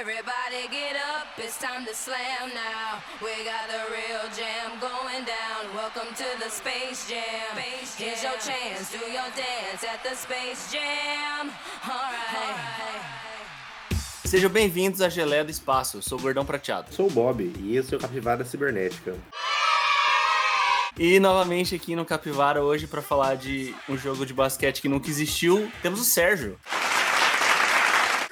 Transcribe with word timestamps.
Everybody 0.00 0.68
get 0.70 0.94
up, 0.94 1.26
it's 1.38 1.58
time 1.58 1.84
to 1.84 1.92
slam 1.92 2.50
now. 2.54 3.02
We 3.20 3.32
got 3.44 3.66
the 3.66 3.82
real 3.90 4.30
jam 4.30 4.78
going 4.78 5.24
down. 5.24 5.74
Welcome 5.74 6.14
to 6.14 6.38
the 6.38 6.48
Space 6.48 7.08
Jam. 7.08 7.58
Here's 7.96 8.22
your 8.22 8.38
chance, 8.38 8.92
do 8.92 8.98
your 9.10 9.28
dance 9.34 9.82
at 9.82 10.04
the 10.04 10.14
Space 10.14 10.70
Jam. 10.70 11.50
Alright. 11.84 13.02
Sejam 14.24 14.48
bem-vindos 14.48 15.00
à 15.00 15.08
Geleia 15.08 15.44
do 15.44 15.50
Espaço. 15.50 15.96
Eu 15.96 16.02
sou 16.02 16.16
o 16.16 16.22
Gordão 16.22 16.44
Prateado. 16.44 16.94
Sou 16.94 17.08
o 17.08 17.10
Bob 17.10 17.52
e 17.58 17.76
esse 17.76 17.92
é 17.92 17.96
o 17.96 18.00
Capivara 18.00 18.44
Cibernética. 18.44 19.16
E 20.96 21.18
novamente 21.18 21.74
aqui 21.74 21.96
no 21.96 22.04
Capivara 22.04 22.62
hoje 22.62 22.86
para 22.86 23.02
falar 23.02 23.36
de 23.36 23.74
um 23.88 23.98
jogo 23.98 24.24
de 24.24 24.32
basquete 24.32 24.80
que 24.80 24.88
nunca 24.88 25.08
existiu, 25.08 25.68
temos 25.82 26.00
o 26.00 26.04
Sérgio. 26.04 26.56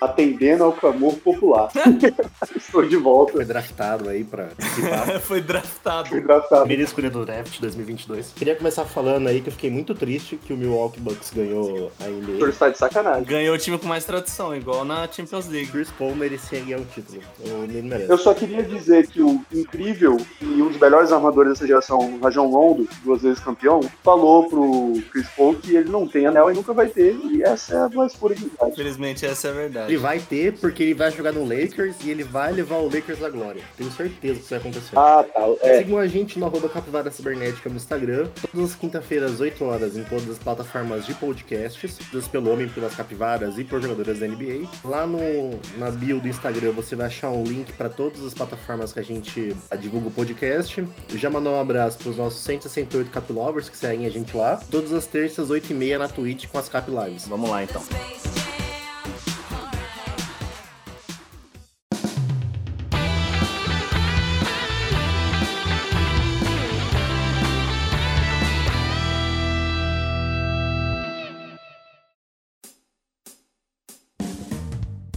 Atendendo 0.00 0.64
ao 0.64 0.72
clamor 0.72 1.14
popular. 1.16 1.70
Estou 2.54 2.86
de 2.86 2.96
volta. 2.96 3.32
Foi 3.32 3.44
draftado 3.44 4.08
aí 4.08 4.25
pra. 4.25 4.48
Foi 5.22 5.40
draftado. 5.40 6.08
Fui 6.08 6.21
draftado. 6.21 6.61
Primeira 6.62 6.82
escolha 6.82 7.11
do 7.11 7.25
draft 7.25 7.61
2022. 7.61 8.32
Queria 8.35 8.54
começar 8.57 8.85
falando 8.85 9.29
aí 9.29 9.40
que 9.40 9.48
eu 9.48 9.52
fiquei 9.52 9.71
muito 9.71 9.94
triste 9.94 10.36
que 10.36 10.52
o 10.52 10.57
Milwaukee 10.57 11.00
Bucks 11.00 11.30
ganhou 11.35 11.90
a 12.00 12.04
O 12.04 12.07
senhor 12.07 12.22
NBA. 12.22 12.48
está 12.48 12.68
de 12.68 12.79
sacanagem. 12.79 13.24
Ganhou 13.24 13.54
o 13.54 13.58
time 13.58 13.79
com 13.79 13.86
mais 13.86 14.04
tradição, 14.04 14.54
igual 14.54 14.85
na 14.85 15.08
Champions 15.11 15.48
League. 15.48 15.71
Chris 15.71 15.90
Paul 15.90 16.14
merecia 16.14 16.60
ganhar 16.60 16.79
o 16.80 16.85
título. 16.85 17.21
O. 17.40 18.10
Eu 18.10 18.18
só 18.18 18.35
queria 18.35 18.63
dizer 18.63 19.07
que 19.07 19.22
o 19.22 19.40
incrível 19.52 20.16
e 20.40 20.63
um 20.63 20.68
dos 20.68 20.79
melhores 20.79 21.13
armadores 21.13 21.52
dessa 21.52 21.66
geração, 21.66 21.99
o 21.99 22.21
Rajon 22.21 22.46
Rondo, 22.49 22.88
duas 23.04 23.22
vezes 23.22 23.40
campeão, 23.40 23.80
falou 24.02 24.49
pro 24.49 25.02
Chris 25.10 25.26
Paul 25.36 25.54
que 25.54 25.74
ele 25.74 25.90
não 25.90 26.07
tem 26.07 26.26
anel 26.26 26.50
e 26.50 26.54
nunca 26.54 26.72
vai 26.72 26.88
ter, 26.88 27.16
e 27.24 27.43
essa 27.43 27.74
é 27.74 27.79
a 27.79 27.88
mais 27.88 28.14
pura 28.14 28.35
verdade. 28.35 28.72
Infelizmente, 28.72 29.26
essa 29.26 29.49
é 29.49 29.50
a 29.50 29.54
verdade. 29.54 29.96
Ele 29.96 30.03
vai 30.03 30.18
ter 30.18 30.53
porque 30.53 30.82
ele 30.82 30.95
vai 30.95 31.11
jogar 31.11 31.32
no 31.32 31.43
Lakers 31.43 31.96
e 32.05 32.11
ele 32.11 32.23
vai 32.23 32.53
levar 32.53 32.77
o 32.77 32.84
Lakers 32.84 33.23
à 33.23 33.31
glória. 33.31 33.62
Tenho 33.78 33.91
certeza 33.91 34.34
que 34.34 34.41
isso 34.41 34.50
vai 34.50 34.59
acontecer. 34.59 34.98
Ah, 34.98 35.25
tá. 35.25 35.41
É, 35.62 35.78
Sigam 35.78 35.98
a 35.98 36.06
gente 36.06 36.38
no 36.38 36.44
arroba 36.44 36.69
Capivara 36.69 37.11
Cibernética 37.11 37.70
no 37.70 37.77
Instagram, 37.77 38.28
todas 38.53 38.72
as 38.72 38.77
quinta-feiras, 38.77 39.41
8 39.41 39.64
horas, 39.64 39.97
em 39.97 40.05
todas 40.05 40.28
as 40.28 40.38
plataformas 40.38 41.06
de 41.06 41.14
podcasts, 41.14 41.97
todas 42.11 42.28
pelo 42.28 42.53
Homem, 42.53 42.69
pelas 42.69 42.94
Capivaras 42.94 43.56
e 43.58 43.64
por 43.64 43.80
jogadoras 43.80 44.19
da 44.19 44.28
NBA. 44.28 44.69
Lá 44.84 45.06
no, 45.06 45.58
na 45.78 45.91
bio 45.91 46.20
do 46.20 46.28
Instagram 46.28 46.72
você 46.72 46.94
vai 46.94 47.06
achar 47.06 47.31
um 47.31 47.42
link 47.42 47.72
para 47.72 47.88
todas 47.88 48.22
as 48.22 48.34
plataformas 48.34 48.92
que 48.92 49.00
a 49.00 49.05
gente 49.05 49.56
divulga 49.81 50.08
o 50.08 50.10
podcast. 50.10 50.86
Já 51.14 51.31
mandou 51.31 51.55
um 51.55 51.60
abraço 51.60 51.97
para 51.97 52.10
os 52.10 52.19
nossos 52.19 52.44
168 52.44 53.10
Capilovers 53.10 53.70
que 53.70 53.78
seguem 53.78 54.05
a 54.05 54.10
gente 54.10 54.36
lá. 54.36 54.60
Todas 54.70 54.92
as 54.92 55.06
terças, 55.06 55.48
8h30 55.48 55.97
na 55.97 56.08
Twitch 56.08 56.48
com 56.48 56.58
as 56.58 56.69
Cap 56.69 56.91
Lives. 56.91 57.27
Vamos 57.27 57.48
lá 57.48 57.64
então. 57.64 57.83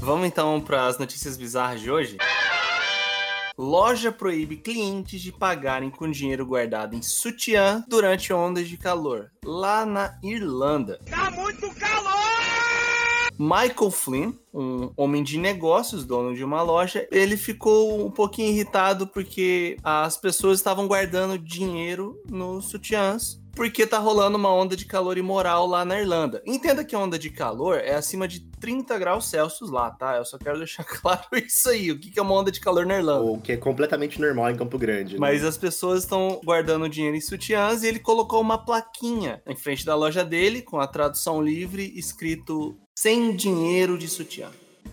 Vamos 0.09 0.25
então 0.25 0.59
para 0.59 0.87
as 0.87 0.97
notícias 0.97 1.37
bizarras 1.37 1.81
de 1.81 1.91
hoje. 1.91 2.17
Loja 3.55 4.11
proíbe 4.11 4.57
clientes 4.57 5.21
de 5.21 5.31
pagarem 5.31 5.91
com 5.91 6.09
dinheiro 6.09 6.47
guardado 6.47 6.95
em 6.95 7.01
sutiã 7.03 7.85
durante 7.87 8.33
ondas 8.33 8.67
de 8.67 8.75
calor, 8.75 9.29
lá 9.45 9.85
na 9.85 10.17
Irlanda. 10.23 10.99
Tá 11.07 11.29
muito 11.29 11.69
calor! 11.75 12.09
Michael 13.37 13.91
Flynn, 13.91 14.33
um 14.53 14.91
homem 14.97 15.23
de 15.23 15.37
negócios, 15.37 16.05
dono 16.05 16.35
de 16.35 16.43
uma 16.43 16.61
loja, 16.61 17.07
ele 17.11 17.37
ficou 17.37 18.05
um 18.05 18.11
pouquinho 18.11 18.49
irritado 18.49 19.07
porque 19.07 19.77
as 19.83 20.17
pessoas 20.17 20.59
estavam 20.59 20.87
guardando 20.87 21.37
dinheiro 21.37 22.21
nos 22.29 22.65
sutiãs 22.65 23.39
porque 23.59 23.85
tá 23.85 23.97
rolando 23.97 24.37
uma 24.37 24.53
onda 24.53 24.73
de 24.73 24.85
calor 24.85 25.17
imoral 25.17 25.67
lá 25.67 25.83
na 25.83 25.99
Irlanda. 25.99 26.41
Entenda 26.45 26.81
que 26.81 26.95
a 26.95 26.99
onda 26.99 27.19
de 27.19 27.29
calor 27.29 27.77
é 27.77 27.93
acima 27.93 28.25
de 28.25 28.39
30 28.39 28.97
graus 28.97 29.29
Celsius 29.29 29.69
lá, 29.69 29.91
tá? 29.91 30.15
Eu 30.15 30.23
só 30.23 30.37
quero 30.37 30.57
deixar 30.57 30.83
claro 30.87 31.25
isso 31.33 31.69
aí. 31.69 31.91
O 31.91 31.99
que 31.99 32.17
é 32.17 32.21
uma 32.21 32.35
onda 32.35 32.53
de 32.53 32.61
calor 32.61 32.85
na 32.85 32.97
Irlanda? 32.97 33.25
O 33.25 33.41
que 33.41 33.51
é 33.51 33.57
completamente 33.57 34.19
normal 34.21 34.49
em 34.49 34.55
Campo 34.55 34.77
Grande. 34.77 35.15
né? 35.15 35.19
Mas 35.19 35.43
as 35.43 35.57
pessoas 35.57 36.03
estão 36.03 36.39
guardando 36.45 36.87
dinheiro 36.87 37.17
em 37.17 37.21
sutiãs 37.21 37.83
e 37.83 37.87
ele 37.87 37.99
colocou 37.99 38.39
uma 38.39 38.57
plaquinha 38.57 39.41
em 39.45 39.57
frente 39.57 39.85
da 39.85 39.93
loja 39.93 40.23
dele 40.23 40.61
com 40.61 40.79
a 40.79 40.87
tradução 40.87 41.41
livre 41.41 41.91
escrito 41.95 42.77
sem 42.95 43.35
dinheiro 43.35 43.97
de 43.97 44.07
sutiã. 44.07 44.48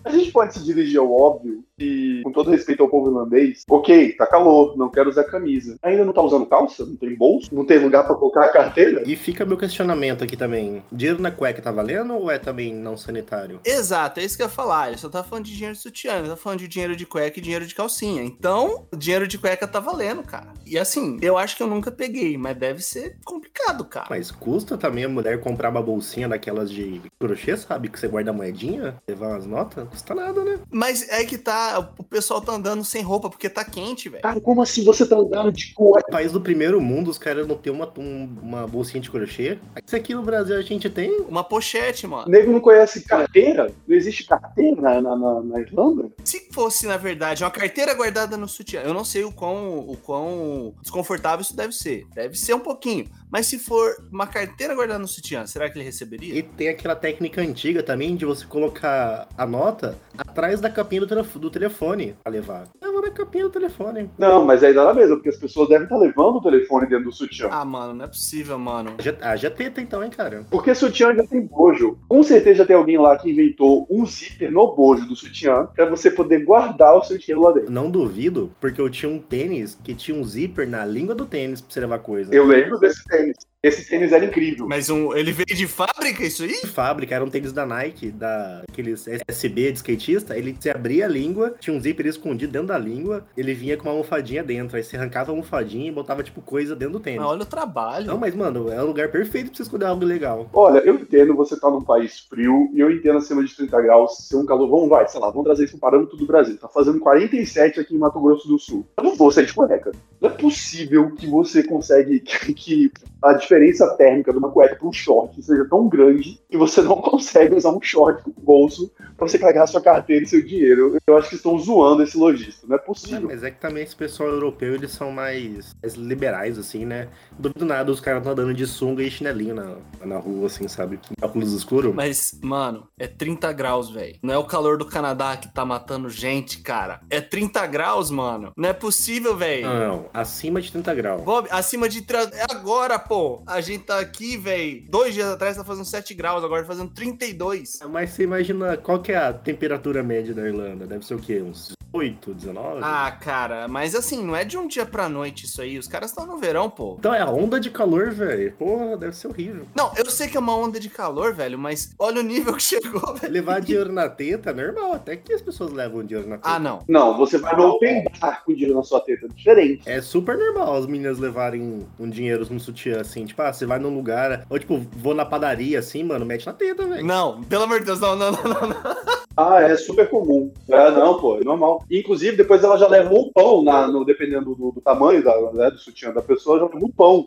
A 0.07 0.11
gente 0.13 0.31
pode 0.31 0.55
se 0.55 0.63
dirigir 0.63 1.01
ao 1.01 1.13
óbvio 1.13 1.65
e, 1.79 2.21
com 2.23 2.33
todo 2.33 2.51
respeito 2.51 2.83
ao 2.83 2.89
povo 2.89 3.11
irlandês, 3.11 3.63
ok, 3.69 4.13
tá 4.13 4.27
calor, 4.27 4.77
não 4.77 4.91
quero 4.91 5.11
usar 5.11 5.25
camisa. 5.25 5.77
Ainda 5.83 6.05
não 6.05 6.13
tá 6.13 6.23
usando 6.23 6.47
calça? 6.47 6.85
Não 6.85 6.97
tem 6.97 7.15
bolso? 7.15 7.55
Não 7.55 7.65
tem 7.65 7.79
lugar 7.79 8.07
pra 8.07 8.15
colocar 8.15 8.45
a 8.45 8.49
carteira? 8.49 9.03
E 9.07 9.17
fica 9.17 9.45
meu 9.45 9.57
questionamento 9.57 10.25
aqui 10.25 10.37
também. 10.37 10.83
Dinheiro 10.91 11.21
na 11.21 11.31
cueca 11.31 11.63
tá 11.63 11.71
valendo 11.71 12.15
ou 12.15 12.31
é 12.31 12.39
também 12.39 12.75
não 12.75 12.97
sanitário? 12.97 13.61
Exato, 13.65 14.21
é 14.21 14.25
isso 14.25 14.37
que 14.37 14.43
eu 14.43 14.47
ia 14.47 14.53
falar. 14.53 14.89
Ele 14.89 14.99
só 14.99 15.09
tá 15.09 15.23
falando 15.23 15.45
de 15.45 15.53
dinheiro 15.53 15.75
de 15.75 15.81
sutiã, 15.81 16.19
ele 16.19 16.29
tá 16.29 16.37
falando 16.37 16.61
de 16.61 16.69
dinheiro 16.69 16.97
de 16.97 17.07
cueca 17.07 17.39
e 17.39 17.43
dinheiro 17.43 17.67
de 17.67 17.75
calcinha. 17.75 18.23
Então, 18.23 18.87
o 18.93 18.97
dinheiro 18.97 19.27
de 19.27 19.39
cueca 19.39 19.67
tá 19.67 19.81
valendo, 19.81 20.23
cara. 20.23 20.53
E 20.65 20.79
assim, 20.79 21.19
eu 21.21 21.37
acho 21.37 21.57
que 21.57 21.63
eu 21.63 21.67
nunca 21.67 21.91
peguei, 21.91 22.37
mas 22.39 22.57
deve 22.57 22.83
ser 22.83 23.19
complicado, 23.25 23.85
cara. 23.85 24.07
Mas 24.11 24.31
custa 24.31 24.77
também 24.77 25.05
a 25.05 25.09
mulher 25.09 25.41
comprar 25.41 25.71
uma 25.71 25.83
bolsinha 25.83 26.29
daquelas 26.29 26.71
de 26.71 27.01
crochê, 27.19 27.57
sabe? 27.57 27.89
Que 27.89 27.99
você 27.99 28.09
guarda 28.09 28.31
a 28.31 28.35
moedinha, 28.35 28.97
levar 29.07 29.29
umas 29.29 29.47
notas? 29.47 29.89
Custa 29.89 30.15
nada, 30.15 30.45
né? 30.45 30.59
Mas 30.71 31.09
é 31.09 31.25
que 31.25 31.39
tá, 31.39 31.66
o 31.99 32.05
pessoal 32.05 32.41
tá 32.41 32.53
andando 32.53 32.85
sem 32.85 33.03
roupa 33.03 33.29
porque 33.31 33.49
tá 33.49 33.65
quente, 33.65 34.09
velho. 34.09 34.23
Cara, 34.23 34.41
como 34.41 34.63
assim 34.63 34.85
você 34.85 35.07
tá 35.07 35.17
andando 35.17 35.53
de 35.53 35.73
cueca? 35.75 36.11
País 36.11 36.33
do 36.33 36.41
primeiro 36.41 36.81
mundo, 36.81 37.11
os 37.11 37.19
caras 37.19 37.47
não 37.47 37.57
tem 37.57 37.73
uma, 37.73 37.93
um- 37.99 38.37
uma 38.43 38.67
bolsinha 38.67 39.01
de 39.01 39.11
crochê. 39.11 39.59
Isso 39.85 39.97
aqui 39.97 40.15
no 40.15 40.23
Brasil 40.23 40.57
a 40.57 40.63
gente 40.63 40.89
tem. 40.91 41.21
Uma 41.29 41.45
pochete, 41.45 42.07
mano. 42.07 42.27
O 42.27 42.31
nego 42.31 42.53
não 42.53 42.61
conhece 42.61 43.03
carteira? 43.05 43.71
Não 43.87 43.97
existe 43.97 44.25
carteira 44.25 44.81
na, 44.81 45.01
na, 45.01 45.17
na- 45.17 45.43
na 45.43 45.61
Irlanda? 45.61 46.11
Se 46.25 46.49
fosse, 46.53 46.87
na 46.87 46.97
verdade, 46.97 47.43
uma 47.45 47.51
carteira 47.51 47.95
guardada 47.95 48.37
no 48.37 48.49
sutiã, 48.49 48.81
eu 48.83 48.95
não 48.95 49.05
sei 49.05 49.25
o 49.25 49.33
quão, 49.33 49.79
o 49.81 49.97
quão 49.97 50.75
desconfortável 50.83 51.43
isso 51.43 51.57
deve 51.57 51.73
ser. 51.73 52.07
Deve 52.15 52.37
ser 52.37 52.55
um 52.55 52.61
pouquinho. 52.61 53.07
Mas 53.31 53.47
se 53.47 53.59
for 53.59 53.97
uma 54.11 54.27
carteira 54.27 54.75
guardada 54.75 54.99
no 55.01 55.09
sutiã, 55.09 55.47
será 55.47 55.69
que 55.69 55.77
ele 55.79 55.85
receberia? 55.85 56.35
E 56.39 56.43
tem 56.43 56.69
aquela 56.69 56.95
técnica 56.95 57.41
antiga 57.41 57.83
também 57.83 58.15
de 58.17 58.25
você 58.25 58.47
colocar 58.47 59.29
a 59.37 59.47
nota 59.47 59.99
atrás 60.17 60.61
da 60.61 60.71
capinha 60.71 61.05
do, 61.05 61.23
do 61.23 61.51
telefone 61.59 62.15
pra 62.23 62.31
levar. 62.31 62.69
Leva 62.83 63.01
na 63.01 63.11
capinha 63.11 63.45
do 63.45 63.51
telefone. 63.51 64.11
Não, 64.19 64.45
mas 64.45 64.63
aí 64.63 64.75
dá 64.75 64.85
na 64.85 64.93
mesma, 64.93 65.17
porque 65.17 65.31
as 65.31 65.37
pessoas 65.37 65.69
devem 65.69 65.85
estar 65.85 65.97
levando 65.97 66.37
o 66.37 66.43
telefone 66.43 66.87
dentro 66.87 67.07
do 67.07 67.13
sutiã. 67.13 67.49
Ah, 67.51 67.65
mano, 67.65 67.95
não 67.95 68.05
é 68.05 68.09
possível, 68.09 68.59
mano. 68.59 68.95
Já, 68.99 69.15
ah, 69.23 69.37
já 69.37 69.51
tenta 69.51 69.81
então, 69.81 70.05
hein, 70.05 70.11
cara? 70.11 70.45
Porque 70.51 70.75
sutiã 70.75 71.15
já 71.15 71.27
tem 71.27 71.41
bojo. 71.41 71.99
Com 72.09 72.23
certeza 72.23 72.59
já 72.59 72.67
tem 72.67 72.77
alguém 72.77 72.99
lá 72.99 73.17
que 73.17 73.31
inventou 73.31 73.87
um 73.91 74.05
zíper 74.05 74.53
no 74.53 74.75
bojo 74.75 75.07
do 75.07 75.17
sutiã 75.17 75.69
pra 75.75 75.87
você 75.87 76.11
poder 76.11 76.45
guardar 76.45 76.97
o 76.97 77.03
seu 77.03 77.17
dinheiro 77.17 77.43
lá 77.43 77.53
dentro. 77.53 77.73
Não 77.73 77.91
duvido, 77.91 78.53
porque 78.61 78.81
eu 78.81 78.91
tinha 78.91 79.11
um 79.11 79.19
tênis 79.19 79.79
que 79.83 79.95
tinha 79.95 80.17
um 80.17 80.25
zíper 80.25 80.69
na 80.69 80.85
língua 80.85 81.15
do 81.15 81.25
tênis 81.25 81.61
pra 81.61 81.73
você 81.73 81.81
levar 81.81 81.99
coisa. 82.01 82.35
Eu 82.35 82.45
lembro 82.45 82.79
desse 82.79 83.03
tênis. 83.07 83.37
Esse 83.67 83.89
tênis 83.89 84.13
era 84.13 84.25
incrível. 84.25 84.67
Mas 84.69 84.89
um, 84.89 85.15
ele 85.15 85.33
veio 85.33 85.47
de 85.47 85.67
fábrica, 85.67 86.25
isso 86.25 86.45
aí? 86.45 86.61
de 86.61 86.69
fábrica, 86.69 87.15
era 87.15 87.25
um 87.25 87.29
tênis 87.29 87.53
da 87.53 87.67
Nike, 87.67 88.11
da 88.11 88.63
aqueles 88.71 89.07
SB 89.09 89.73
de 89.73 89.79
skatista, 89.79 90.37
ele 90.37 90.57
se 90.59 90.71
abria 90.71 91.07
a 91.07 91.09
língua, 91.09 91.55
tinha 91.59 91.77
um 91.77 91.81
zíper 91.81 92.07
escondido 92.07 92.53
dentro 92.53 92.69
da 92.69 92.79
língua, 92.79 93.27
ele 93.37 93.55
vinha 93.55 93.77
com 93.77 93.85
uma 93.85 93.93
almofadinha 93.93 94.43
dentro, 94.43 94.77
aí 94.77 94.85
você 94.85 94.97
arrancava 94.97 95.31
a 95.31 95.33
almofadinha 95.33 95.89
e 95.89 95.93
botava, 95.93 96.23
tipo, 96.23 96.41
coisa 96.41 96.77
dentro 96.77 96.95
do 96.95 97.01
tênis. 97.01 97.21
Mas 97.21 97.29
olha 97.29 97.43
o 97.43 97.47
trabalho. 97.47 98.07
Não, 98.07 98.19
mas, 98.19 98.35
mano, 98.35 98.71
é 98.71 98.83
o 98.83 98.87
lugar 98.87 99.11
perfeito 99.11 99.49
pra 99.49 99.57
você 99.57 99.63
escolher 99.63 99.87
algo 99.87 100.05
legal. 100.05 100.49
Olha, 100.53 100.79
eu 100.79 100.95
entendo 100.95 101.35
você 101.35 101.59
tá 101.59 101.71
num 101.71 101.83
país 101.83 102.21
frio 102.21 102.71
e 102.73 102.81
eu 102.81 102.91
entendo 102.91 103.19
acima 103.19 103.45
de 103.45 103.55
30 103.55 103.81
graus 103.83 104.17
ser 104.29 104.37
um 104.37 104.47
calor. 104.47 104.69
Vamos, 104.69 104.89
vai, 104.89 105.09
sei 105.09 105.21
lá, 105.21 105.29
vamos 105.31 105.45
trazer 105.45 105.65
isso 105.65 105.77
um 105.77 105.81
parâmetro 105.81 106.17
do 106.17 106.27
Brasil. 106.27 106.57
Tá 106.57 106.69
fazendo 106.69 107.01
47 107.01 107.81
aqui 107.81 107.95
em 107.95 107.99
Mato 107.99 108.21
Grosso 108.21 108.47
do 108.47 108.59
Sul. 108.59 108.87
Eu 108.97 109.05
não 109.05 109.17
vou 109.17 109.31
sair 109.31 109.47
de 109.47 109.55
cueca. 109.55 109.93
Não 110.21 110.31
é 110.31 110.33
possível 110.33 111.11
que 111.15 111.27
você 111.27 111.63
consegue 111.63 112.21
que, 112.21 112.55
que 112.55 112.93
a 113.27 113.33
diferença 113.35 113.89
térmica 113.97 114.33
de 114.33 114.39
uma 114.39 114.51
cueca 114.51 114.77
para 114.77 114.87
um 114.89 114.93
short 114.93 115.43
seja 115.43 115.65
tão 115.69 115.89
grande 115.89 116.41
que 116.49 116.57
você 116.57 116.81
não 116.83 116.97
consegue 117.03 117.55
usar 117.55 117.71
um 117.71 117.83
short 117.83 118.23
com 118.23 118.31
bolso 118.41 118.91
para 119.17 119.27
você 119.27 119.39
carregar 119.39 119.67
sua 119.67 119.81
carteira 119.81 120.25
e 120.25 120.29
seu 120.29 120.45
dinheiro. 120.45 120.99
Eu, 121.07 121.17
acho 121.17 121.31
que 121.31 121.37
estão 121.37 121.59
zoando 121.59 122.03
esse 122.03 122.17
lojista. 122.17 122.67
Não 122.67 122.77
é 122.77 122.79
É, 122.79 122.83
possível. 122.83 123.23
mas 123.29 123.43
é 123.43 123.51
que 123.51 123.61
também 123.61 123.83
esse 123.83 123.97
pessoal 123.97 124.29
europeu, 124.29 124.75
eles 124.75 124.93
são 124.93 125.11
mais, 125.11 125.75
mais 125.83 125.95
liberais, 125.95 126.59
assim, 126.59 126.85
né? 126.85 127.09
Não 127.33 127.41
duvido 127.41 127.65
nada, 127.65 127.91
os 127.91 128.01
caras 128.01 128.21
estão 128.21 128.33
andando 128.33 128.55
de 128.55 128.67
sunga 128.67 129.03
e 129.03 129.11
chinelinho 129.11 129.55
na, 129.55 129.77
na 130.05 130.19
rua, 130.19 130.47
assim, 130.47 130.69
sabe? 130.69 131.01
Óculos 131.23 131.53
escuros. 131.53 131.95
Mas, 131.95 132.39
mano, 132.43 132.87
é 132.99 133.07
30 133.07 133.53
graus, 133.53 133.91
velho. 133.91 134.17
Não 134.23 134.35
é 134.35 134.39
o 134.39 134.45
calor 134.45 134.77
do 134.79 134.85
Canadá 134.87 135.37
que 135.37 135.53
tá 135.53 135.65
matando 135.65 136.09
gente, 136.11 136.61
cara. 136.61 137.01
É 137.11 137.21
30 137.21 137.67
graus, 137.67 138.11
mano. 138.11 138.53
Não 138.57 138.69
é 138.69 138.73
possível, 138.73 139.37
velho. 139.37 139.67
Não, 139.67 139.89
não, 139.89 140.05
acima 140.13 140.61
de 140.61 140.71
30 140.71 140.95
graus. 140.95 141.23
Bob, 141.23 141.49
acima 141.51 141.89
de. 141.89 142.03
Tra... 142.03 142.23
É 142.33 142.45
agora, 142.51 142.99
pô. 142.99 143.16
A 143.47 143.61
gente 143.61 143.85
tá 143.85 143.99
aqui, 144.01 144.37
velho. 144.37 144.85
Dois 144.89 145.15
dias 145.15 145.29
atrás 145.29 145.57
tá 145.57 145.65
fazendo 145.65 145.85
7 145.85 146.15
graus, 146.15 146.45
agora 146.45 146.63
tá 146.63 146.69
fazendo 146.69 146.91
32. 146.91 147.79
Mas 147.91 148.11
você 148.11 148.25
imagina 148.25 148.77
qual 148.77 149.01
que 149.01 149.13
é 149.13 149.17
a 149.17 149.33
temperatura 149.33 150.03
média 150.03 150.35
da 150.35 150.43
Irlanda? 150.47 150.87
Deve 150.87 151.05
ser 151.05 151.15
o 151.15 151.19
quê? 151.19 151.41
Uns 151.41 151.77
18, 151.93 152.35
19? 152.35 152.81
Ah, 152.83 153.11
cara, 153.11 153.67
mas 153.69 153.95
assim, 153.95 154.23
não 154.23 154.37
é 154.37 154.45
de 154.45 154.59
um 154.59 154.67
dia 154.69 154.85
pra 154.85 155.09
noite 155.09 155.47
isso 155.47 155.63
aí. 155.63 155.79
Os 155.79 155.89
caras 155.89 156.11
estão 156.11 156.27
no 156.27 156.37
verão, 156.37 156.69
pô. 156.69 156.97
Então 156.99 157.15
é 157.15 157.21
a 157.21 157.31
onda 157.31 157.59
de 157.59 157.71
calor, 157.71 158.11
velho. 158.11 158.53
Porra, 158.53 158.97
deve 158.97 159.17
ser 159.17 159.29
horrível. 159.29 159.65
Não, 159.75 159.93
eu 159.97 160.05
sei 160.11 160.29
que 160.29 160.37
é 160.37 160.41
uma 160.41 160.55
onda 160.55 160.79
de 160.79 160.91
calor, 160.91 161.33
velho, 161.33 161.59
mas 161.59 161.95
olha 161.99 162.21
o 162.21 162.25
nível 162.25 162.55
que 162.55 162.63
chegou, 162.63 163.15
velho. 163.15 163.33
Levar 163.33 163.61
dinheiro 163.61 163.93
na 163.93 164.09
teta 164.09 164.51
é 164.51 164.53
normal. 164.53 164.93
Até 164.95 165.17
que 165.17 165.33
as 165.33 165.41
pessoas 165.41 165.73
levam 165.73 166.05
dinheiro 166.05 166.29
na 166.29 166.37
teta. 166.37 166.51
Ah, 166.51 166.59
não. 166.59 166.81
Não, 166.89 167.17
você 167.17 167.39
vai 167.39 167.57
no 167.57 167.69
open 167.69 168.05
bar 168.21 168.43
com 168.45 168.53
dinheiro 168.53 168.75
na 168.75 168.83
sua 168.83 169.01
teta. 169.01 169.29
Diferente. 169.29 169.83
É 169.87 170.01
super 170.03 170.37
normal 170.37 170.77
as 170.77 170.87
meninas 170.87 171.19
levarem 171.19 171.87
um 171.99 172.11
dinheiro 172.11 172.47
no 172.51 172.61
sutiã, 172.61 173.03
assim. 173.07 173.25
Tipo, 173.25 173.43
ah, 173.43 173.53
você 173.53 173.65
vai 173.65 173.79
num 173.79 173.95
lugar. 173.95 174.45
Ou 174.51 174.59
tipo, 174.59 174.85
vou 174.97 175.15
na 175.15 175.25
padaria, 175.25 175.79
assim, 175.79 176.03
mano, 176.03 176.27
mete 176.27 176.47
na 176.47 176.53
teta, 176.53 176.87
velho. 176.87 177.05
Não, 177.05 177.43
pelo 177.45 177.65
amor 177.65 177.81
de 177.81 177.87
Deus, 177.87 178.01
não, 178.01 178.17
não, 178.17 178.33
não, 178.33 178.43
não. 178.43 178.69
não. 178.69 179.26
Ah, 179.37 179.61
é 179.61 179.77
super 179.77 180.09
comum. 180.09 180.51
É, 180.69 180.91
não, 180.93 181.21
pô, 181.21 181.39
é 181.39 181.45
normal. 181.45 181.85
Inclusive, 181.91 182.37
depois 182.37 182.65
ela 182.65 182.79
já 182.79 182.89
leva 182.89 183.13
um 183.13 183.31
pão, 183.33 183.63
na, 183.63 183.87
no, 183.87 184.05
dependendo 184.05 184.55
do, 184.55 184.73
do 184.73 184.81
tamanho 184.81 185.23
da, 185.23 185.53
né, 185.53 185.71
do 185.71 185.79
sutiã 185.79 186.13
da 186.13 186.23
pessoa, 186.23 186.59
já 186.59 186.65
leva 186.65 186.85
um 186.85 186.91
pão. 186.91 187.25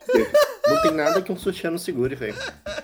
Não 0.66 0.82
tem 0.82 0.90
nada 0.92 1.22
que 1.22 1.32
um 1.32 1.36
sutiã 1.36 1.70
não 1.70 1.78
segure, 1.78 2.14
velho. 2.14 2.34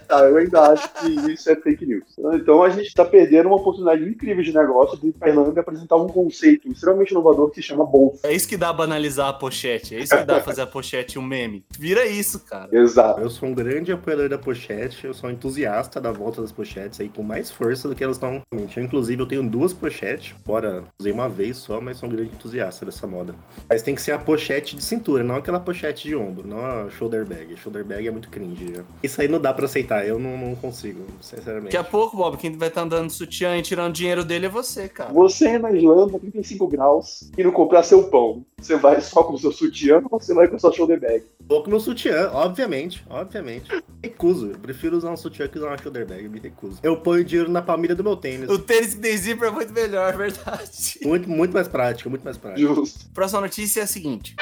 Ah, 0.09 0.21
eu 0.21 0.37
ainda 0.37 0.73
acho 0.73 0.89
que 0.95 1.33
isso 1.33 1.51
é 1.51 1.57
fake 1.57 1.85
news. 1.85 2.05
Então 2.35 2.63
a 2.63 2.71
gente 2.71 2.95
tá 2.95 3.05
perdendo 3.05 3.49
uma 3.49 3.57
oportunidade 3.57 4.03
incrível 4.05 4.43
de 4.43 4.53
negócio 4.53 4.99
de 4.99 5.09
ir 5.09 5.13
pra 5.13 5.29
Irlanda 5.29 5.53
e 5.57 5.61
apresentar 5.61 5.97
um 5.97 6.07
conceito 6.07 6.69
extremamente 6.69 7.11
inovador 7.11 7.51
que 7.51 7.57
se 7.57 7.63
chama 7.63 7.85
bolsa. 7.85 8.27
É 8.27 8.33
isso 8.33 8.49
que 8.49 8.57
dá 8.57 8.73
banalizar 8.73 9.29
a 9.29 9.33
pochete. 9.33 9.95
É 9.95 10.01
isso 10.01 10.17
que 10.17 10.25
dá 10.25 10.41
fazer 10.41 10.63
a 10.63 10.67
pochete 10.67 11.19
um 11.19 11.23
meme. 11.23 11.65
Vira 11.79 12.07
isso, 12.07 12.45
cara. 12.45 12.69
Exato. 12.73 13.21
Eu 13.21 13.29
sou 13.29 13.49
um 13.49 13.55
grande 13.55 13.93
apoiador 13.93 14.29
da 14.29 14.39
pochete, 14.39 15.07
eu 15.07 15.15
sou 15.15 15.29
um 15.29 15.33
entusiasta 15.33 16.01
da 16.01 16.13
volta 16.13 16.41
das 16.41 16.53
pochetes 16.53 17.01
aí, 17.01 17.09
com 17.09 17.23
mais 17.23 17.51
força 17.51 17.89
do 17.89 17.95
que 17.95 18.05
elas 18.05 18.17
estão. 18.17 18.43
Eu, 18.53 18.83
Inclusive, 18.83 19.16
eu 19.23 19.29
tenho 19.29 19.49
duas 19.49 19.73
pochetes, 19.73 20.35
embora 20.41 20.85
usei 20.99 21.13
uma 21.13 21.29
vez 21.29 21.57
só, 21.57 21.81
mas 21.81 21.99
sou 21.99 22.09
um 22.09 22.13
grande 22.13 22.31
entusiasta 22.31 22.85
dessa 22.85 23.07
moda. 23.07 23.35
Mas 23.69 23.83
tem 23.83 23.95
que 23.95 24.03
ser 24.03 24.13
a 24.13 24.19
pochete 24.19 24.77
de 24.77 24.83
cintura, 24.83 25.23
não 25.23 25.37
aquela 25.37 25.61
pochete 25.61 26.09
de 26.09 26.17
ombro, 26.17 26.47
não 26.47 26.65
a 26.65 26.91
shoulder 26.91 27.27
bag. 27.27 27.57
Shoulder 27.57 27.85
bag 27.85 28.07
é 28.07 28.11
muito 28.11 28.29
cringe. 28.29 28.75
já. 28.75 28.83
Isso 29.03 29.21
aí 29.21 29.29
não 29.29 29.41
dá 29.41 29.53
pra 29.53 29.67
aceitar, 29.67 30.07
eu 30.07 30.19
não, 30.19 30.37
não 30.37 30.55
consigo, 30.55 31.05
sinceramente. 31.21 31.65
Daqui 31.65 31.77
a 31.77 31.85
pouco, 31.85 32.17
Bob, 32.17 32.37
quem 32.37 32.57
vai 32.57 32.69
estar 32.69 32.83
andando 32.83 33.09
de 33.09 33.15
sutiã 33.15 33.57
e 33.57 33.63
tirando 33.63 33.95
dinheiro 33.95 34.25
dele 34.25 34.47
é 34.47 34.49
você, 34.49 34.89
cara. 34.89 35.13
Você 35.13 35.49
é 35.49 35.59
na 35.59 35.71
Irlanda, 35.71 36.19
35 36.19 36.67
graus, 36.69 37.31
e 37.37 37.45
não 37.45 37.53
comprar 37.53 37.83
seu 37.83 38.05
pão. 38.05 38.45
Você 38.61 38.77
vai 38.77 39.01
só 39.01 39.23
com 39.23 39.35
o 39.35 39.39
seu 39.39 39.53
sutiã 39.53 40.03
ou 40.11 40.19
você 40.19 40.35
vai 40.35 40.49
com 40.49 40.57
a 40.57 40.59
sua 40.59 40.73
shoulder 40.73 40.99
bag? 40.99 41.25
Vou 41.49 41.63
com 41.63 41.71
meu 41.71 41.79
sutiã, 41.79 42.31
obviamente, 42.33 43.05
obviamente. 43.09 43.71
Recuso, 44.03 44.51
eu 44.53 44.59
prefiro 44.59 44.97
usar 44.97 45.11
um 45.11 45.17
sutiã 45.17 45.47
que 45.47 45.59
usar 45.59 45.69
uma 45.69 45.79
shoulder 45.79 46.07
bag, 46.07 46.29
me 46.29 46.41
recuso. 46.41 46.81
Eu 46.83 46.97
ponho 46.97 47.25
dinheiro 47.25 47.51
na 47.51 47.63
palmilha 47.63 47.95
do 47.95 48.03
meu 48.03 48.17
tênis. 48.17 48.49
O 48.51 48.59
tênis 48.59 48.95
que 48.95 49.01
tem 49.07 49.17
zíper 49.17 49.49
é 49.49 49.51
muito 49.53 49.73
melhor, 49.73 50.13
é 50.13 50.17
verdade. 50.17 50.99
Muito, 51.03 51.31
muito 51.31 51.53
mais 51.53 51.69
prático, 51.69 52.11
muito 52.11 52.25
mais 52.25 52.37
prático. 52.37 52.75
Justo. 52.75 53.09
Próxima 53.11 53.43
notícia 53.43 53.81
é 53.81 53.83
a 53.85 53.87
seguinte. 53.87 54.35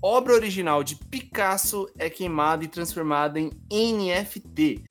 Obra 0.00 0.32
original 0.32 0.82
de 0.82 0.94
Picasso 0.94 1.90
é 1.98 2.08
queimada 2.08 2.64
e 2.64 2.68
transformada 2.68 3.38
em 3.38 3.52
NFT. 3.70 4.84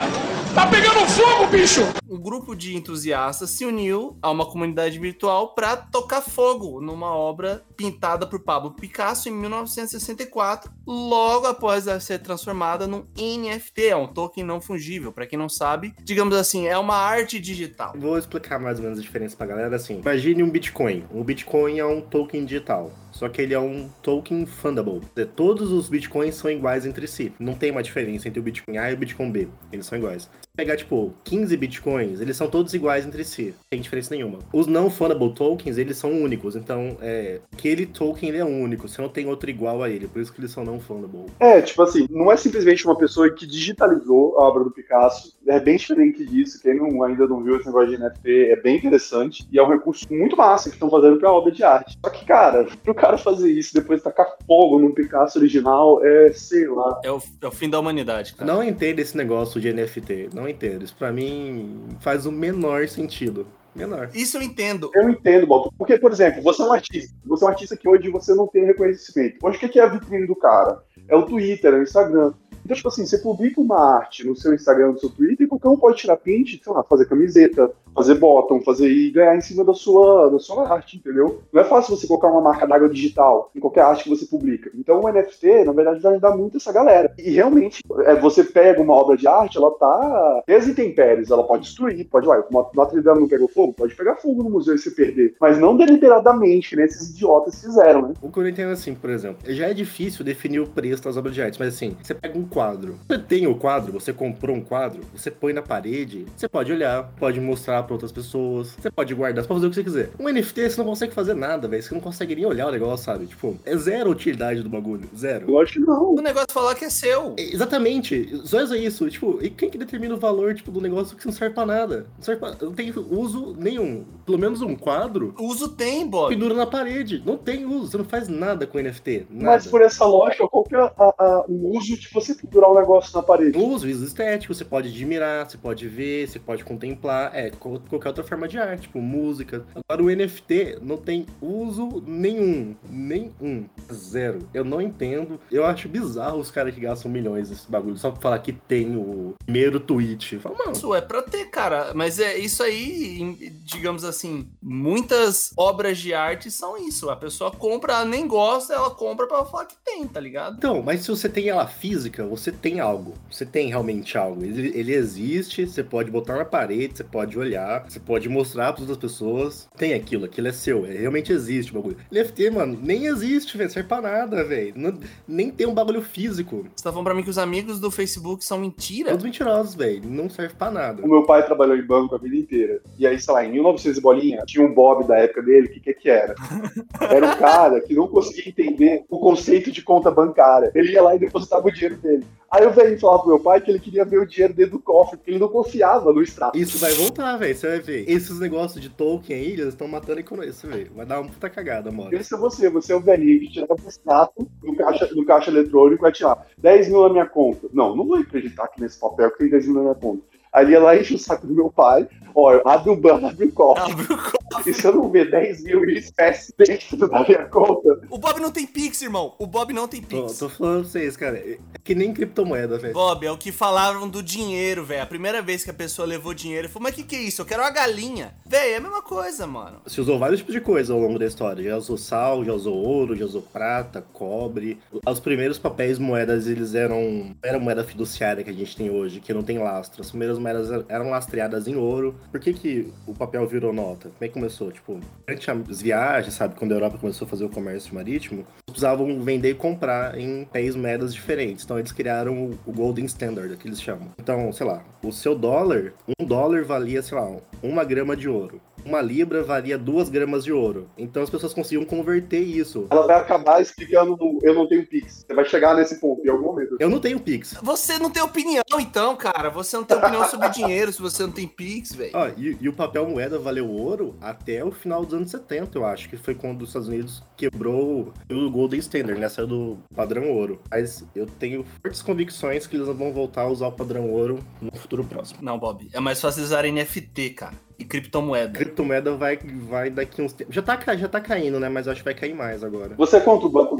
Tá 0.58 0.66
pegando 0.66 1.06
fogo, 1.06 1.52
bicho! 1.52 1.82
Um 2.10 2.20
grupo 2.20 2.56
de 2.56 2.76
entusiastas 2.76 3.52
se 3.52 3.64
uniu 3.64 4.18
a 4.24 4.32
uma 4.32 4.44
comunidade 4.44 4.98
virtual 4.98 5.54
para 5.54 5.78
tocar 5.78 6.20
fogo 6.20 6.82
numa 6.82 7.16
obra 7.16 7.64
pintada 7.76 8.26
por 8.26 8.40
Pablo 8.40 8.72
Picasso 8.72 9.30
em 9.30 9.34
1964, 9.34 10.72
logo 10.88 11.46
após 11.46 11.86
ela 11.86 12.00
ser 12.00 12.18
transformada 12.24 12.88
num 12.88 13.06
NFT, 13.16 13.90
é 13.90 13.96
um 13.96 14.08
token 14.08 14.44
não 14.44 14.60
fungível. 14.60 15.14
Para 15.14 15.28
quem 15.28 15.38
não 15.38 15.48
sabe, 15.48 15.94
digamos 16.02 16.36
assim, 16.36 16.66
é 16.66 16.76
uma 16.76 16.96
arte 16.96 17.40
digital. 17.40 17.94
Vou 17.96 18.18
explicar 18.18 18.58
mais 18.58 18.80
ou 18.80 18.84
menos 18.84 18.98
a 18.98 19.02
diferença 19.04 19.38
pra 19.38 19.46
galera 19.46 19.76
assim. 19.76 20.00
Imagine 20.00 20.42
um 20.42 20.50
Bitcoin. 20.50 21.06
Um 21.14 21.24
Bitcoin 21.24 21.78
é 21.78 21.86
um 21.86 22.02
token 22.02 22.46
digital. 22.46 22.92
Só 23.12 23.28
que 23.30 23.42
ele 23.42 23.54
é 23.54 23.60
um 23.60 23.90
token 24.02 24.46
fundable. 24.46 25.02
Dizer, 25.16 25.30
Todos 25.36 25.72
os 25.72 25.90
Bitcoins 25.90 26.36
são 26.36 26.52
iguais 26.52 26.86
entre 26.86 27.08
si. 27.08 27.34
Não 27.40 27.56
tem 27.56 27.72
uma 27.72 27.82
diferença 27.82 28.28
entre 28.28 28.40
o 28.40 28.44
Bitcoin 28.44 28.78
A 28.78 28.92
e 28.92 28.94
o 28.94 28.98
Bitcoin 28.98 29.32
B. 29.32 29.48
Eles 29.72 29.86
são 29.86 29.98
iguais. 29.98 30.30
Pegar, 30.58 30.76
tipo, 30.76 31.14
15 31.24 31.56
Bitcoins, 31.56 32.20
eles 32.20 32.36
são 32.36 32.48
todos 32.48 32.74
iguais 32.74 33.06
entre 33.06 33.24
si. 33.24 33.54
Não 33.56 33.70
tem 33.70 33.80
diferença 33.80 34.16
nenhuma. 34.16 34.40
Os 34.52 34.66
não 34.66 34.90
fundable 34.90 35.32
tokens, 35.32 35.78
eles 35.78 35.98
são 35.98 36.12
únicos. 36.12 36.56
Então, 36.56 36.98
é, 37.00 37.40
aquele 37.54 37.86
token 37.86 38.30
ele 38.30 38.40
é 38.40 38.44
único. 38.44 38.88
Você 38.88 39.00
não 39.00 39.08
tem 39.08 39.28
outro 39.28 39.52
igual 39.52 39.84
a 39.84 39.90
ele. 39.90 40.08
Por 40.08 40.20
isso 40.20 40.34
que 40.34 40.40
eles 40.42 40.50
são 40.50 40.66
não 40.66 40.80
fundable. 40.80 41.28
É, 41.40 41.62
tipo 41.62 41.84
assim, 41.84 42.08
não 42.10 42.32
é 42.32 42.36
simplesmente 42.36 42.84
uma 42.86 42.98
pessoa 42.98 43.30
que 43.30 43.46
digitalizou 43.46 44.40
a 44.40 44.48
obra 44.48 44.64
do 44.64 44.72
Picasso. 44.72 45.38
É 45.46 45.60
bem 45.60 45.78
diferente 45.78 46.26
disso. 46.26 46.60
Quem 46.60 46.76
não, 46.76 47.04
ainda 47.04 47.28
não 47.28 47.44
viu 47.44 47.58
esse 47.58 47.68
negócio 47.68 47.96
de 47.96 48.04
NFT 48.04 48.52
é 48.52 48.56
bem 48.56 48.78
interessante. 48.78 49.48
E 49.52 49.60
é 49.60 49.64
um 49.64 49.70
recurso 49.70 50.08
muito 50.10 50.36
massa 50.36 50.70
que 50.70 50.76
estão 50.76 50.90
fazendo 50.90 51.20
pra 51.20 51.32
obra 51.32 51.52
de 51.52 51.64
arte. 51.64 52.00
Só 52.04 52.10
que, 52.10 52.26
cara, 52.26 52.66
pro 52.84 52.96
cara 52.96 53.16
fazer 53.16 53.52
isso 53.52 53.76
depois 53.76 54.02
tacar 54.02 54.36
fogo 54.48 54.80
num 54.80 54.92
Picasso 54.92 55.38
original, 55.38 56.04
é, 56.04 56.32
sei 56.34 56.68
lá. 56.68 57.00
É 57.04 57.12
o, 57.12 57.22
é 57.44 57.48
o 57.48 57.52
fim 57.52 57.70
da 57.70 57.80
humanidade, 57.80 58.34
cara. 58.34 58.52
Não 58.52 58.64
entendo 58.64 58.98
esse 59.00 59.16
negócio 59.16 59.62
de 59.62 59.72
NFT. 59.72 60.30
Não 60.34 60.47
entendo. 60.50 60.84
Isso 60.84 60.96
pra 60.96 61.12
mim 61.12 61.88
faz 62.00 62.26
o 62.26 62.32
menor 62.32 62.88
sentido. 62.88 63.48
Menor. 63.76 64.10
Isso 64.14 64.38
eu 64.38 64.42
entendo. 64.42 64.90
Eu 64.96 65.08
entendo, 65.10 65.46
Bob. 65.46 65.70
Porque, 65.78 66.00
por 66.00 66.12
exemplo, 66.12 66.42
você 66.42 66.64
é 66.64 66.66
um 66.66 66.74
artista. 66.74 67.16
Você 67.26 67.44
é 67.44 67.48
um 67.48 67.52
artista 67.52 67.78
que 67.78 67.88
hoje 67.88 68.10
você 68.10 68.34
não 68.34 68.48
tem 68.48 68.66
reconhecimento. 68.66 69.38
Hoje 69.44 69.58
o 69.58 69.60
que 69.60 69.70
que 69.70 69.80
é 69.80 69.84
a 69.84 69.88
vitrine 69.88 70.26
do 70.26 70.36
cara? 70.36 70.82
É 71.08 71.16
o 71.16 71.24
Twitter, 71.24 71.74
é 71.74 71.78
o 71.78 71.84
Instagram. 71.84 72.34
Então, 72.68 72.76
tipo 72.76 72.90
assim, 72.90 73.06
você 73.06 73.18
publica 73.20 73.62
uma 73.62 73.80
arte 73.80 74.28
no 74.28 74.36
seu 74.36 74.54
Instagram, 74.54 74.92
no 74.92 75.00
seu 75.00 75.10
Twitter, 75.10 75.46
e 75.46 75.50
qualquer 75.50 75.70
um 75.70 75.78
pode 75.78 75.98
tirar 75.98 76.18
print, 76.18 76.60
sei 76.62 76.74
lá, 76.74 76.84
fazer 76.84 77.06
camiseta, 77.06 77.72
fazer 77.98 78.16
bottom, 78.16 78.62
fazer 78.62 78.90
e 78.90 79.10
ganhar 79.10 79.36
em 79.36 79.42
cima 79.42 79.64
da 79.64 79.74
sua, 79.74 80.30
da 80.30 80.38
sua 80.38 80.72
arte, 80.72 80.98
entendeu? 80.98 81.42
Não 81.52 81.62
é 81.62 81.64
fácil 81.64 81.96
você 81.96 82.06
colocar 82.06 82.28
uma 82.28 82.42
marca 82.42 82.68
d'água 82.68 82.88
digital 82.90 83.50
em 83.56 83.60
qualquer 83.60 83.82
arte 83.82 84.04
que 84.04 84.10
você 84.10 84.26
publica. 84.26 84.70
Então 84.76 85.02
o 85.02 85.12
NFT, 85.12 85.64
na 85.66 85.72
verdade, 85.72 86.00
vai 86.00 86.12
ajudar 86.12 86.38
muito 86.38 86.58
essa 86.58 86.72
galera. 86.72 87.12
E 87.18 87.32
realmente, 87.32 87.82
é, 88.02 88.16
você 88.16 88.44
pega 88.44 88.82
uma 88.82 88.94
obra 88.94 89.18
de 89.18 89.28
arte, 89.28 89.58
ela 89.58 89.72
tá 89.72 90.44
desintempéries, 90.46 91.32
ela 91.32 91.44
pode 91.44 91.64
destruir, 91.64 92.06
pode, 92.06 92.28
uai, 92.28 92.44
Notre 92.76 93.02
Dame 93.02 93.22
não 93.22 93.28
pegou 93.28 93.48
fogo? 93.48 93.74
Pode 93.74 93.96
pegar 93.96 94.18
fogo 94.18 94.44
no 94.44 94.50
museu 94.50 94.76
e 94.76 94.78
se 94.78 94.92
perder. 94.92 95.36
Mas 95.42 95.58
não 95.58 95.76
deliberadamente, 95.76 96.76
nem 96.76 96.86
esses 96.86 97.10
idiotas 97.10 97.60
fizeram, 97.60 98.10
né? 98.10 98.14
O 98.22 98.30
que 98.30 98.40
eu 98.40 98.48
entendo 98.48 98.72
assim, 98.72 98.94
por 98.94 99.10
exemplo, 99.10 99.40
já 99.52 99.70
é 99.70 99.74
difícil 99.74 100.24
definir 100.24 100.60
o 100.60 100.68
preço 100.68 100.97
das 101.04 101.18
obras 101.18 101.34
de 101.34 101.42
arte, 101.42 101.60
mas 101.60 101.74
assim, 101.76 101.96
você 102.02 102.14
pega 102.14 102.38
um 102.38 102.46
quadro. 102.46 102.98
Você 103.08 103.18
tem 103.18 103.48
o 103.48 103.56
quadro, 103.56 103.94
você 103.94 104.14
comprou 104.14 104.56
um 104.56 104.62
quadro, 104.62 105.02
você 105.16 105.30
põe 105.32 105.54
na 105.54 105.62
parede, 105.62 106.26
você 106.36 106.48
pode 106.48 106.72
olhar, 106.72 107.12
pode 107.20 107.40
mostrar 107.40 107.84
pra 107.84 107.94
outras 107.94 108.12
pessoas, 108.12 108.76
você 108.80 108.90
pode 108.90 109.14
guardar, 109.14 109.44
você 109.44 109.48
pode 109.48 109.60
fazer 109.60 109.68
o 109.68 109.70
que 109.70 109.76
você 109.76 109.84
quiser. 109.84 110.10
Um 110.20 110.30
NFT 110.30 110.70
você 110.70 110.78
não 110.78 110.86
consegue 110.86 111.14
fazer 111.14 111.34
nada, 111.34 111.68
velho. 111.68 111.82
Você 111.84 111.94
não 111.94 112.02
consegue 112.02 112.36
nem 112.36 112.46
olhar 112.46 112.68
o 112.68 112.72
negócio, 112.72 113.06
sabe? 113.06 113.26
Tipo, 113.26 113.58
é 113.66 113.76
zero 113.78 114.10
a 114.10 114.12
utilidade 114.12 114.62
do 114.62 114.70
bagulho. 114.70 115.10
Zero. 115.16 115.50
Lógico 115.52 115.80
que 115.80 115.86
não. 115.86 116.14
O 116.14 116.22
negócio 116.22 116.48
falar 116.52 116.76
que 116.76 116.86
é 116.86 116.90
seu. 116.90 117.34
É, 117.38 117.54
Exatamente, 117.54 118.42
só 118.46 118.60
é 118.60 118.78
isso. 118.78 119.10
Tipo, 119.10 119.40
e 119.42 119.50
quem 119.50 119.70
que 119.70 119.78
determina 119.78 120.16
o 120.16 120.18
valor 120.18 120.54
tipo, 120.54 120.72
do 120.72 120.82
negócio 120.82 121.16
que 121.16 121.26
não 121.26 121.34
serve 121.34 121.54
pra 121.54 121.66
nada? 121.66 122.08
Não, 122.18 122.24
serve 122.24 122.40
pra... 122.40 122.56
não 122.62 122.74
tem 122.74 122.94
uso 123.10 123.56
nenhum. 123.58 124.06
Pelo 124.26 124.38
menos 124.38 124.62
um 124.62 124.76
quadro 124.76 125.34
Uso 125.40 125.70
tem, 125.70 126.08
Bob. 126.08 126.34
pendura 126.34 126.54
na 126.54 126.66
parede. 126.66 127.22
Não 127.26 127.38
tem 127.38 127.66
uso, 127.66 127.92
você 127.92 127.98
não 127.98 128.06
faz 128.06 128.28
nada 128.28 128.66
com 128.68 128.80
NFT. 128.80 129.28
Nada. 129.30 129.46
Mas 129.52 129.68
por 129.68 129.82
essa 129.82 130.06
lógica, 130.06 130.48
qual 130.48 130.64
que 130.64 130.76
é 130.76 130.87
a- 130.98 131.14
a- 131.18 131.46
o 131.48 131.78
uso 131.78 131.98
de 131.98 132.08
você 132.14 132.34
pendurar 132.36 132.72
um 132.72 132.76
negócio 132.76 133.16
na 133.16 133.24
parede? 133.24 133.58
Uso, 133.58 133.88
uso 133.88 134.06
estético, 134.06 134.54
você 134.54 134.66
pode 134.66 134.90
admirar, 134.90 135.50
você 135.50 135.58
pode 135.58 135.88
ver, 135.88 136.28
você 136.28 136.40
pode 136.40 136.64
contemplar, 136.64 137.32
é, 137.36 137.50
qual- 137.52 137.80
qualquer 137.90 138.10
outra 138.10 138.24
forma 138.24 138.48
de 138.48 138.58
arte, 138.58 138.84
tipo 138.84 139.00
música. 139.00 139.66
Agora 139.88 140.04
o 140.04 140.10
NFT 140.10 140.80
não 140.82 140.98
tem 140.98 141.26
uso 141.42 142.04
nenhum, 142.06 142.76
nenhum, 142.90 143.66
zero. 143.92 144.40
Eu 144.54 144.64
não 144.64 144.82
entendo, 144.82 145.40
eu 145.52 145.66
acho 145.66 145.88
bizarro 145.90 146.40
os 146.40 146.52
caras 146.52 146.74
que 146.74 146.80
gastam 146.82 147.10
milhões 147.12 147.50
nesse 147.50 147.70
bagulho, 147.70 147.98
só 147.98 148.12
pra 148.12 148.22
falar 148.22 148.40
que 148.40 148.52
tem 148.54 148.96
o 148.96 149.34
primeiro 149.46 149.80
tweet. 149.80 150.40
Fala, 150.40 150.56
mano, 150.58 150.72
Isso 150.72 150.94
é 150.94 151.02
pra 151.02 151.22
ter, 151.22 151.46
cara. 151.46 151.92
Mas 151.94 152.20
é 152.20 152.38
isso 152.38 152.62
aí, 152.64 153.36
digamos 153.64 154.04
assim, 154.04 154.48
muitas 154.62 155.52
obras 155.58 155.98
de 155.98 156.14
arte 156.14 156.50
são 156.52 156.78
isso. 156.78 157.10
A 157.10 157.16
pessoa 157.16 157.52
compra, 157.52 157.94
ela 157.94 158.06
nem 158.06 158.28
gosta, 158.28 158.74
ela 158.74 158.90
compra 158.90 159.28
pra 159.28 159.44
falar 159.46 159.66
que 159.66 159.76
tem, 159.84 160.08
tá 160.08 160.20
ligado? 160.20 160.56
Então, 160.58 160.77
mas 160.84 161.02
se 161.02 161.10
você 161.10 161.28
tem 161.30 161.50
ela 161.50 161.68
física, 161.68 162.26
você 162.26 162.52
tem 162.52 162.80
algo. 162.80 163.14
Você 163.30 163.46
tem 163.46 163.70
realmente 163.70 164.18
algo. 164.18 164.44
Ele, 164.44 164.72
ele 164.78 164.94
existe, 164.94 165.66
você 165.68 165.84
pode 165.84 166.10
botar 166.12 166.38
na 166.38 166.46
parede, 166.46 166.98
você 166.98 167.04
pode 167.04 167.38
olhar, 167.38 167.86
você 167.88 168.00
pode 168.00 168.28
mostrar 168.30 168.74
para 168.74 168.82
outras 168.82 168.98
pessoas. 168.98 169.68
Tem 169.78 169.94
aquilo, 169.94 170.26
aquilo 170.26 170.48
é 170.48 170.52
seu. 170.52 170.86
É, 170.86 170.92
realmente 170.92 171.32
existe 171.32 171.72
o 171.72 171.76
bagulho. 171.76 171.98
NFT, 172.12 172.50
mano, 172.52 172.80
nem 172.82 173.06
existe, 173.08 173.58
velho. 173.58 173.70
Serve 173.70 173.88
pra 173.90 174.02
nada, 174.02 174.44
velho. 174.44 174.74
Não- 174.76 174.98
Nem 175.28 175.50
tem 175.52 175.68
um 175.68 175.74
bagulho 175.74 176.02
físico. 176.02 176.66
Você 176.76 176.84
tá 176.84 176.92
falando 176.92 177.06
pra 177.06 177.14
mim 177.14 177.24
que 177.24 177.30
os 177.30 177.38
amigos 177.38 177.80
do 177.80 177.92
Facebook 177.92 178.44
são 178.44 178.60
mentira? 178.60 179.12
Todos 179.12 179.24
mentirosos, 179.26 179.76
velho. 179.76 180.02
Não 180.10 180.30
serve 180.30 180.56
pra 180.56 180.72
nada. 180.72 181.04
O 181.04 181.08
meu 181.10 181.24
pai 181.24 181.46
trabalhou 181.46 181.76
em 181.78 181.86
banco 181.86 182.16
a 182.16 182.18
vida 182.18 182.36
inteira. 182.36 182.82
E 182.98 183.06
aí, 183.06 183.20
sei 183.20 183.34
lá, 183.34 183.46
em 183.46 183.52
1900 183.52 183.98
e 183.98 184.02
bolinha, 184.02 184.44
tinha 184.46 184.66
um 184.66 184.74
Bob 184.74 185.06
da 185.08 185.18
época 185.18 185.42
dele, 185.42 185.68
o 185.68 185.72
que, 185.72 185.80
que 185.80 185.94
que 185.94 186.10
era? 186.10 186.36
Era 187.10 187.26
um 187.28 187.38
cara 187.38 187.82
que 187.82 187.94
não 187.94 188.08
conseguia 188.08 188.50
entender 188.50 189.04
o 189.10 189.20
conceito 189.20 189.72
de 189.72 189.82
conta 189.82 190.10
bancária. 190.12 190.67
Ele 190.74 190.92
ia 190.92 191.02
lá 191.02 191.16
e 191.16 191.20
depositava 191.20 191.68
o 191.68 191.72
dinheiro 191.72 191.98
dele. 191.98 192.26
Aí 192.50 192.66
o 192.66 192.72
velho 192.72 192.98
falava 193.00 193.20
pro 193.20 193.30
meu 193.30 193.40
pai 193.40 193.60
que 193.60 193.70
ele 193.70 193.80
queria 193.80 194.06
ver 194.06 194.20
o 194.20 194.26
dinheiro 194.26 194.54
dentro 194.54 194.74
do 194.74 194.80
cofre, 194.80 195.18
porque 195.18 195.32
ele 195.32 195.40
não 195.40 195.50
confiava 195.50 196.14
no 196.14 196.22
extrato. 196.22 196.58
Isso 196.58 196.78
vai 196.78 196.94
voltar, 196.94 197.36
velho. 197.38 197.56
Você 197.56 197.68
vai 197.68 197.80
ver. 197.80 198.10
Esses 198.10 198.40
negócios 198.40 198.82
de 198.82 198.90
Tolkien 198.90 199.38
aí, 199.38 199.52
eles 199.52 199.68
estão 199.70 199.88
matando 199.88 200.18
isso, 200.44 200.68
velho. 200.68 200.92
Vai 200.96 201.06
dar 201.06 201.20
uma 201.20 201.30
puta 201.30 201.50
cagada, 201.50 201.92
mano. 201.92 202.14
Esse 202.14 202.34
é 202.34 202.38
você, 202.38 202.70
você 202.70 202.94
é 202.94 202.96
o 202.96 203.02
velhinho 203.02 203.40
que 203.42 203.52
tirava 203.52 203.76
o 203.76 203.90
extrato 203.90 204.48
do 204.62 204.76
caixa, 204.76 205.08
do 205.08 205.26
caixa 205.26 205.52
eletrônico 205.52 206.02
e 206.02 206.04
vai 206.04 206.12
tirar 206.12 206.48
10 206.58 206.90
mil 206.90 207.04
na 207.04 207.10
minha 207.10 207.26
conta. 207.26 207.68
Não, 207.74 207.96
não 207.96 208.08
vou 208.08 208.18
acreditar 208.18 208.68
que 208.70 208.82
nesse 208.82 209.00
papel 209.00 209.32
que 209.32 209.40
tem 209.40 209.50
10 209.50 209.66
mil 209.66 209.76
na 209.76 209.82
minha 209.82 209.96
conta. 209.96 210.24
Aí 210.54 210.72
ia 210.72 210.80
lá 210.80 210.98
enche 210.98 211.16
o 211.16 211.20
saco 211.20 211.46
do 211.46 211.54
meu 211.54 211.70
pai, 211.70 212.08
ó, 212.38 212.62
abre 212.70 212.90
o 212.90 212.96
banco, 212.96 213.26
abre 213.28 213.46
o 213.46 213.52
cofre. 213.52 213.92
Abre 213.92 214.04
o 214.06 214.18
cofre. 214.18 214.38
E 214.66 214.74
se 214.74 214.86
eu 214.86 214.94
não 214.96 215.10
ver 215.10 215.30
10 215.30 215.64
mil 215.64 215.86
em 215.90 215.98
espécie 215.98 216.54
dentro 216.58 216.98
da 216.98 217.24
minha 217.24 217.46
conta, 217.46 218.00
O 218.10 218.18
Bob 218.18 218.40
não 218.40 218.52
tem 218.52 218.66
Pix, 218.66 219.02
irmão. 219.02 219.34
O 219.38 219.46
Bob 219.46 219.72
não 219.72 219.88
tem 219.88 220.02
Tô, 220.02 220.24
Pix. 220.26 220.40
tô 220.40 220.50
falando 220.50 220.82
pra 220.82 220.90
vocês, 220.90 221.16
cara. 221.16 221.38
É 221.38 221.58
que 221.84 221.94
nem 221.96 222.14
criptomoeda, 222.14 222.78
velho. 222.78 222.94
Bob, 222.94 223.26
é 223.26 223.32
o 223.32 223.38
que 223.38 223.52
falavam 223.52 224.10
do 224.10 224.22
dinheiro, 224.22 224.84
velho. 224.84 225.04
A 225.04 225.06
primeira 225.06 225.42
vez 225.42 225.64
que 225.64 225.70
a 225.70 225.74
pessoa 225.74 226.08
levou 226.08 226.34
dinheiro, 226.34 226.68
falou, 226.70 226.84
mas 226.84 226.96
que 226.96 227.04
que 227.04 227.16
é 227.16 227.22
isso? 227.22 227.42
Eu 227.42 227.46
quero 227.46 227.62
uma 227.62 227.70
galinha. 227.70 228.34
Velho, 228.46 228.74
é 228.74 228.76
a 228.78 228.82
mesma 228.82 229.02
coisa, 229.02 229.46
mano. 229.48 229.78
Se 229.86 230.02
usou 230.02 230.18
vários 230.20 230.40
tipos 230.40 230.54
de 230.56 230.62
coisa 230.62 230.94
ao 230.94 231.00
longo 231.00 231.20
da 231.20 231.26
história. 231.26 231.64
Já 231.64 231.78
usou 231.78 231.98
sal, 231.98 232.44
já 232.44 232.54
usou 232.54 232.76
ouro, 232.76 233.16
já 233.16 233.26
usou 233.26 233.42
prata, 233.42 234.04
cobre. 234.14 234.80
Os 235.06 235.20
primeiros 235.20 235.58
papéis 235.60 236.00
moedas, 236.00 236.48
eles 236.48 236.74
eram. 236.76 237.36
Era 237.44 237.58
a 237.58 237.60
moeda 237.60 237.84
fiduciária 237.84 238.44
que 238.44 238.50
a 238.50 238.54
gente 238.54 238.76
tem 238.76 238.90
hoje, 238.90 239.20
que 239.20 239.34
não 239.34 239.44
tem 239.44 239.60
lastro. 239.60 240.02
As 240.02 240.10
primeiras 240.10 240.38
moedas 240.40 240.86
eram 240.90 241.10
lastreadas 241.10 241.68
em 241.68 241.76
ouro. 241.76 242.16
Por 242.32 242.40
que, 242.40 242.54
que 242.54 242.94
o 243.06 243.14
papel 243.14 243.48
virou 243.48 243.74
nota? 243.74 244.10
Como 244.10 244.22
é 244.22 244.28
que 244.28 244.34
começou? 244.34 244.72
Tipo, 244.72 245.00
durante 245.26 245.50
as 245.50 245.82
viagens, 245.82 246.34
sabe? 246.34 246.56
Quando 246.56 246.72
a 246.72 246.76
Europa 246.76 246.98
começou 246.98 247.26
a 247.26 247.30
fazer 247.30 247.46
o 247.46 247.50
comércio 247.50 247.94
marítimo, 247.96 248.46
precisavam 248.66 249.22
vender 249.22 249.52
e 249.52 249.56
comprar 249.56 250.18
em 250.20 250.46
papéis 250.46 250.76
moedas 250.76 251.14
diferentes. 251.14 251.64
Então 251.64 251.80
eles 251.80 251.92
criaram 251.92 252.52
o 252.66 252.72
Golden 252.72 253.06
Standard, 253.06 253.56
que 253.58 253.68
eles 253.68 253.82
chamam. 253.82 254.10
Então, 254.20 254.52
sei 254.52 254.66
lá, 254.66 254.84
o 255.04 255.12
seu 255.12 255.36
dólar, 255.36 255.94
um 256.20 256.26
dólar 256.26 256.64
valia, 256.64 257.02
sei 257.02 257.18
lá, 257.18 257.36
uma 257.64 257.84
grama 257.84 258.16
de 258.16 258.28
ouro. 258.28 258.62
Uma 258.86 259.02
libra 259.02 259.44
valia 259.44 259.78
duas 259.78 260.10
gramas 260.10 260.44
de 260.44 260.52
ouro. 260.52 260.90
Então 260.98 261.24
as 261.24 261.30
pessoas 261.30 261.54
conseguiam 261.54 261.86
converter 261.86 262.40
isso. 262.40 262.88
ela 262.90 263.06
vai 263.06 263.18
acabar 263.18 263.62
explicando 263.62 264.16
no 264.18 264.40
eu 264.42 264.54
não 264.54 264.68
tenho 264.68 264.86
Pix. 264.86 265.26
Você 265.28 265.34
vai 265.34 265.46
chegar 265.46 265.76
nesse 265.76 266.00
ponto 266.00 266.26
em 266.26 266.30
algum 266.30 266.46
momento. 266.46 266.78
Eu 266.80 266.90
não 266.90 267.00
tenho 267.00 267.20
Pix. 267.20 267.56
Você 267.62 267.98
não 267.98 268.10
tem 268.10 268.24
opinião, 268.24 268.64
então, 268.80 269.16
cara. 269.16 269.50
Você 269.50 269.76
não 269.78 269.84
tem 269.84 269.98
opinião 269.98 270.26
sobre 270.30 270.50
dinheiro 270.50 270.92
se 270.92 271.02
você 271.02 271.24
não 271.24 271.32
tem 271.32 271.48
Pix, 271.48 271.94
velho. 271.94 272.12
Ó, 272.14 272.30
e, 272.38 272.58
e 272.62 272.70
o 272.70 272.74
papel 272.74 273.08
moeda 273.08 273.40
valeu 273.40 273.70
ouro 273.70 274.16
até 274.22 274.64
o 274.64 274.72
final 274.72 275.04
dos 275.06 275.14
anos 275.14 275.32
70, 275.32 275.78
eu 275.78 275.86
acho, 275.86 276.10
que 276.10 276.18
foi 276.18 276.36
quando 276.36 276.62
os 276.62 276.70
Estados 276.70 276.88
Unidos 276.88 277.24
quebrou 277.36 278.14
o 278.30 278.52
Golden 278.52 278.80
Standard, 278.80 279.20
né? 279.20 279.30
Saiu 279.30 279.48
do 279.48 279.78
padrão 279.96 280.30
ouro. 280.30 280.62
Mas 280.70 281.06
eu 281.16 281.26
tenho 281.26 281.66
fortes 281.82 282.02
convicções 282.02 282.68
que 282.68 282.76
eles 282.76 282.88
vão 282.88 283.12
voltar 283.12 283.44
a 283.44 283.48
usar 283.48 283.68
o 283.68 283.72
padrão 283.72 284.10
ouro 284.10 284.40
no 284.62 284.76
futuro 284.78 285.04
próximo. 285.04 285.40
Não, 285.42 285.58
Bob. 285.58 285.90
É 285.94 286.00
mais 286.00 286.20
fácil 286.22 286.44
usar 286.44 286.64
NFT, 286.64 287.32
cara. 287.32 287.67
E 287.80 287.86
criptomoeda. 287.86 288.54
Criptomoeda 288.54 289.16
vai, 289.16 289.38
vai 289.38 289.90
daqui 289.90 290.22
uns 290.22 290.34
tempos. 290.34 290.56
Já 290.56 290.62
tá, 290.62 290.96
já 290.96 291.08
tá 291.08 291.22
caindo, 291.22 291.60
né? 291.60 291.70
Mas 291.70 291.86
eu 291.86 291.92
acho 291.92 292.02
que 292.02 292.06
vai 292.06 292.16
cair 292.16 292.34
mais 292.34 292.64
agora. 292.64 292.96
Você 292.96 293.18
é 293.18 293.20
contra 293.20 293.48
o 293.48 293.50
banco, 293.50 293.78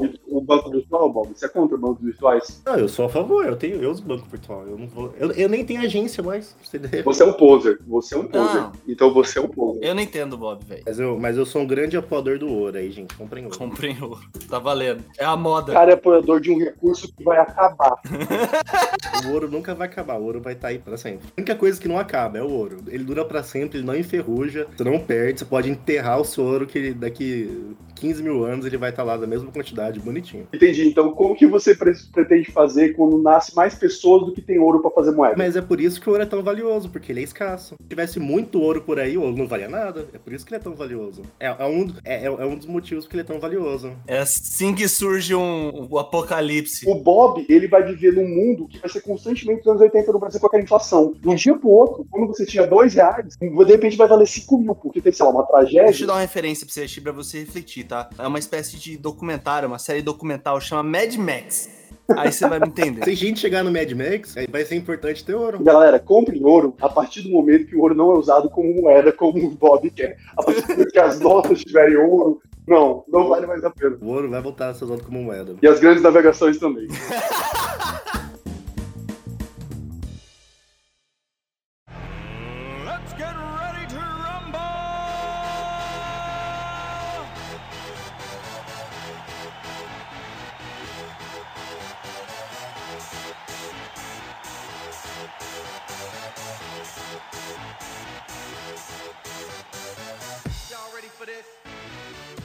banco 0.48 0.70
virtual, 0.70 1.12
Bob? 1.12 1.28
Você 1.34 1.46
é 1.46 1.48
contra 1.48 1.76
bancos 1.76 2.02
virtuais? 2.02 2.62
Não, 2.64 2.76
eu 2.76 2.88
sou 2.88 3.04
a 3.04 3.08
favor, 3.08 3.46
eu 3.46 3.56
tenho 3.56 3.82
eu 3.82 3.90
uso 3.90 4.02
banco 4.02 4.26
virtual. 4.28 4.66
Eu 4.66 4.78
não 4.78 4.86
vou. 4.86 5.14
Eu, 5.18 5.30
eu 5.32 5.48
nem 5.48 5.64
tenho 5.64 5.82
agência 5.82 6.22
mais, 6.22 6.56
você? 6.62 6.78
Você 7.02 7.22
é 7.22 7.26
um 7.26 7.32
poser. 7.32 7.78
Você 7.86 8.14
é 8.14 8.18
um 8.18 8.26
poser. 8.26 8.62
Não. 8.62 8.72
Então 8.88 9.12
você 9.12 9.38
é 9.38 9.42
um 9.42 9.48
poser. 9.48 9.84
Eu 9.84 9.94
não 9.94 10.02
entendo, 10.02 10.36
Bob, 10.36 10.64
velho. 10.64 10.82
Mas 10.86 10.98
eu, 10.98 11.18
mas 11.18 11.36
eu 11.36 11.46
sou 11.46 11.62
um 11.62 11.66
grande 11.66 11.96
apoiador 11.96 12.38
do 12.38 12.48
ouro 12.48 12.76
aí, 12.76 12.90
gente. 12.90 13.14
Comprem 13.14 13.44
ouro. 13.44 13.58
Comprei 13.58 13.96
ouro. 14.00 14.20
Tá 14.48 14.58
valendo. 14.58 15.04
É 15.18 15.24
a 15.24 15.36
moda. 15.36 15.72
O 15.72 15.74
cara 15.74 15.90
é 15.90 15.94
apoiador 15.94 16.40
de 16.40 16.50
um 16.50 16.58
recurso 16.58 17.12
que 17.12 17.22
vai 17.22 17.38
acabar. 17.38 18.00
O 19.26 19.32
ouro 19.32 19.50
nunca 19.50 19.74
vai 19.74 19.88
acabar, 19.88 20.18
o 20.18 20.24
ouro 20.24 20.40
vai 20.40 20.52
estar 20.52 20.68
aí 20.68 20.78
pra 20.78 20.96
sempre. 20.96 21.26
A 21.28 21.40
única 21.40 21.54
coisa 21.54 21.80
que 21.80 21.88
não 21.88 21.98
acaba 21.98 22.38
é 22.38 22.42
o 22.42 22.50
ouro. 22.50 22.78
Ele 22.86 23.04
dura 23.04 23.24
pra 23.24 23.42
sempre, 23.42 23.78
ele 23.78 23.86
não 23.86 23.96
enferruja, 23.96 24.66
você 24.76 24.84
não 24.84 24.98
perde, 24.98 25.40
você 25.40 25.44
pode 25.44 25.68
enterrar 25.68 26.20
o 26.20 26.24
seu 26.24 26.44
ouro 26.44 26.66
que 26.66 26.92
daqui 26.94 27.74
15 27.98 28.22
mil 28.22 28.44
anos 28.44 28.64
ele 28.66 28.76
vai 28.76 28.90
estar 28.90 29.02
lá 29.02 29.16
da 29.16 29.26
mesma 29.26 29.50
quantidade, 29.50 29.98
bonitinho. 30.00 30.46
Entendi. 30.52 30.86
Então, 30.88 31.12
como 31.12 31.34
que 31.34 31.46
você 31.46 31.74
pre- 31.74 31.92
pretende 32.12 32.50
fazer 32.50 32.94
quando 32.94 33.18
nasce 33.22 33.54
mais 33.54 33.74
pessoas 33.74 34.24
do 34.26 34.32
que 34.32 34.40
tem 34.40 34.58
ouro 34.58 34.80
pra 34.80 34.90
fazer 34.90 35.10
moeda? 35.10 35.34
Mas 35.36 35.56
é 35.56 35.60
por 35.62 35.80
isso 35.80 36.00
que 36.00 36.08
o 36.08 36.12
ouro 36.12 36.22
é 36.22 36.26
tão 36.26 36.42
valioso, 36.42 36.88
porque 36.88 37.12
ele 37.12 37.20
é 37.20 37.24
escasso. 37.24 37.74
Se 37.80 37.88
tivesse 37.88 38.18
muito 38.20 38.60
ouro 38.60 38.82
por 38.82 38.98
aí, 38.98 39.16
o 39.18 39.22
ouro 39.22 39.36
não 39.36 39.46
valia 39.46 39.68
nada. 39.68 40.06
É 40.12 40.18
por 40.18 40.32
isso 40.32 40.44
que 40.46 40.52
ele 40.54 40.60
é 40.60 40.62
tão 40.64 40.74
valioso. 40.74 41.22
É, 41.40 41.46
é 41.46 41.64
um, 41.66 41.92
é, 42.04 42.24
é 42.26 42.30
um 42.46 42.56
dos 42.56 42.66
motivos 42.66 43.06
que 43.06 43.14
ele 43.14 43.22
é 43.22 43.24
tão 43.24 43.38
valioso. 43.40 43.92
É 44.06 44.18
assim 44.18 44.74
que 44.74 44.86
surge 44.88 45.34
um, 45.34 45.86
o 45.90 45.98
apocalipse. 45.98 46.88
O 46.88 46.94
Bob, 46.96 47.44
ele 47.48 47.66
vai 47.68 47.82
viver 47.82 48.12
num 48.12 48.28
mundo 48.28 48.68
que 48.68 48.78
vai 48.78 48.88
ser 48.90 49.00
constantemente 49.00 49.58
nos 49.60 49.68
anos 49.68 49.82
80 49.82 50.12
no 50.12 50.18
Brasil 50.18 50.40
com 50.40 50.46
aquela 50.46 50.62
inflação. 50.62 51.12
De 51.20 51.28
um 51.28 51.34
dia 51.34 51.56
pro 51.56 51.68
outro, 51.68 52.06
quando 52.10 52.28
você 52.28 52.44
tinha 52.46 52.66
dois 52.66 52.94
reais, 52.94 53.36
de 53.40 53.64
repente 53.64 53.96
vai 53.96 54.08
valer 54.08 54.26
5 54.26 54.58
mil, 54.58 54.74
porque 54.74 55.00
teve, 55.00 55.16
sei 55.16 55.26
lá, 55.26 55.32
uma 55.32 55.42
Deixa 55.42 55.56
eu 55.58 55.80
tragédia. 55.82 56.06
dar 56.06 56.12
uma 56.14 56.20
referência 56.20 56.66
pra 56.66 56.74
você, 56.86 57.00
pra 57.00 57.12
você 57.12 57.38
refletir, 57.40 57.84
tá? 57.88 58.10
É 58.18 58.26
uma 58.26 58.38
espécie 58.38 58.76
de 58.76 58.96
documentário, 58.96 59.66
uma 59.66 59.78
série 59.78 60.02
documental, 60.02 60.60
chama 60.60 60.82
Mad 60.82 61.16
Max. 61.16 61.70
Aí 62.16 62.32
você 62.32 62.48
vai 62.48 62.60
me 62.60 62.68
entender. 62.68 63.02
Se 63.04 63.10
a 63.10 63.16
gente 63.16 63.40
chegar 63.40 63.64
no 63.64 63.72
Mad 63.72 63.90
Max, 63.92 64.36
aí 64.36 64.46
vai 64.46 64.64
ser 64.64 64.76
importante 64.76 65.24
ter 65.24 65.34
ouro. 65.34 65.62
Galera, 65.62 65.98
comprem 65.98 66.44
ouro 66.44 66.74
a 66.80 66.88
partir 66.88 67.22
do 67.22 67.30
momento 67.30 67.66
que 67.66 67.76
o 67.76 67.80
ouro 67.80 67.94
não 67.94 68.12
é 68.12 68.18
usado 68.18 68.48
como 68.48 68.72
moeda, 68.80 69.12
como 69.12 69.46
o 69.46 69.50
Bob 69.50 69.90
quer. 69.90 70.16
A 70.36 70.42
partir 70.42 70.62
do 70.62 70.68
momento 70.68 70.90
que 70.90 70.98
as 70.98 71.20
notas 71.20 71.60
tiverem 71.60 71.96
ouro, 71.96 72.40
não, 72.66 73.04
não 73.08 73.28
vale 73.28 73.46
mais 73.46 73.64
a 73.64 73.70
pena. 73.70 73.96
O 74.00 74.08
ouro 74.08 74.30
vai 74.30 74.40
voltar 74.40 74.68
a 74.68 74.74
ser 74.74 74.84
usado 74.84 75.02
como 75.02 75.22
moeda. 75.22 75.56
E 75.60 75.66
as 75.66 75.80
grandes 75.80 76.02
navegações 76.02 76.58
também. 76.58 76.86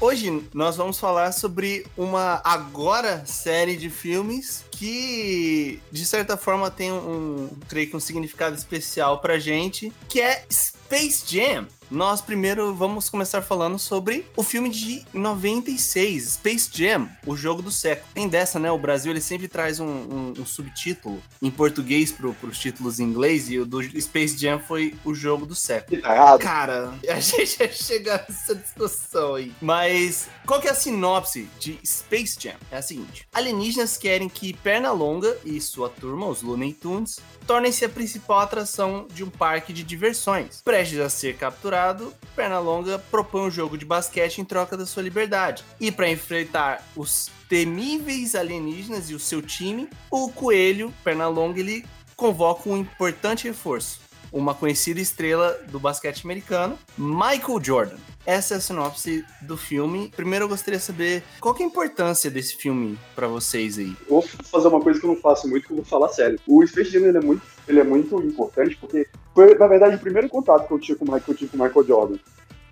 Hoje 0.03 0.43
nós 0.53 0.75
vamos 0.75 0.99
falar 0.99 1.31
sobre 1.31 1.85
uma 1.95 2.41
agora 2.43 3.25
série 3.25 3.77
de 3.77 3.89
filmes 3.89 4.65
que, 4.69 5.81
de 5.89 6.05
certa 6.05 6.35
forma, 6.35 6.69
tem 6.69 6.91
um, 6.91 7.49
creio 7.69 7.89
que 7.89 7.95
um 7.95 8.01
significado 8.01 8.53
especial 8.53 9.19
pra 9.19 9.39
gente, 9.39 9.93
que 10.09 10.19
é 10.19 10.43
Space 10.51 11.23
Jam. 11.25 11.67
Nós 11.93 12.21
primeiro 12.21 12.73
vamos 12.73 13.07
começar 13.07 13.43
falando 13.43 13.77
sobre 13.77 14.25
o 14.35 14.41
filme 14.41 14.67
de 14.67 15.05
96, 15.13 16.23
Space 16.33 16.67
Jam, 16.73 17.07
o 17.23 17.35
jogo 17.37 17.61
do 17.61 17.69
século. 17.69 18.07
Tem 18.15 18.27
dessa, 18.27 18.57
né? 18.57 18.71
O 18.71 18.79
Brasil 18.79 19.11
ele 19.11 19.21
sempre 19.21 19.47
traz 19.47 19.79
um, 19.79 19.85
um- 19.85 20.33
um 20.39 20.43
subtítulo 20.45 21.21
em 21.39 21.51
português 21.51 22.11
pro, 22.11 22.33
pros 22.33 22.57
títulos 22.57 22.99
em 22.99 23.03
inglês, 23.03 23.47
e 23.51 23.59
o 23.59 23.65
do 23.65 23.79
Space 24.01 24.35
Jam 24.35 24.59
foi 24.59 24.95
o 25.05 25.13
jogo 25.13 25.45
do 25.45 25.53
século. 25.53 26.01
Tá 26.01 26.15
errado. 26.15 26.39
Cara, 26.39 26.93
a 27.07 27.19
gente 27.19 27.59
vai 27.59 27.69
chegar 27.71 28.25
nessa 28.27 28.55
discussão 28.55 29.35
aí. 29.35 29.51
Mas 29.61 30.27
qual 30.47 30.59
que 30.59 30.67
é 30.67 30.71
a 30.71 30.75
sinopse 30.75 31.47
de 31.59 31.79
Space 31.85 32.35
Jam? 32.39 32.55
É 32.71 32.77
a 32.77 32.81
seguinte: 32.81 33.27
alienígenas 33.31 33.97
querem 33.97 34.27
que 34.27 34.51
Pernalonga 34.53 35.37
e 35.45 35.61
sua 35.61 35.89
turma, 35.89 36.25
os 36.25 36.41
Looney 36.41 36.73
Tunes, 36.73 37.19
tornem-se 37.45 37.85
a 37.85 37.89
principal 37.89 38.39
atração 38.39 39.05
de 39.13 39.23
um 39.23 39.29
parque 39.29 39.71
de 39.71 39.83
diversões. 39.83 40.59
Prestes 40.63 40.99
a 40.99 41.07
ser 41.09 41.37
capturado, 41.83 42.13
Pernalonga 42.35 42.97
propõe 42.97 43.47
um 43.47 43.51
jogo 43.51 43.77
de 43.77 43.85
basquete 43.85 44.39
em 44.39 44.45
troca 44.45 44.77
da 44.77 44.85
sua 44.85 45.03
liberdade. 45.03 45.63
E 45.79 45.91
para 45.91 46.09
enfrentar 46.09 46.83
os 46.95 47.29
temíveis 47.49 48.35
alienígenas 48.35 49.09
e 49.09 49.13
o 49.13 49.19
seu 49.19 49.41
time, 49.41 49.89
o 50.09 50.29
coelho 50.29 50.93
Pernalonga 51.03 51.59
ele 51.59 51.85
convoca 52.15 52.69
um 52.69 52.77
importante 52.77 53.47
reforço 53.47 54.01
uma 54.31 54.55
conhecida 54.55 54.99
estrela 54.99 55.59
do 55.69 55.79
basquete 55.79 56.23
americano, 56.25 56.75
Michael 56.97 57.63
Jordan. 57.63 57.97
Essa 58.25 58.55
é 58.55 58.57
a 58.57 58.59
sinopse 58.59 59.23
do 59.43 59.55
filme. 59.55 60.11
Primeiro 60.15 60.45
eu 60.45 60.49
gostaria 60.49 60.79
de 60.79 60.83
saber 60.83 61.23
qual 61.39 61.55
é 61.55 61.61
a 61.61 61.65
importância 61.65 62.31
desse 62.31 62.55
filme 62.55 62.97
pra 63.13 63.27
vocês 63.27 63.77
aí. 63.77 63.95
Vou 64.09 64.23
fazer 64.23 64.69
uma 64.69 64.81
coisa 64.81 64.99
que 64.99 65.05
eu 65.05 65.13
não 65.13 65.21
faço 65.21 65.47
muito, 65.47 65.67
que 65.67 65.73
eu 65.73 65.77
vou 65.77 65.85
falar 65.85 66.09
sério. 66.09 66.39
O 66.47 66.65
Space 66.65 66.89
Jam 66.89 67.05
ele 67.05 67.17
é 67.19 67.21
muito, 67.21 67.43
ele 67.67 67.79
é 67.79 67.83
muito 67.83 68.19
importante 68.23 68.75
porque 68.77 69.07
foi, 69.33 69.55
na 69.55 69.67
verdade, 69.67 69.95
o 69.95 69.99
primeiro 69.99 70.29
contato 70.29 70.67
que 70.67 70.73
eu 70.73 70.79
tive 70.79 70.99
com 70.99 71.05
o 71.05 71.11
Michael, 71.13 71.37
com 71.37 71.57
o 71.57 71.63
Michael 71.63 71.85
Jordan. 71.85 72.17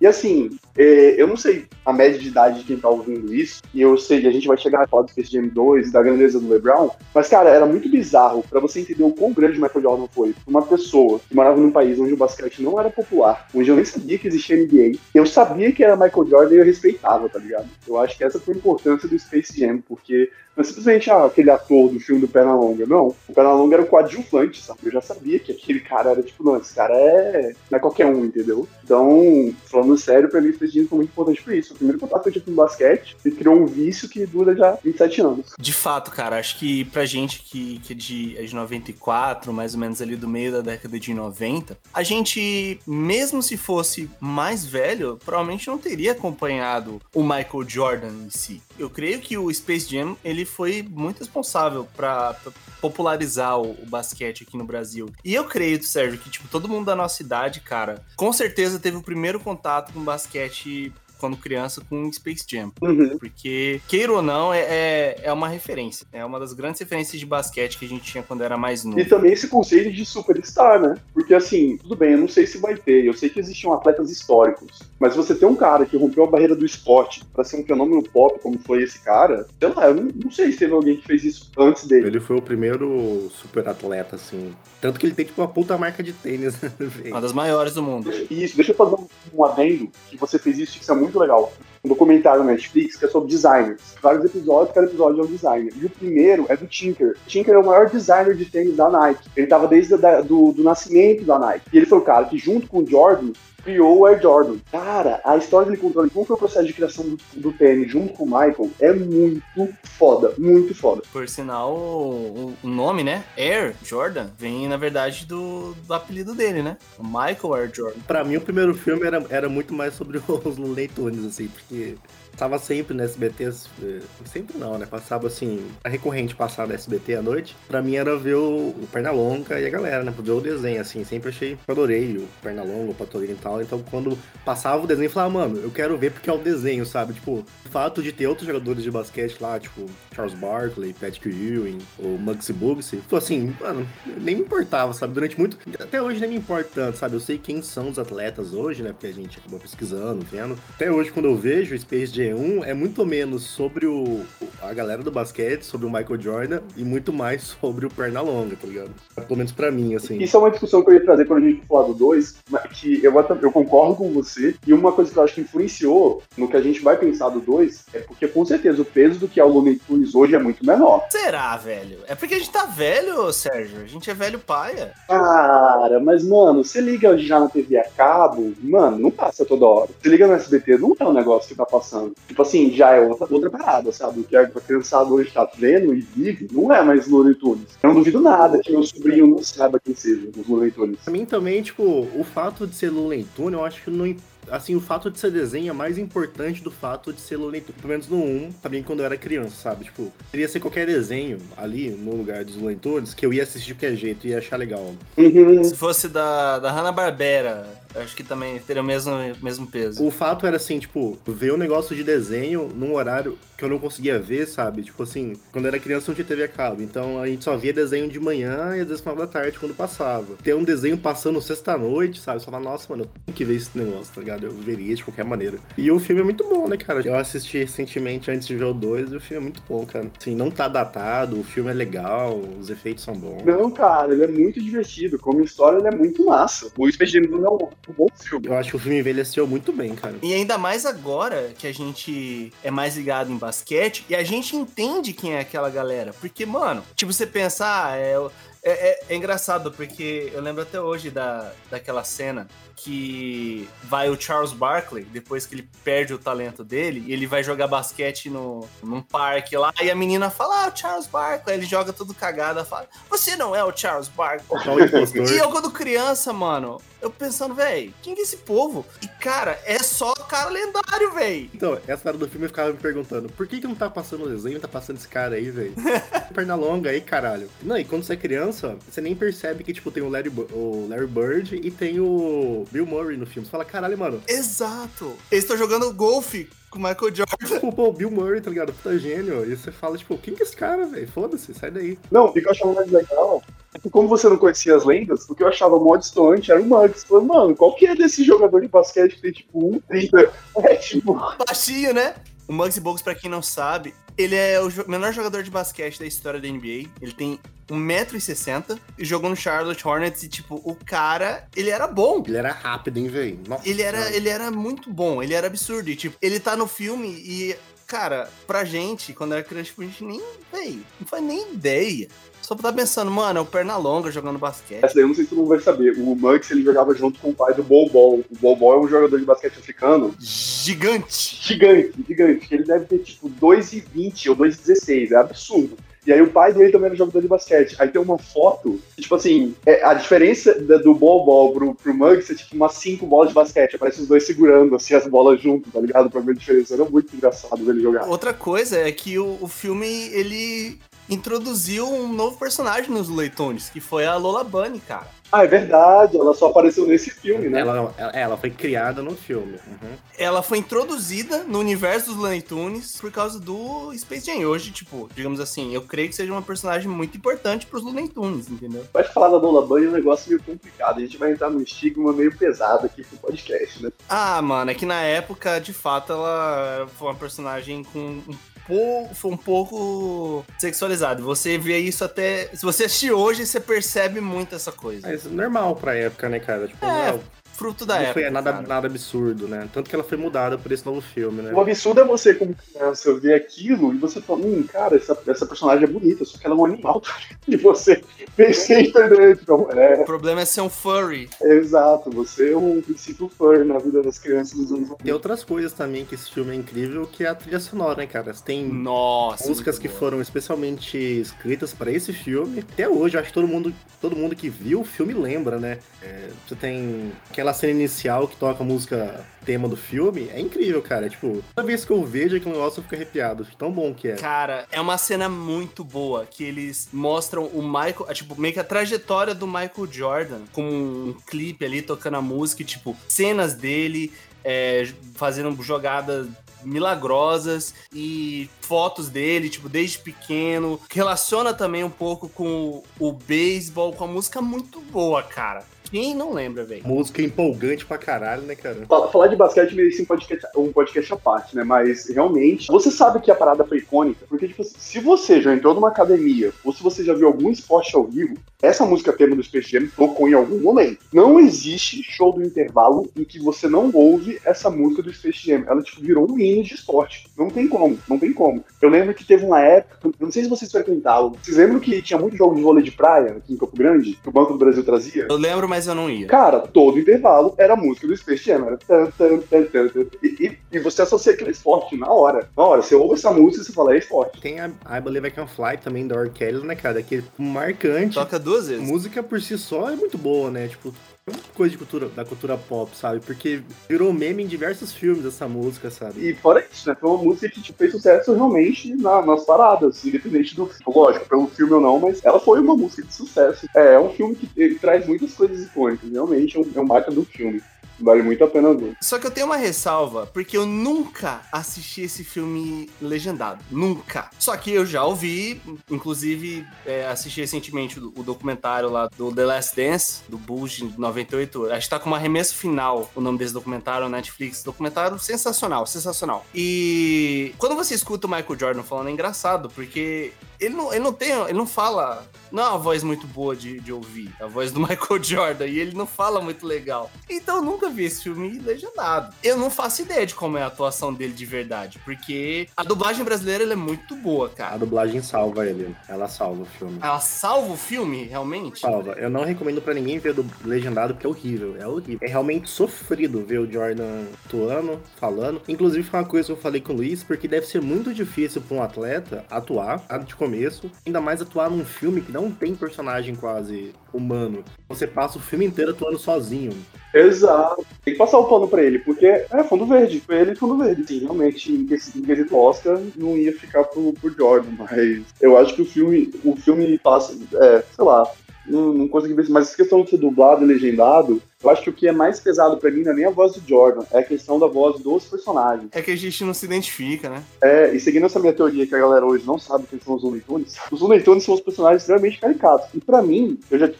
E 0.00 0.06
assim, 0.06 0.50
É, 0.76 1.20
eu 1.20 1.26
não 1.26 1.36
sei 1.36 1.66
a 1.84 1.92
média 1.92 2.18
de 2.18 2.28
idade 2.28 2.60
de 2.60 2.64
quem 2.64 2.78
tá 2.78 2.88
ouvindo 2.88 3.32
isso, 3.32 3.60
e 3.74 3.82
eu 3.82 3.96
sei 3.98 4.26
a 4.26 4.30
gente 4.30 4.48
vai 4.48 4.56
chegar 4.56 4.82
a 4.82 4.86
falar 4.86 5.02
do 5.02 5.10
Space 5.10 5.30
Jam 5.30 5.48
2 5.48 5.88
e 5.88 5.92
da 5.92 6.02
grandeza 6.02 6.40
do 6.40 6.48
LeBron, 6.48 6.90
mas, 7.14 7.28
cara, 7.28 7.50
era 7.50 7.66
muito 7.66 7.90
bizarro 7.90 8.42
pra 8.48 8.58
você 8.58 8.80
entender 8.80 9.04
o 9.04 9.10
quão 9.10 9.32
grande 9.32 9.58
o 9.58 9.62
Michael 9.62 9.82
Jordan 9.82 10.06
foi. 10.10 10.34
Uma 10.46 10.62
pessoa 10.62 11.20
que 11.28 11.34
morava 11.34 11.60
num 11.60 11.70
país 11.70 12.00
onde 12.00 12.14
o 12.14 12.16
basquete 12.16 12.62
não 12.62 12.80
era 12.80 12.88
popular, 12.88 13.46
onde 13.54 13.68
eu 13.68 13.76
nem 13.76 13.84
sabia 13.84 14.18
que 14.18 14.28
existia 14.28 14.56
NBA, 14.56 14.98
eu 15.14 15.26
sabia 15.26 15.70
que 15.72 15.84
era 15.84 15.94
Michael 15.94 16.26
Jordan 16.26 16.54
e 16.54 16.58
eu 16.58 16.64
respeitava, 16.64 17.28
tá 17.28 17.38
ligado? 17.38 17.68
Eu 17.86 17.98
acho 17.98 18.16
que 18.16 18.24
essa 18.24 18.40
foi 18.40 18.54
a 18.54 18.56
importância 18.56 19.06
do 19.06 19.18
Space 19.18 19.58
Jam, 19.58 19.82
porque 19.86 20.30
não 20.56 20.62
é 20.62 20.64
simplesmente 20.64 21.10
ah, 21.10 21.24
aquele 21.24 21.50
ator 21.50 21.90
do 21.90 22.00
filme 22.00 22.20
do 22.20 22.28
Pernalonga, 22.28 22.86
não. 22.86 23.14
O 23.28 23.32
Pernalonga 23.34 23.76
era 23.76 23.82
o 23.82 23.86
coadjuvante, 23.86 24.62
sabe? 24.62 24.80
Eu 24.84 24.92
já 24.92 25.00
sabia 25.00 25.38
que 25.38 25.52
aquele 25.52 25.80
cara 25.80 26.10
era 26.10 26.22
tipo, 26.22 26.44
não, 26.44 26.56
esse 26.56 26.74
cara 26.74 26.94
é. 26.94 27.54
não 27.70 27.78
é 27.78 27.80
qualquer 27.80 28.06
um, 28.06 28.24
entendeu? 28.24 28.68
Então, 28.84 29.54
falando 29.66 29.96
sério, 29.96 30.28
pra 30.28 30.40
mim, 30.40 30.52
Space 30.52 30.74
Jam 30.74 30.86
foi 30.86 30.98
muito 30.98 31.10
importante 31.10 31.42
por 31.42 31.54
isso. 31.54 31.72
O 31.72 31.76
primeiro 31.76 31.98
contato 31.98 32.22
que 32.22 32.28
eu 32.28 32.32
tive 32.34 32.46
com 32.46 32.54
basquete 32.54 33.16
e 33.24 33.30
criou 33.30 33.56
um 33.56 33.66
vício 33.66 34.08
que 34.08 34.26
dura 34.26 34.54
já 34.54 34.78
27 34.84 35.20
anos. 35.20 35.46
De 35.58 35.72
fato, 35.72 36.10
cara, 36.10 36.38
acho 36.38 36.58
que 36.58 36.84
pra 36.86 37.04
gente 37.06 37.42
que, 37.42 37.78
que 37.80 37.92
é, 37.92 37.96
de, 37.96 38.36
é 38.38 38.42
de 38.42 38.54
94, 38.54 39.52
mais 39.52 39.74
ou 39.74 39.80
menos 39.80 40.02
ali 40.02 40.16
do 40.16 40.28
meio 40.28 40.52
da 40.52 40.60
década 40.60 40.98
de 40.98 41.14
90, 41.14 41.78
a 41.92 42.02
gente, 42.02 42.78
mesmo 42.86 43.42
se 43.42 43.56
fosse 43.56 44.10
mais 44.20 44.64
velho, 44.66 45.18
provavelmente 45.24 45.68
não 45.68 45.78
teria 45.78 46.12
acompanhado 46.12 47.00
o 47.14 47.22
Michael 47.22 47.68
Jordan 47.68 48.12
em 48.26 48.30
si. 48.30 48.60
Eu 48.78 48.90
creio 48.90 49.20
que 49.20 49.38
o 49.38 49.52
Space 49.52 49.90
Jam, 49.90 50.16
ele 50.24 50.41
foi 50.44 50.82
muito 50.82 51.20
responsável 51.20 51.86
pra 51.96 52.36
popularizar 52.80 53.58
o, 53.58 53.72
o 53.82 53.86
basquete 53.86 54.42
aqui 54.42 54.56
no 54.56 54.64
Brasil. 54.64 55.08
E 55.24 55.34
eu 55.34 55.44
creio, 55.44 55.82
Sérgio, 55.82 56.18
que, 56.18 56.30
tipo, 56.30 56.48
todo 56.48 56.68
mundo 56.68 56.86
da 56.86 56.96
nossa 56.96 57.22
idade, 57.22 57.60
cara, 57.60 58.04
com 58.16 58.32
certeza 58.32 58.78
teve 58.78 58.96
o 58.96 59.02
primeiro 59.02 59.38
contato 59.38 59.92
com 59.92 60.02
basquete 60.02 60.92
quando 61.22 61.36
criança 61.36 61.80
com 61.88 62.12
Space 62.12 62.44
Jam. 62.48 62.72
Uhum. 62.82 63.16
Porque, 63.16 63.80
queira 63.86 64.12
ou 64.12 64.20
não, 64.20 64.52
é, 64.52 64.60
é, 64.62 65.20
é 65.22 65.32
uma 65.32 65.46
referência. 65.46 66.04
É 66.12 66.24
uma 66.24 66.40
das 66.40 66.52
grandes 66.52 66.80
referências 66.80 67.20
de 67.20 67.24
basquete 67.24 67.78
que 67.78 67.84
a 67.84 67.88
gente 67.88 68.02
tinha 68.02 68.24
quando 68.24 68.42
era 68.42 68.56
mais 68.56 68.82
novo. 68.82 68.98
E 68.98 69.04
também 69.04 69.32
esse 69.32 69.46
conceito 69.46 69.92
de 69.92 70.04
superstar, 70.04 70.80
né? 70.80 70.96
Porque 71.14 71.32
assim, 71.32 71.76
tudo 71.76 71.94
bem, 71.94 72.12
eu 72.12 72.18
não 72.18 72.26
sei 72.26 72.44
se 72.44 72.58
vai 72.58 72.76
ter, 72.76 73.04
eu 73.04 73.14
sei 73.14 73.28
que 73.28 73.38
existiam 73.38 73.72
atletas 73.72 74.10
históricos, 74.10 74.80
mas 74.98 75.14
você 75.14 75.32
ter 75.32 75.46
um 75.46 75.54
cara 75.54 75.86
que 75.86 75.96
rompeu 75.96 76.24
a 76.24 76.26
barreira 76.26 76.56
do 76.56 76.66
esporte 76.66 77.24
pra 77.32 77.44
ser 77.44 77.60
um 77.60 77.64
fenômeno 77.64 78.02
pop, 78.02 78.40
como 78.40 78.58
foi 78.58 78.82
esse 78.82 78.98
cara, 79.00 79.46
sei 79.60 79.68
lá, 79.68 79.86
eu 79.86 79.94
não, 79.94 80.08
não 80.24 80.30
sei 80.32 80.50
se 80.50 80.58
teve 80.58 80.72
alguém 80.72 80.96
que 80.96 81.06
fez 81.06 81.22
isso 81.22 81.52
antes 81.56 81.86
dele. 81.86 82.08
Ele 82.08 82.20
foi 82.20 82.36
o 82.36 82.42
primeiro 82.42 83.30
super 83.30 83.68
atleta, 83.68 84.16
assim. 84.16 84.52
Tanto 84.80 84.98
que 84.98 85.06
ele 85.06 85.14
tem, 85.14 85.24
tipo, 85.24 85.40
uma 85.40 85.46
puta 85.46 85.78
marca 85.78 86.02
de 86.02 86.12
tênis. 86.12 86.60
né? 86.60 86.72
Uma 87.06 87.20
das 87.20 87.32
maiores 87.32 87.74
do 87.74 87.82
mundo. 87.82 88.10
Isso, 88.28 88.56
deixa 88.56 88.72
eu 88.72 88.76
fazer 88.76 88.96
um, 88.96 89.06
um 89.32 89.44
adendo 89.44 89.88
que 90.10 90.16
você 90.16 90.38
fez 90.38 90.58
isso, 90.58 90.76
que 90.76 90.82
isso 90.82 90.90
é 90.90 90.94
muito 90.94 91.11
legal. 91.14 91.52
Um 91.84 91.88
documentário 91.88 92.44
na 92.44 92.52
Netflix 92.52 92.94
que 92.94 93.04
é 93.04 93.08
sobre 93.08 93.28
designers. 93.28 93.94
Vários 94.00 94.24
episódios, 94.24 94.72
cada 94.72 94.86
episódio 94.86 95.20
é 95.20 95.24
um 95.24 95.26
designer. 95.26 95.72
E 95.76 95.84
o 95.84 95.90
primeiro 95.90 96.46
é 96.48 96.56
do 96.56 96.66
Tinker. 96.66 97.16
Tinker 97.26 97.54
é 97.54 97.58
o 97.58 97.66
maior 97.66 97.90
designer 97.90 98.36
de 98.36 98.44
tênis 98.44 98.76
da 98.76 98.88
Nike. 98.88 99.28
Ele 99.36 99.48
tava 99.48 99.66
desde 99.66 99.96
da, 99.96 100.20
do, 100.20 100.52
do 100.52 100.62
nascimento 100.62 101.24
da 101.24 101.40
Nike. 101.40 101.66
E 101.72 101.76
ele 101.78 101.86
foi 101.86 101.98
o 101.98 102.02
cara 102.02 102.26
que, 102.26 102.38
junto 102.38 102.68
com 102.68 102.78
o 102.84 102.86
Jordan, 102.86 103.32
criou 103.62 103.98
o 103.98 104.06
Air 104.06 104.20
Jordan. 104.20 104.56
Cara, 104.70 105.20
a 105.24 105.36
história 105.36 105.66
dele 105.66 105.80
contando 105.80 106.10
como 106.10 106.26
foi 106.26 106.36
o 106.36 106.38
processo 106.38 106.66
de 106.66 106.72
criação 106.72 107.04
do, 107.04 107.18
do 107.34 107.52
tênis 107.52 107.90
junto 107.90 108.12
com 108.14 108.24
o 108.24 108.26
Michael 108.26 108.70
é 108.80 108.92
muito 108.92 109.68
foda, 109.84 110.34
muito 110.38 110.74
foda. 110.74 111.02
Por 111.12 111.28
sinal, 111.28 111.74
o, 111.74 112.54
o 112.62 112.68
nome, 112.68 113.02
né? 113.02 113.24
Air 113.36 113.74
Jordan, 113.84 114.28
vem, 114.38 114.68
na 114.68 114.76
verdade, 114.76 115.26
do, 115.26 115.74
do 115.86 115.94
apelido 115.94 116.34
dele, 116.34 116.62
né? 116.62 116.76
O 116.98 117.04
Michael 117.04 117.54
Air 117.54 117.70
Jordan. 117.72 118.00
Pra 118.06 118.24
mim, 118.24 118.36
o 118.36 118.40
primeiro 118.40 118.74
filme 118.74 119.06
era, 119.06 119.24
era 119.30 119.48
muito 119.48 119.72
mais 119.72 119.94
sobre 119.94 120.20
os 120.44 120.56
Looney 120.56 120.88
Tunes, 120.88 121.24
assim, 121.24 121.48
porque 121.48 121.71
Yeah. 121.72 121.94
Tava 122.36 122.58
sempre 122.58 122.94
no 122.94 123.02
SBT, 123.02 123.44
eh, 123.82 124.00
sempre 124.24 124.58
não, 124.58 124.78
né? 124.78 124.86
Passava 124.86 125.26
assim, 125.26 125.66
a 125.84 125.88
recorrente 125.88 126.34
passar 126.34 126.66
no 126.66 126.74
SBT 126.74 127.16
à 127.16 127.22
noite. 127.22 127.56
Pra 127.68 127.82
mim 127.82 127.96
era 127.96 128.16
ver 128.16 128.34
o, 128.34 128.74
Pernalonga 128.90 129.60
e 129.60 129.66
a 129.66 129.70
galera, 129.70 130.02
né? 130.02 130.12
Ver 130.16 130.32
o 130.32 130.40
desenho, 130.40 130.80
assim, 130.80 131.04
sempre 131.04 131.30
achei, 131.30 131.58
adorei 131.66 132.16
o 132.16 132.28
Pernalonga, 132.42 132.92
o 132.92 132.94
Patolino 132.94 133.32
e 133.32 133.36
tal. 133.36 133.60
Então 133.60 133.82
quando 133.90 134.16
passava 134.44 134.82
o 134.82 134.86
desenho, 134.86 135.06
eu 135.06 135.10
falava, 135.10 135.32
mano, 135.32 135.58
eu 135.58 135.70
quero 135.70 135.96
ver 135.96 136.12
porque 136.12 136.30
é 136.30 136.32
o 136.32 136.38
desenho, 136.38 136.86
sabe? 136.86 137.14
Tipo, 137.14 137.44
o 137.66 137.68
fato 137.70 138.02
de 138.02 138.12
ter 138.12 138.26
outros 138.26 138.46
jogadores 138.46 138.82
de 138.82 138.90
basquete 138.90 139.40
lá, 139.40 139.58
tipo, 139.58 139.86
Charles 140.14 140.34
Barkley, 140.34 140.92
Patrick 140.92 141.28
Ewing, 141.28 141.78
o 141.98 142.18
Muggsy 142.18 142.52
Bugsy, 142.52 142.96
tipo 142.98 143.16
assim, 143.16 143.54
mano, 143.60 143.86
nem 144.06 144.36
me 144.36 144.42
importava, 144.42 144.92
sabe? 144.92 145.14
Durante 145.14 145.38
muito. 145.38 145.58
Até 145.78 146.00
hoje 146.00 146.20
nem 146.20 146.30
me 146.30 146.36
importa 146.36 146.70
tanto, 146.74 146.98
sabe? 146.98 147.14
Eu 147.14 147.20
sei 147.20 147.38
quem 147.38 147.62
são 147.62 147.88
os 147.88 147.98
atletas 147.98 148.52
hoje, 148.52 148.82
né? 148.82 148.90
Porque 148.92 149.06
a 149.06 149.12
gente 149.12 149.38
acabou 149.38 149.58
pesquisando, 149.58 150.24
vendo. 150.30 150.58
Até 150.70 150.90
hoje, 150.90 151.10
quando 151.10 151.26
eu 151.26 151.36
vejo 151.36 151.78
Space 151.78 152.06
Jam 152.06 152.21
1, 152.30 152.64
é 152.64 152.74
muito 152.74 153.04
menos 153.04 153.42
sobre 153.42 153.86
o, 153.86 154.20
a 154.60 154.72
galera 154.72 155.02
do 155.02 155.10
basquete, 155.10 155.62
sobre 155.62 155.86
o 155.86 155.90
Michael 155.90 156.20
Jordan, 156.20 156.60
e 156.76 156.84
muito 156.84 157.12
mais 157.12 157.42
sobre 157.42 157.86
o 157.86 157.90
Pernalonga, 157.90 158.56
tá 158.56 158.66
ligado? 158.66 158.90
Pelo 159.14 159.36
menos 159.36 159.52
pra 159.52 159.70
mim, 159.70 159.94
assim. 159.94 160.18
Isso 160.18 160.36
é 160.36 160.40
uma 160.40 160.50
discussão 160.50 160.82
que 160.82 160.90
eu 160.90 160.94
ia 160.94 161.04
trazer 161.04 161.24
quando 161.24 161.44
a 161.44 161.48
gente 161.48 161.66
falar 161.66 161.86
do 161.86 161.94
2, 161.94 162.36
que 162.72 163.04
eu, 163.04 163.12
eu 163.42 163.52
concordo 163.52 163.96
com 163.96 164.12
você, 164.12 164.54
e 164.66 164.72
uma 164.72 164.92
coisa 164.92 165.10
que 165.10 165.18
eu 165.18 165.22
acho 165.22 165.34
que 165.34 165.40
influenciou 165.40 166.22
no 166.36 166.48
que 166.48 166.56
a 166.56 166.62
gente 166.62 166.80
vai 166.80 166.96
pensar 166.96 167.28
do 167.30 167.40
2 167.40 167.86
é 167.94 167.98
porque, 168.00 168.28
com 168.28 168.44
certeza, 168.44 168.82
o 168.82 168.84
peso 168.84 169.18
do 169.18 169.28
que 169.28 169.40
é 169.40 169.44
o 169.44 169.48
Looney 169.48 169.76
Tunes 169.76 170.14
hoje 170.14 170.34
é 170.34 170.38
muito 170.38 170.64
menor. 170.64 171.06
Será, 171.10 171.56
velho? 171.56 171.98
É 172.06 172.14
porque 172.14 172.34
a 172.34 172.38
gente 172.38 172.50
tá 172.50 172.66
velho, 172.66 173.32
Sérgio. 173.32 173.80
A 173.82 173.86
gente 173.86 174.10
é 174.10 174.14
velho 174.14 174.38
paia. 174.38 174.92
Cara, 175.08 176.00
mas, 176.00 176.24
mano, 176.24 176.64
você 176.64 176.80
liga 176.80 177.16
já 177.18 177.40
na 177.40 177.48
TV 177.48 177.78
a 177.78 177.88
cabo, 177.88 178.52
mano, 178.60 178.98
não 178.98 179.10
passa 179.10 179.44
toda 179.44 179.66
hora. 179.66 179.90
Você 180.00 180.08
liga 180.08 180.26
no 180.26 180.34
SBT, 180.34 180.78
não 180.78 180.96
é 180.98 181.04
um 181.04 181.12
negócio 181.12 181.48
que 181.48 181.54
tá 181.54 181.66
passando. 181.66 182.11
Tipo 182.28 182.42
assim, 182.42 182.70
já 182.72 182.90
é 182.92 183.00
outra, 183.00 183.26
outra 183.30 183.50
parada, 183.50 183.92
sabe? 183.92 184.20
O 184.20 184.24
que 184.24 184.36
a 184.36 184.46
criançada 184.48 185.10
hoje 185.10 185.30
tá 185.30 185.48
vendo 185.58 185.94
e 185.94 186.00
vive, 186.00 186.48
não 186.52 186.72
é 186.72 186.82
mais 186.82 187.06
Looney 187.08 187.34
Tunes. 187.34 187.68
Eu 187.82 187.88
não 187.90 187.96
duvido 187.96 188.20
nada 188.20 188.58
que 188.58 188.70
meu 188.72 188.82
sobrinho 188.82 189.26
não 189.26 189.42
saiba 189.42 189.78
quem 189.78 189.94
seja 189.94 190.28
os 190.36 190.46
Looney 190.48 190.70
Tunes. 190.70 190.98
Pra 191.04 191.12
mim 191.12 191.24
também, 191.26 191.62
tipo, 191.62 191.82
o 191.82 192.24
fato 192.24 192.66
de 192.66 192.74
ser 192.74 192.90
Looney 192.90 193.26
Tunes, 193.36 193.52
eu 193.54 193.64
acho 193.64 193.82
que 193.82 193.90
não. 193.90 194.06
im- 194.06 194.16
Assim, 194.50 194.74
o 194.74 194.80
fato 194.80 195.08
de 195.08 195.20
ser 195.20 195.30
desenho 195.30 195.70
é 195.70 195.72
mais 195.72 195.96
importante 195.96 196.64
do 196.64 196.70
fato 196.70 197.12
de 197.12 197.20
ser 197.20 197.36
Looney 197.36 197.60
Tunes. 197.60 197.76
Pelo 197.80 197.88
menos 197.92 198.08
no 198.08 198.16
1, 198.16 198.50
pra 198.60 198.68
mim, 198.72 198.82
quando 198.82 198.98
eu 198.98 199.06
era 199.06 199.16
criança, 199.16 199.54
sabe? 199.54 199.84
Tipo, 199.84 200.12
poderia 200.26 200.48
ser 200.48 200.58
qualquer 200.58 200.84
desenho 200.84 201.38
ali, 201.56 201.90
no 201.90 202.16
lugar 202.16 202.44
dos 202.44 202.56
Looney 202.56 202.74
Tunes, 202.76 203.14
que 203.14 203.24
eu 203.24 203.32
ia 203.32 203.44
assistir 203.44 203.68
de 203.68 203.74
qualquer 203.74 203.94
jeito 203.94 204.26
e 204.26 204.30
ia 204.30 204.38
achar 204.38 204.56
legal. 204.56 204.94
Uhum. 205.16 205.62
Se 205.62 205.76
fosse 205.76 206.08
da, 206.08 206.58
da 206.58 206.72
Hanna-Barbera, 206.72 207.68
eu 207.94 208.02
acho 208.02 208.16
que 208.16 208.22
também 208.22 208.58
teria 208.58 208.82
o 208.82 208.84
mesmo, 208.84 209.12
mesmo 209.42 209.66
peso. 209.66 210.04
O 210.04 210.10
fato 210.10 210.46
era 210.46 210.56
assim, 210.56 210.78
tipo, 210.78 211.18
ver 211.26 211.52
um 211.52 211.56
negócio 211.56 211.94
de 211.94 212.02
desenho 212.02 212.68
num 212.74 212.94
horário 212.94 213.38
que 213.56 213.64
eu 213.64 213.68
não 213.68 213.78
conseguia 213.78 214.18
ver, 214.18 214.46
sabe? 214.48 214.82
Tipo 214.82 215.04
assim, 215.04 215.34
quando 215.52 215.66
eu 215.66 215.68
era 215.68 215.78
criança 215.78 216.10
não 216.10 216.16
tinha 216.16 216.24
TV 216.24 216.42
a 216.42 216.48
cabo, 216.48 216.82
então 216.82 217.20
a 217.20 217.28
gente 217.28 217.44
só 217.44 217.56
via 217.56 217.72
desenho 217.72 218.08
de 218.08 218.18
manhã 218.18 218.76
e 218.76 218.80
às 218.80 218.88
vezes 218.88 219.00
final 219.00 219.14
da 219.14 219.26
tarde 219.26 219.56
quando 219.58 219.72
passava. 219.74 220.34
Ter 220.42 220.54
um 220.54 220.64
desenho 220.64 220.98
passando 220.98 221.40
sexta-noite, 221.40 222.20
sabe? 222.20 222.40
Você 222.40 222.46
fala, 222.46 222.58
nossa, 222.58 222.86
mano, 222.90 223.04
eu 223.04 223.08
tenho 223.24 223.36
que 223.36 223.44
ver 223.44 223.54
esse 223.54 223.76
negócio, 223.78 224.12
tá 224.12 224.20
ligado? 224.20 224.46
Eu 224.46 224.52
veria 224.52 224.94
de 224.94 225.04
qualquer 225.04 225.24
maneira. 225.24 225.58
E 225.78 225.90
o 225.90 226.00
filme 226.00 226.22
é 226.22 226.24
muito 226.24 226.42
bom, 226.44 226.66
né, 226.66 226.76
cara? 226.76 227.06
Eu 227.06 227.16
assisti 227.16 227.58
recentemente 227.58 228.30
antes 228.30 228.48
de 228.48 228.56
ver 228.56 228.64
o 228.64 228.74
2 228.74 229.12
e 229.12 229.16
o 229.16 229.20
filme 229.20 229.38
é 229.38 229.44
muito 229.44 229.62
bom, 229.68 229.86
cara. 229.86 230.10
Assim, 230.20 230.34
não 230.34 230.50
tá 230.50 230.66
datado, 230.66 231.38
o 231.38 231.44
filme 231.44 231.70
é 231.70 231.74
legal, 231.74 232.40
os 232.58 232.68
efeitos 232.68 233.04
são 233.04 233.14
bons. 233.14 233.44
Não, 233.44 233.70
cara, 233.70 234.12
ele 234.12 234.24
é 234.24 234.28
muito 234.28 234.60
divertido. 234.60 235.18
Como 235.18 235.40
história, 235.40 235.78
ele 235.78 235.88
é 235.88 235.96
muito 235.96 236.24
massa. 236.24 236.70
O 236.76 236.90
Space 236.90 237.12
Jam 237.12 237.22
1 237.22 237.46
é 237.46 237.48
um, 237.90 237.92
bom 237.92 238.06
filme. 238.14 238.46
Eu 238.46 238.56
acho 238.56 238.70
que 238.70 238.76
o 238.76 238.78
filme 238.78 238.98
envelheceu 238.98 239.46
muito 239.46 239.72
bem, 239.72 239.94
cara. 239.94 240.16
E 240.22 240.32
ainda 240.34 240.56
mais 240.58 240.86
agora 240.86 241.52
que 241.56 241.66
a 241.66 241.72
gente 241.72 242.52
é 242.62 242.70
mais 242.70 242.96
ligado 242.96 243.30
em 243.32 243.36
basquete 243.36 244.04
e 244.08 244.14
a 244.14 244.22
gente 244.22 244.56
entende 244.56 245.12
quem 245.12 245.34
é 245.34 245.40
aquela 245.40 245.70
galera. 245.70 246.12
Porque, 246.20 246.44
mano, 246.46 246.84
tipo, 246.94 247.12
você 247.12 247.26
pensa, 247.26 247.64
ah, 247.66 247.96
é, 247.96 248.14
é, 248.62 248.70
é- 248.90 249.00
é 249.10 249.16
engraçado, 249.16 249.72
porque 249.72 250.30
eu 250.32 250.40
lembro 250.40 250.62
até 250.62 250.80
hoje 250.80 251.10
da, 251.10 251.52
daquela 251.70 252.04
cena 252.04 252.46
que 252.76 253.68
vai 253.84 254.08
o 254.10 254.20
Charles 254.20 254.52
Barkley, 254.52 255.04
depois 255.04 255.46
que 255.46 255.54
ele 255.54 255.68
perde 255.84 256.14
o 256.14 256.18
talento 256.18 256.64
dele, 256.64 257.04
e 257.06 257.12
ele 257.12 257.26
vai 257.28 257.42
jogar 257.42 257.68
basquete 257.68 258.28
no, 258.28 258.68
num 258.82 259.00
parque 259.00 259.56
lá, 259.56 259.72
e 259.80 259.88
a 259.90 259.94
menina 259.94 260.30
fala, 260.30 260.64
ah, 260.64 260.72
o 260.72 260.76
Charles 260.76 261.06
Barkley, 261.06 261.54
aí 261.54 261.60
ele 261.60 261.66
joga 261.66 261.92
tudo 261.92 262.12
cagado, 262.12 262.64
fala, 262.64 262.88
você 263.08 263.36
não 263.36 263.54
é 263.54 263.62
o 263.62 263.76
Charles 263.76 264.08
Barkley. 264.08 264.44
Impostor. 264.84 265.30
E 265.30 265.38
eu, 265.38 265.50
quando 265.50 265.70
criança, 265.70 266.32
mano, 266.32 266.80
eu 267.02 267.10
pensando, 267.10 267.54
véi, 267.54 267.92
quem 268.00 268.14
que 268.14 268.20
é 268.20 268.24
esse 268.24 268.38
povo? 268.38 268.86
E, 269.02 269.08
cara, 269.08 269.60
é 269.64 269.78
só 269.80 270.14
cara 270.14 270.48
lendário, 270.48 271.12
véi. 271.12 271.50
Então, 271.52 271.78
essa 271.86 272.08
hora 272.08 272.16
do 272.16 272.28
filme 272.28 272.46
eu 272.46 272.48
ficava 272.48 272.72
me 272.72 272.78
perguntando, 272.78 273.28
por 273.28 273.46
que 273.46 273.60
que 273.60 273.66
não 273.66 273.74
tá 273.74 273.90
passando 273.90 274.24
o 274.24 274.28
desenho, 274.28 274.60
tá 274.60 274.68
passando 274.68 274.96
esse 274.96 275.08
cara 275.08 275.34
aí, 275.34 275.50
velho? 275.50 275.74
Perna 276.32 276.54
longa 276.54 276.90
aí, 276.90 277.00
caralho. 277.00 277.50
Não, 277.60 277.76
e 277.76 277.84
quando 277.84 278.04
você 278.04 278.14
é 278.14 278.16
criança, 278.16 278.78
você 278.88 279.00
nem 279.00 279.14
percebe 279.14 279.64
que, 279.64 279.74
tipo, 279.74 279.90
tem 279.90 280.02
o 280.02 280.08
Larry, 280.08 280.30
o 280.30 280.86
Larry 280.88 281.06
Bird 281.06 281.60
e 281.62 281.70
tem 281.70 282.00
o 282.00 282.64
Bill 282.70 282.86
Murray 282.86 283.16
no 283.16 283.26
filme. 283.26 283.46
Você 283.46 283.50
fala, 283.50 283.64
caralho, 283.64 283.98
mano, 283.98 284.22
Exato. 284.28 285.16
Eles 285.30 285.44
estão 285.44 285.58
jogando 285.58 285.92
golfe 285.92 286.48
com 286.72 286.78
o 286.78 286.82
Michael 286.82 287.14
Jordan. 287.14 287.46
Tipo, 287.46 287.72
pô, 287.72 287.88
o 287.88 287.92
Bill 287.92 288.10
Murray, 288.10 288.40
tá 288.40 288.48
ligado? 288.48 288.72
Puta 288.72 288.98
gênio. 288.98 289.44
E 289.44 289.54
você 289.54 289.70
fala, 289.70 289.98
tipo, 289.98 290.16
quem 290.16 290.34
que 290.34 290.42
é 290.42 290.46
esse 290.46 290.56
cara, 290.56 290.86
velho? 290.86 291.06
Foda-se, 291.06 291.52
sai 291.52 291.70
daí. 291.70 291.98
Não, 292.10 292.26
o 292.26 292.32
que 292.32 292.40
eu 292.40 292.50
achava 292.50 292.72
mais 292.72 292.90
legal 292.90 293.42
é 293.74 293.78
que 293.78 293.90
como 293.90 294.08
você 294.08 294.28
não 294.28 294.38
conhecia 294.38 294.74
as 294.74 294.84
lendas, 294.84 295.28
o 295.28 295.34
que 295.34 295.42
eu 295.42 295.48
achava 295.48 295.78
mó 295.78 295.96
distante 295.96 296.50
era 296.50 296.60
o 296.60 296.64
Muggs. 296.64 297.04
Falei, 297.04 297.26
mano, 297.26 297.54
qual 297.54 297.74
que 297.74 297.86
é 297.86 297.94
desse 297.94 298.24
jogador 298.24 298.60
de 298.60 298.68
basquete 298.68 299.16
que 299.16 299.22
tem 299.22 299.32
tipo 299.32 299.80
1,30? 299.90 300.30
É 300.56 300.76
tipo. 300.76 301.14
Baixinho, 301.46 301.92
né? 301.92 302.14
O 302.52 302.54
Muggsy 302.54 302.80
Bogues, 302.80 303.00
pra 303.00 303.14
quem 303.14 303.30
não 303.30 303.40
sabe, 303.40 303.94
ele 304.16 304.34
é 304.36 304.60
o 304.60 304.68
jo- 304.68 304.84
menor 304.86 305.10
jogador 305.14 305.42
de 305.42 305.50
basquete 305.50 305.98
da 305.98 306.04
história 306.04 306.38
da 306.38 306.46
NBA. 306.46 306.86
Ele 307.00 307.12
tem 307.16 307.40
1,60m 307.70 308.78
e 308.98 309.04
jogou 309.06 309.30
no 309.30 309.34
Charlotte 309.36 309.88
Hornets 309.88 310.22
e, 310.22 310.28
tipo, 310.28 310.56
o 310.62 310.74
cara, 310.84 311.48
ele 311.56 311.70
era 311.70 311.86
bom. 311.86 312.22
Ele 312.26 312.36
era 312.36 312.52
rápido, 312.52 312.98
hein, 312.98 313.08
velho? 313.08 313.38
Ele 313.64 313.80
era, 313.80 314.14
ele 314.14 314.28
era 314.28 314.50
muito 314.50 314.90
bom, 314.92 315.22
ele 315.22 315.32
era 315.32 315.46
absurdo. 315.46 315.88
E, 315.88 315.96
tipo, 315.96 316.14
ele 316.20 316.38
tá 316.38 316.54
no 316.54 316.66
filme 316.66 317.08
e, 317.08 317.56
cara, 317.92 318.26
pra 318.46 318.64
gente, 318.64 319.12
quando 319.12 319.34
era 319.34 319.42
criança, 319.42 319.66
tipo, 319.66 319.82
a 319.82 319.84
gente 319.84 320.02
nem, 320.02 320.22
véi, 320.50 320.80
não 320.98 321.06
faz 321.06 321.22
nem 321.22 321.52
ideia. 321.52 322.08
Só 322.40 322.54
tá 322.54 322.72
pensando, 322.72 323.10
mano, 323.10 323.38
é 323.38 323.42
o 323.42 323.46
Pernalonga 323.46 324.10
jogando 324.10 324.38
basquete. 324.38 324.82
Essa 324.82 324.94
daí 324.94 325.04
eu 325.04 325.08
não 325.08 325.14
sei 325.14 325.24
se 325.24 325.30
todo 325.30 325.40
mundo 325.40 325.50
vai 325.50 325.60
saber. 325.60 325.92
O 325.98 326.16
Muggs 326.16 326.50
ele 326.50 326.64
jogava 326.64 326.94
junto 326.94 327.20
com 327.20 327.28
o 327.28 327.34
pai 327.34 327.52
do 327.52 327.62
Bol 327.62 327.90
Bol. 327.90 328.24
O 328.30 328.38
Bol 328.40 328.56
Bol 328.56 328.74
é 328.74 328.80
um 328.80 328.88
jogador 328.88 329.18
de 329.18 329.26
basquete 329.26 329.58
africano 329.58 330.14
Gigante. 330.18 331.38
gigante, 331.42 331.92
gigante. 332.08 332.48
Ele 332.50 332.64
deve 332.64 332.86
ter 332.86 332.98
tipo 333.00 333.28
2,20 333.28 334.30
ou 334.30 334.36
2,16. 334.36 335.12
É 335.12 335.16
absurdo. 335.16 335.76
E 336.06 336.12
aí 336.12 336.20
o 336.20 336.30
pai 336.30 336.52
dele 336.52 336.72
também 336.72 336.86
era 336.86 336.96
jogador 336.96 337.20
de 337.20 337.28
basquete. 337.28 337.76
Aí 337.78 337.88
tem 337.88 338.00
uma 338.00 338.18
foto, 338.18 338.80
tipo 338.98 339.14
assim, 339.14 339.54
é, 339.64 339.84
a 339.84 339.94
diferença 339.94 340.54
do 340.54 340.94
Bol 340.94 341.24
Bol 341.24 341.52
pro, 341.52 341.74
pro 341.74 341.94
Muggs 341.94 342.32
é 342.32 342.34
tipo 342.34 342.56
umas 342.56 342.74
cinco 342.74 343.06
bolas 343.06 343.28
de 343.28 343.34
basquete. 343.34 343.76
Aparece 343.76 344.00
os 344.00 344.08
dois 344.08 344.24
segurando 344.26 344.74
assim 344.74 344.94
as 344.94 345.06
bolas 345.06 345.40
junto, 345.40 345.70
tá 345.70 345.80
ligado? 345.80 346.10
Pra 346.10 346.20
ver 346.20 346.32
a 346.32 346.34
diferença. 346.34 346.74
Era 346.74 346.84
muito 346.84 347.14
engraçado 347.14 347.70
ele 347.70 347.80
jogar. 347.80 348.08
Outra 348.08 348.34
coisa 348.34 348.78
é 348.78 348.90
que 348.90 349.18
o, 349.18 349.38
o 349.40 349.46
filme, 349.46 350.08
ele 350.12 350.78
introduziu 351.08 351.86
um 351.86 352.12
novo 352.12 352.36
personagem 352.38 352.90
nos 352.90 353.08
Leitones, 353.08 353.68
que 353.68 353.80
foi 353.80 354.04
a 354.04 354.16
Lola 354.16 354.42
Bunny, 354.42 354.80
cara. 354.80 355.21
Ah, 355.32 355.44
é 355.44 355.46
verdade. 355.46 356.18
Ela 356.18 356.34
só 356.34 356.48
apareceu 356.48 356.86
nesse 356.86 357.10
filme, 357.10 357.48
né? 357.48 357.60
Ela, 357.60 357.94
ela, 357.96 358.10
ela 358.12 358.36
foi 358.36 358.50
criada 358.50 359.02
no 359.02 359.16
filme. 359.16 359.54
Uhum. 359.66 359.94
Ela 360.18 360.42
foi 360.42 360.58
introduzida 360.58 361.44
no 361.44 361.58
universo 361.58 362.10
dos 362.10 362.16
Looney 362.16 362.42
Tunes 362.42 363.00
por 363.00 363.10
causa 363.10 363.40
do 363.40 363.90
Space 363.96 364.26
Jam. 364.26 364.46
Hoje, 364.46 364.70
tipo, 364.70 365.08
digamos 365.14 365.40
assim, 365.40 365.74
eu 365.74 365.80
creio 365.80 366.10
que 366.10 366.14
seja 366.14 366.30
uma 366.30 366.42
personagem 366.42 366.86
muito 366.86 367.16
importante 367.16 367.66
pros 367.66 367.82
Looney 367.82 368.08
Tunes, 368.08 368.50
entendeu? 368.50 368.84
Vai 368.92 369.04
falar 369.04 369.28
da 369.28 369.38
Lola 369.38 369.66
Bunny 369.66 369.86
é 369.86 369.88
um 369.88 369.92
negócio 369.92 370.28
meio 370.28 370.42
complicado. 370.42 370.98
A 370.98 371.00
gente 371.00 371.16
vai 371.16 371.32
entrar 371.32 371.48
num 371.48 371.62
estigma 371.62 372.12
meio 372.12 372.36
pesado 372.36 372.84
aqui 372.84 373.02
pro 373.02 373.16
podcast, 373.16 373.82
né? 373.82 373.90
Ah, 374.08 374.42
mano, 374.42 374.70
é 374.70 374.74
que 374.74 374.84
na 374.84 375.00
época, 375.00 375.58
de 375.58 375.72
fato, 375.72 376.12
ela 376.12 376.86
foi 376.98 377.08
uma 377.08 377.14
personagem 377.14 377.82
com 377.84 377.98
um 377.98 378.36
pouco, 378.66 379.14
foi 379.14 379.30
um 379.30 379.36
pouco 379.36 380.44
sexualizado. 380.58 381.22
Você 381.22 381.58
vê 381.58 381.78
isso 381.78 382.04
até. 382.04 382.48
Se 382.54 382.62
você 382.62 382.84
assistir 382.84 383.12
hoje, 383.12 383.46
você 383.46 383.60
percebe 383.60 384.20
muito 384.20 384.54
essa 384.54 384.72
coisa. 384.72 385.06
Mas 385.08 385.24
normal 385.24 385.76
pra 385.76 385.94
época, 385.94 386.28
né, 386.28 386.38
cara? 386.40 386.68
Tipo, 386.68 386.84
É, 386.84 387.12
não, 387.12 387.20
Fruto 387.52 387.84
da 387.86 387.94
não 387.96 388.02
época. 388.02 388.20
foi 388.20 388.30
nada, 388.30 388.52
cara. 388.52 388.66
nada 388.66 388.86
absurdo, 388.86 389.46
né? 389.48 389.68
Tanto 389.72 389.88
que 389.88 389.94
ela 389.94 390.04
foi 390.04 390.18
mudada 390.18 390.56
por 390.58 390.72
esse 390.72 390.84
novo 390.84 391.00
filme, 391.00 391.42
né? 391.42 391.52
O 391.52 391.60
absurdo 391.60 392.00
é 392.00 392.04
você, 392.04 392.34
como 392.34 392.54
criança, 392.54 393.14
ver 393.14 393.34
aquilo 393.34 393.92
e 393.94 393.98
você 393.98 394.20
fala, 394.20 394.40
hum, 394.40 394.64
cara, 394.70 394.96
essa, 394.96 395.16
essa 395.26 395.46
personagem 395.46 395.84
é 395.84 395.86
bonita, 395.86 396.24
só 396.24 396.38
que 396.38 396.46
ela 396.46 396.54
é 396.54 396.58
um 396.58 396.64
animal. 396.64 397.00
tá? 397.02 397.14
E 397.46 397.56
você 397.56 398.02
vem 398.36 398.52
sem 398.52 398.86
entender. 398.86 399.36
Tipo, 399.38 399.68
é, 399.72 400.00
O 400.02 400.04
problema 400.04 400.40
é 400.40 400.44
ser 400.44 400.60
um 400.62 400.70
furry. 400.70 401.28
é 401.42 401.54
exato, 401.54 402.10
você 402.10 402.52
é 402.52 402.56
um 402.56 402.80
princípio 402.80 403.28
fur 403.28 403.64
na 403.64 403.78
vida 403.78 404.02
das 404.02 404.18
crianças 404.18 404.56
dos 404.58 404.70
anos 404.72 404.88
90. 404.90 405.04
Tem 405.04 405.12
outras 405.12 405.44
coisas 405.44 405.72
também 405.72 406.04
que 406.04 406.14
esse 406.14 406.30
filme 406.30 406.52
é 406.52 406.54
incrível, 406.54 407.06
que 407.06 407.24
é 407.24 407.28
a 407.28 407.34
trilha 407.34 407.60
sonora, 407.60 407.96
né, 407.98 408.06
cara? 408.06 408.32
Tem 408.32 408.66
Nossa. 408.66 409.48
músicas 409.48 409.78
que 409.78 409.88
boa. 409.88 410.00
foram 410.00 410.20
especialmente 410.20 410.96
escritas 410.96 411.72
para 411.72 411.90
esse 411.90 412.12
filme. 412.12 412.60
Até 412.60 412.88
hoje, 412.88 413.16
eu 413.16 413.20
acho 413.20 413.28
que 413.28 413.34
todo 413.34 413.46
mundo, 413.46 413.72
todo 414.00 414.16
mundo 414.16 414.34
que 414.34 414.48
viu 414.48 414.80
o 414.80 414.84
filme 414.84 415.12
lembra, 415.12 415.58
né? 415.58 415.78
É, 416.02 416.28
você 416.46 416.54
tem 416.54 417.12
aquela 417.42 417.52
cena 417.52 417.72
inicial 417.72 418.28
que 418.28 418.36
toca 418.36 418.62
a 418.62 418.66
música 418.66 419.26
tema 419.44 419.68
do 419.68 419.76
filme. 419.76 420.30
É 420.32 420.40
incrível, 420.40 420.80
cara. 420.80 421.10
Tipo, 421.10 421.42
toda 421.54 421.66
vez 421.66 421.84
que 421.84 421.90
eu 421.90 422.04
vejo 422.04 422.36
aquele 422.36 422.52
negócio, 422.52 422.78
eu 422.78 422.84
fico 422.84 422.94
arrepiado. 422.94 423.46
Tão 423.58 423.72
bom 423.72 423.92
que 423.92 424.08
é. 424.08 424.14
Cara, 424.14 424.66
é 424.70 424.80
uma 424.80 424.96
cena 424.96 425.28
muito 425.28 425.82
boa 425.82 426.24
que 426.24 426.44
eles 426.44 426.88
mostram 426.92 427.46
o 427.46 427.60
Michael, 427.60 428.06
é, 428.08 428.14
tipo, 428.14 428.40
meio 428.40 428.54
que 428.54 428.60
a 428.60 428.64
trajetória 428.64 429.34
do 429.34 429.46
Michael 429.46 429.88
Jordan, 429.90 430.40
com 430.52 430.62
um 430.62 431.16
clipe 431.26 431.64
ali 431.64 431.82
tocando 431.82 432.16
a 432.16 432.22
música, 432.22 432.62
e, 432.62 432.64
tipo, 432.64 432.96
cenas 433.08 433.54
dele 433.54 434.12
é, 434.44 434.88
fazendo 435.14 435.60
jogadas 435.62 436.28
milagrosas 436.64 437.74
e 437.92 438.48
fotos 438.60 439.08
dele, 439.08 439.50
tipo, 439.50 439.68
desde 439.68 439.98
pequeno. 439.98 440.80
que 440.88 440.94
Relaciona 440.94 441.52
também 441.52 441.82
um 441.82 441.90
pouco 441.90 442.28
com 442.28 442.82
o, 443.00 443.08
o 443.08 443.12
beisebol, 443.12 443.92
com 443.92 444.04
a 444.04 444.06
música 444.06 444.40
muito 444.40 444.80
boa, 444.80 445.24
cara. 445.24 445.71
Quem 445.92 446.14
não 446.14 446.32
lembra, 446.32 446.64
velho? 446.64 446.82
Música 446.86 447.20
empolgante 447.20 447.84
pra 447.84 447.98
caralho, 447.98 448.42
né, 448.42 448.54
cara? 448.54 448.86
Fala- 448.88 449.08
Falar 449.12 449.26
de 449.26 449.36
basquete 449.36 449.74
merecia 449.74 450.02
um 450.02 450.06
podcast, 450.06 450.46
um 450.56 450.72
podcast 450.72 451.12
à 451.12 451.16
parte, 451.18 451.54
né? 451.54 451.62
Mas 451.64 452.08
realmente, 452.08 452.68
você 452.68 452.90
sabe 452.90 453.20
que 453.20 453.30
a 453.30 453.34
parada 453.34 453.62
foi 453.62 453.76
icônica, 453.78 454.24
porque, 454.26 454.48
tipo, 454.48 454.62
assim, 454.62 454.74
se 454.78 455.00
você 455.00 455.42
já 455.42 455.52
entrou 455.54 455.74
numa 455.74 455.88
academia, 455.88 456.50
ou 456.64 456.72
se 456.72 456.82
você 456.82 457.04
já 457.04 457.12
viu 457.12 457.26
algum 457.26 457.50
esporte 457.50 457.94
ao 457.94 458.04
vivo, 458.04 458.34
essa 458.62 458.86
música 458.86 459.12
tema 459.12 459.34
do 459.36 459.42
Space 459.42 459.70
Jam 459.70 459.88
tocou 459.96 460.28
em 460.28 460.34
algum 460.34 460.60
momento. 460.60 460.98
Não 461.12 461.38
existe 461.40 462.02
show 462.02 462.32
do 462.32 462.42
intervalo 462.42 463.10
em 463.16 463.24
que 463.24 463.38
você 463.40 463.68
não 463.68 463.90
ouve 463.92 464.40
essa 464.44 464.70
música 464.70 465.02
do 465.02 465.12
Space 465.12 465.38
Jam. 465.46 465.64
Ela, 465.66 465.82
tipo, 465.82 466.00
virou 466.00 466.30
um 466.30 466.38
hino 466.38 466.62
de 466.62 466.74
esporte. 466.74 467.26
Não 467.36 467.50
tem 467.50 467.66
como, 467.68 467.98
não 468.08 468.18
tem 468.18 468.32
como. 468.32 468.64
Eu 468.80 468.88
lembro 468.88 469.12
que 469.14 469.24
teve 469.24 469.44
uma 469.44 469.60
época, 469.60 469.96
eu 470.04 470.14
não 470.20 470.30
sei 470.32 470.44
se 470.44 470.48
vocês 470.50 470.70
frequentavam, 470.70 471.32
vocês 471.42 471.56
lembram 471.56 471.80
que 471.80 472.00
tinha 472.02 472.18
muito 472.18 472.36
jogo 472.36 472.54
de 472.54 472.62
vôlei 472.62 472.82
de 472.84 472.90
praia 472.92 473.32
aqui 473.32 473.52
em 473.52 473.56
Campo 473.56 473.76
Grande, 473.76 474.18
que 474.22 474.28
o 474.28 474.32
Banco 474.32 474.52
do 474.52 474.58
Brasil 474.58 474.84
trazia? 474.84 475.26
Eu 475.28 475.36
lembro, 475.36 475.68
mas 475.68 475.86
eu 475.86 475.94
não 475.94 476.08
ia. 476.08 476.26
Cara, 476.26 476.60
todo 476.60 476.98
intervalo 476.98 477.54
era 477.58 477.74
a 477.74 477.76
música 477.76 478.06
do 478.06 478.16
Space 478.16 478.44
Jam. 478.44 478.66
Era 478.66 478.76
tan, 478.78 479.06
tan, 479.18 479.38
tan, 479.38 479.64
tan, 479.64 479.88
tan. 479.88 480.06
E, 480.22 480.46
e- 480.46 480.58
e 480.72 480.78
você 480.78 481.02
associa 481.02 481.32
aquele 481.32 481.50
esporte 481.50 481.96
na 481.96 482.10
hora. 482.10 482.48
Na 482.56 482.62
hora, 482.64 482.82
você 482.82 482.94
ouve 482.94 483.14
essa 483.14 483.30
música 483.30 483.62
e 483.62 483.66
você 483.66 483.72
fala, 483.72 483.94
é 483.94 483.98
esporte. 483.98 484.40
Tem 484.40 484.58
a 484.60 484.68
I 484.68 485.00
Believe 485.02 485.28
I 485.28 485.30
Can 485.30 485.46
Fly 485.46 485.76
também, 485.82 486.06
da 486.06 486.16
R. 486.16 486.30
Kelly, 486.30 486.64
né, 486.66 486.74
cara? 486.74 487.02
Que 487.02 487.16
é 487.16 487.22
marcante. 487.38 488.14
Toca 488.14 488.38
duas 488.52 488.66
A 488.66 488.70
vezes. 488.72 488.86
música 488.88 489.22
por 489.22 489.40
si 489.40 489.56
só 489.58 489.90
é 489.90 489.96
muito 489.96 490.16
boa, 490.18 490.50
né? 490.50 490.68
Tipo, 490.68 490.94
é 491.26 491.30
uma 491.30 491.38
coisa 491.54 491.70
de 491.72 491.78
cultura, 491.78 492.08
da 492.08 492.24
cultura 492.24 492.56
pop, 492.56 492.90
sabe? 492.96 493.20
Porque 493.20 493.62
virou 493.88 494.12
meme 494.12 494.42
em 494.42 494.46
diversos 494.46 494.92
filmes 494.92 495.24
essa 495.24 495.46
música, 495.48 495.90
sabe? 495.90 496.20
E 496.28 496.34
fora 496.34 496.64
isso, 496.72 496.88
né? 496.88 496.96
Foi 497.00 497.10
uma 497.10 497.22
música 497.22 497.48
que 497.48 497.62
tipo, 497.62 497.78
fez 497.78 497.92
sucesso 497.92 498.32
realmente 498.34 498.94
na- 498.96 499.24
nas 499.24 499.44
paradas, 499.44 500.04
independente 500.04 500.54
do 500.56 500.66
filme. 500.66 500.82
Lógico, 500.94 501.28
pelo 501.28 501.46
filme 501.48 501.72
ou 501.74 501.80
não, 501.80 501.98
mas 502.00 502.24
ela 502.24 502.40
foi 502.40 502.60
uma 502.60 502.76
música 502.76 503.02
de 503.02 503.14
sucesso. 503.14 503.66
É, 503.74 503.94
é 503.94 504.00
um 504.00 504.10
filme 504.10 504.34
que 504.34 504.48
ele 504.56 504.74
traz 504.78 505.06
muitas 505.06 505.32
coisas 505.34 505.62
icônicas. 505.64 506.10
Realmente 506.10 506.56
é 506.56 506.60
um, 506.60 506.66
é 506.74 506.80
um 506.80 506.86
baita 506.86 507.10
do 507.10 507.24
filme. 507.24 507.62
Vale 508.02 508.22
muito 508.22 508.42
a 508.42 508.48
pena 508.48 508.74
ver. 508.74 508.96
Só 509.00 509.18
que 509.18 509.26
eu 509.26 509.30
tenho 509.30 509.46
uma 509.46 509.56
ressalva, 509.56 510.26
porque 510.26 510.56
eu 510.56 510.66
nunca 510.66 511.40
assisti 511.52 512.02
esse 512.02 512.24
filme 512.24 512.90
legendado. 513.00 513.64
Nunca. 513.70 514.28
Só 514.38 514.56
que 514.56 514.72
eu 514.72 514.84
já 514.84 515.04
ouvi, 515.04 515.60
inclusive 515.90 516.66
é, 516.84 517.06
assisti 517.06 517.40
recentemente 517.40 518.00
o, 518.00 518.12
o 518.16 518.22
documentário 518.22 518.90
lá 518.90 519.08
do 519.16 519.32
The 519.32 519.44
Last 519.44 519.76
Dance, 519.76 520.22
do 520.28 520.36
Bush 520.36 520.78
de 520.78 520.98
98. 520.98 521.70
Acho 521.70 521.86
que 521.86 521.90
tá 521.90 521.98
com 521.98 522.10
uma 522.10 522.16
arremesso 522.16 522.56
final 522.56 523.10
o 523.14 523.20
nome 523.20 523.38
desse 523.38 523.54
documentário 523.54 524.08
na 524.08 524.16
Netflix. 524.16 524.62
Documentário 524.62 525.18
sensacional, 525.18 525.86
sensacional. 525.86 526.44
E 526.54 527.54
quando 527.58 527.76
você 527.76 527.94
escuta 527.94 528.26
o 528.26 528.30
Michael 528.30 528.58
Jordan 528.58 528.82
falando, 528.82 529.08
é 529.08 529.12
engraçado, 529.12 529.68
porque 529.70 530.32
ele 530.62 530.74
não, 530.74 530.90
ele 530.92 531.02
não 531.02 531.12
tem, 531.12 531.30
ele 531.32 531.52
não 531.52 531.66
fala. 531.66 532.24
Não 532.50 532.62
é 532.62 532.68
uma 532.68 532.78
voz 532.78 533.02
muito 533.02 533.26
boa 533.26 533.56
de, 533.56 533.80
de 533.80 533.90
ouvir, 533.92 534.30
a 534.38 534.46
voz 534.46 534.70
do 534.72 534.78
Michael 534.86 535.22
Jordan, 535.22 535.66
e 535.66 535.78
ele 535.78 535.96
não 535.96 536.06
fala 536.06 536.40
muito 536.42 536.66
legal. 536.66 537.10
Então 537.28 537.56
eu 537.56 537.62
nunca 537.62 537.88
vi 537.88 538.04
esse 538.04 538.22
filme 538.24 538.58
legendado. 538.58 539.34
Eu 539.42 539.56
não 539.56 539.70
faço 539.70 540.02
ideia 540.02 540.26
de 540.26 540.34
como 540.34 540.58
é 540.58 540.62
a 540.62 540.66
atuação 540.66 541.14
dele 541.14 541.32
de 541.32 541.46
verdade, 541.46 541.98
porque 542.04 542.68
a 542.76 542.82
dublagem 542.84 543.24
brasileira 543.24 543.64
é 543.64 543.74
muito 543.76 544.14
boa, 544.16 544.48
A 544.48 544.50
cara. 544.50 544.78
dublagem 544.78 545.22
salva 545.22 545.66
ele. 545.66 545.96
Ela 546.06 546.28
salva 546.28 546.62
o 546.62 546.66
filme. 546.66 546.98
Ela 547.02 547.20
salva 547.20 547.72
o 547.72 547.76
filme, 547.76 548.24
realmente? 548.24 548.80
Salva. 548.80 549.12
Eu 549.12 549.30
não 549.30 549.44
recomendo 549.44 549.80
pra 549.80 549.94
ninguém 549.94 550.18
ver 550.18 550.34
do 550.34 550.44
legendado 550.64 551.14
porque 551.14 551.26
é 551.26 551.30
horrível. 551.30 551.76
É 551.80 551.86
horrível. 551.86 552.18
É 552.20 552.26
realmente 552.28 552.68
sofrido 552.68 553.42
ver 553.44 553.60
o 553.60 553.70
Jordan 553.70 554.24
atuando, 554.44 555.00
falando. 555.16 555.62
Inclusive 555.66 556.02
foi 556.06 556.20
uma 556.20 556.26
coisa 556.28 556.46
que 556.46 556.52
eu 556.52 556.56
falei 556.56 556.82
com 556.82 556.92
o 556.92 556.96
Luiz, 556.96 557.22
porque 557.24 557.48
deve 557.48 557.66
ser 557.66 557.80
muito 557.80 558.12
difícil 558.12 558.60
pra 558.60 558.76
um 558.76 558.82
atleta 558.82 559.44
atuar 559.50 560.02
de 560.26 560.36
começo, 560.52 560.90
ainda 561.06 561.20
mais 561.20 561.40
atuar 561.40 561.70
num 561.70 561.84
filme 561.84 562.20
que 562.20 562.30
não 562.30 562.50
tem 562.50 562.74
personagem 562.74 563.34
quase 563.34 563.94
humano. 564.12 564.62
Você 564.86 565.06
passa 565.06 565.38
o 565.38 565.40
filme 565.40 565.64
inteiro 565.64 565.92
atuando 565.92 566.18
sozinho. 566.18 566.72
Exato. 567.14 567.86
Tem 568.04 568.12
que 568.12 568.18
passar 568.18 568.38
o 568.38 568.44
pano 568.44 568.68
pra 568.68 568.82
ele, 568.82 568.98
porque 568.98 569.26
é 569.26 569.64
fundo 569.64 569.86
verde. 569.86 570.20
Foi 570.20 570.36
ele 570.36 570.54
fundo 570.54 570.76
verde. 570.76 571.06
Sim, 571.06 571.20
realmente, 571.20 571.72
em 571.72 571.86
quesito 571.86 572.56
Oscar, 572.56 573.00
não 573.16 573.36
ia 573.36 573.52
ficar 573.52 573.84
pro, 573.84 574.12
pro 574.12 574.30
Jordan, 574.30 574.72
mas 574.78 575.22
eu 575.40 575.56
acho 575.56 575.74
que 575.74 575.82
o 575.82 575.86
filme, 575.86 576.30
o 576.44 576.54
filme 576.54 576.98
passa, 576.98 577.34
é, 577.54 577.82
sei 577.94 578.04
lá, 578.04 578.30
não, 578.66 578.92
não 578.92 579.08
consegui 579.08 579.34
ver, 579.34 579.48
mas 579.48 579.68
essa 579.68 579.76
questão 579.76 580.02
de 580.02 580.10
ser 580.10 580.18
dublado 580.18 580.62
e 580.62 580.66
legendado, 580.66 581.42
Eu 581.62 581.70
acho 581.70 581.82
que 581.82 581.90
o 581.90 581.92
que 581.92 582.08
é 582.08 582.12
mais 582.12 582.40
pesado 582.40 582.76
pra 582.76 582.90
mim 582.90 583.02
não 583.02 583.12
é 583.12 583.14
nem 583.14 583.24
a 583.24 583.30
voz 583.30 583.52
do 583.52 583.68
Jordan, 583.68 584.04
é 584.10 584.18
a 584.18 584.24
questão 584.24 584.58
da 584.58 584.66
voz 584.66 585.00
dos 585.00 585.24
personagens. 585.24 585.88
É 585.92 586.02
que 586.02 586.10
a 586.10 586.16
gente 586.16 586.44
não 586.44 586.54
se 586.54 586.66
identifica, 586.66 587.28
né? 587.28 587.42
É, 587.60 587.94
e 587.94 588.00
seguindo 588.00 588.26
essa 588.26 588.40
minha 588.40 588.52
teoria 588.52 588.86
que 588.86 588.94
a 588.94 588.98
galera 588.98 589.24
hoje 589.24 589.46
não 589.46 589.58
sabe 589.58 589.84
quem 589.88 590.00
são 590.00 590.14
os 590.14 590.22
Looney 590.22 590.40
Tunes, 590.40 590.76
os 590.90 591.00
Looney 591.00 591.22
Tunes 591.22 591.44
são 591.44 591.54
os 591.54 591.60
personagens 591.60 592.02
extremamente 592.02 592.40
caricatos. 592.40 592.88
E 592.94 593.00
pra 593.00 593.22
mim, 593.22 593.58
eu 593.70 593.78
já 593.78 593.90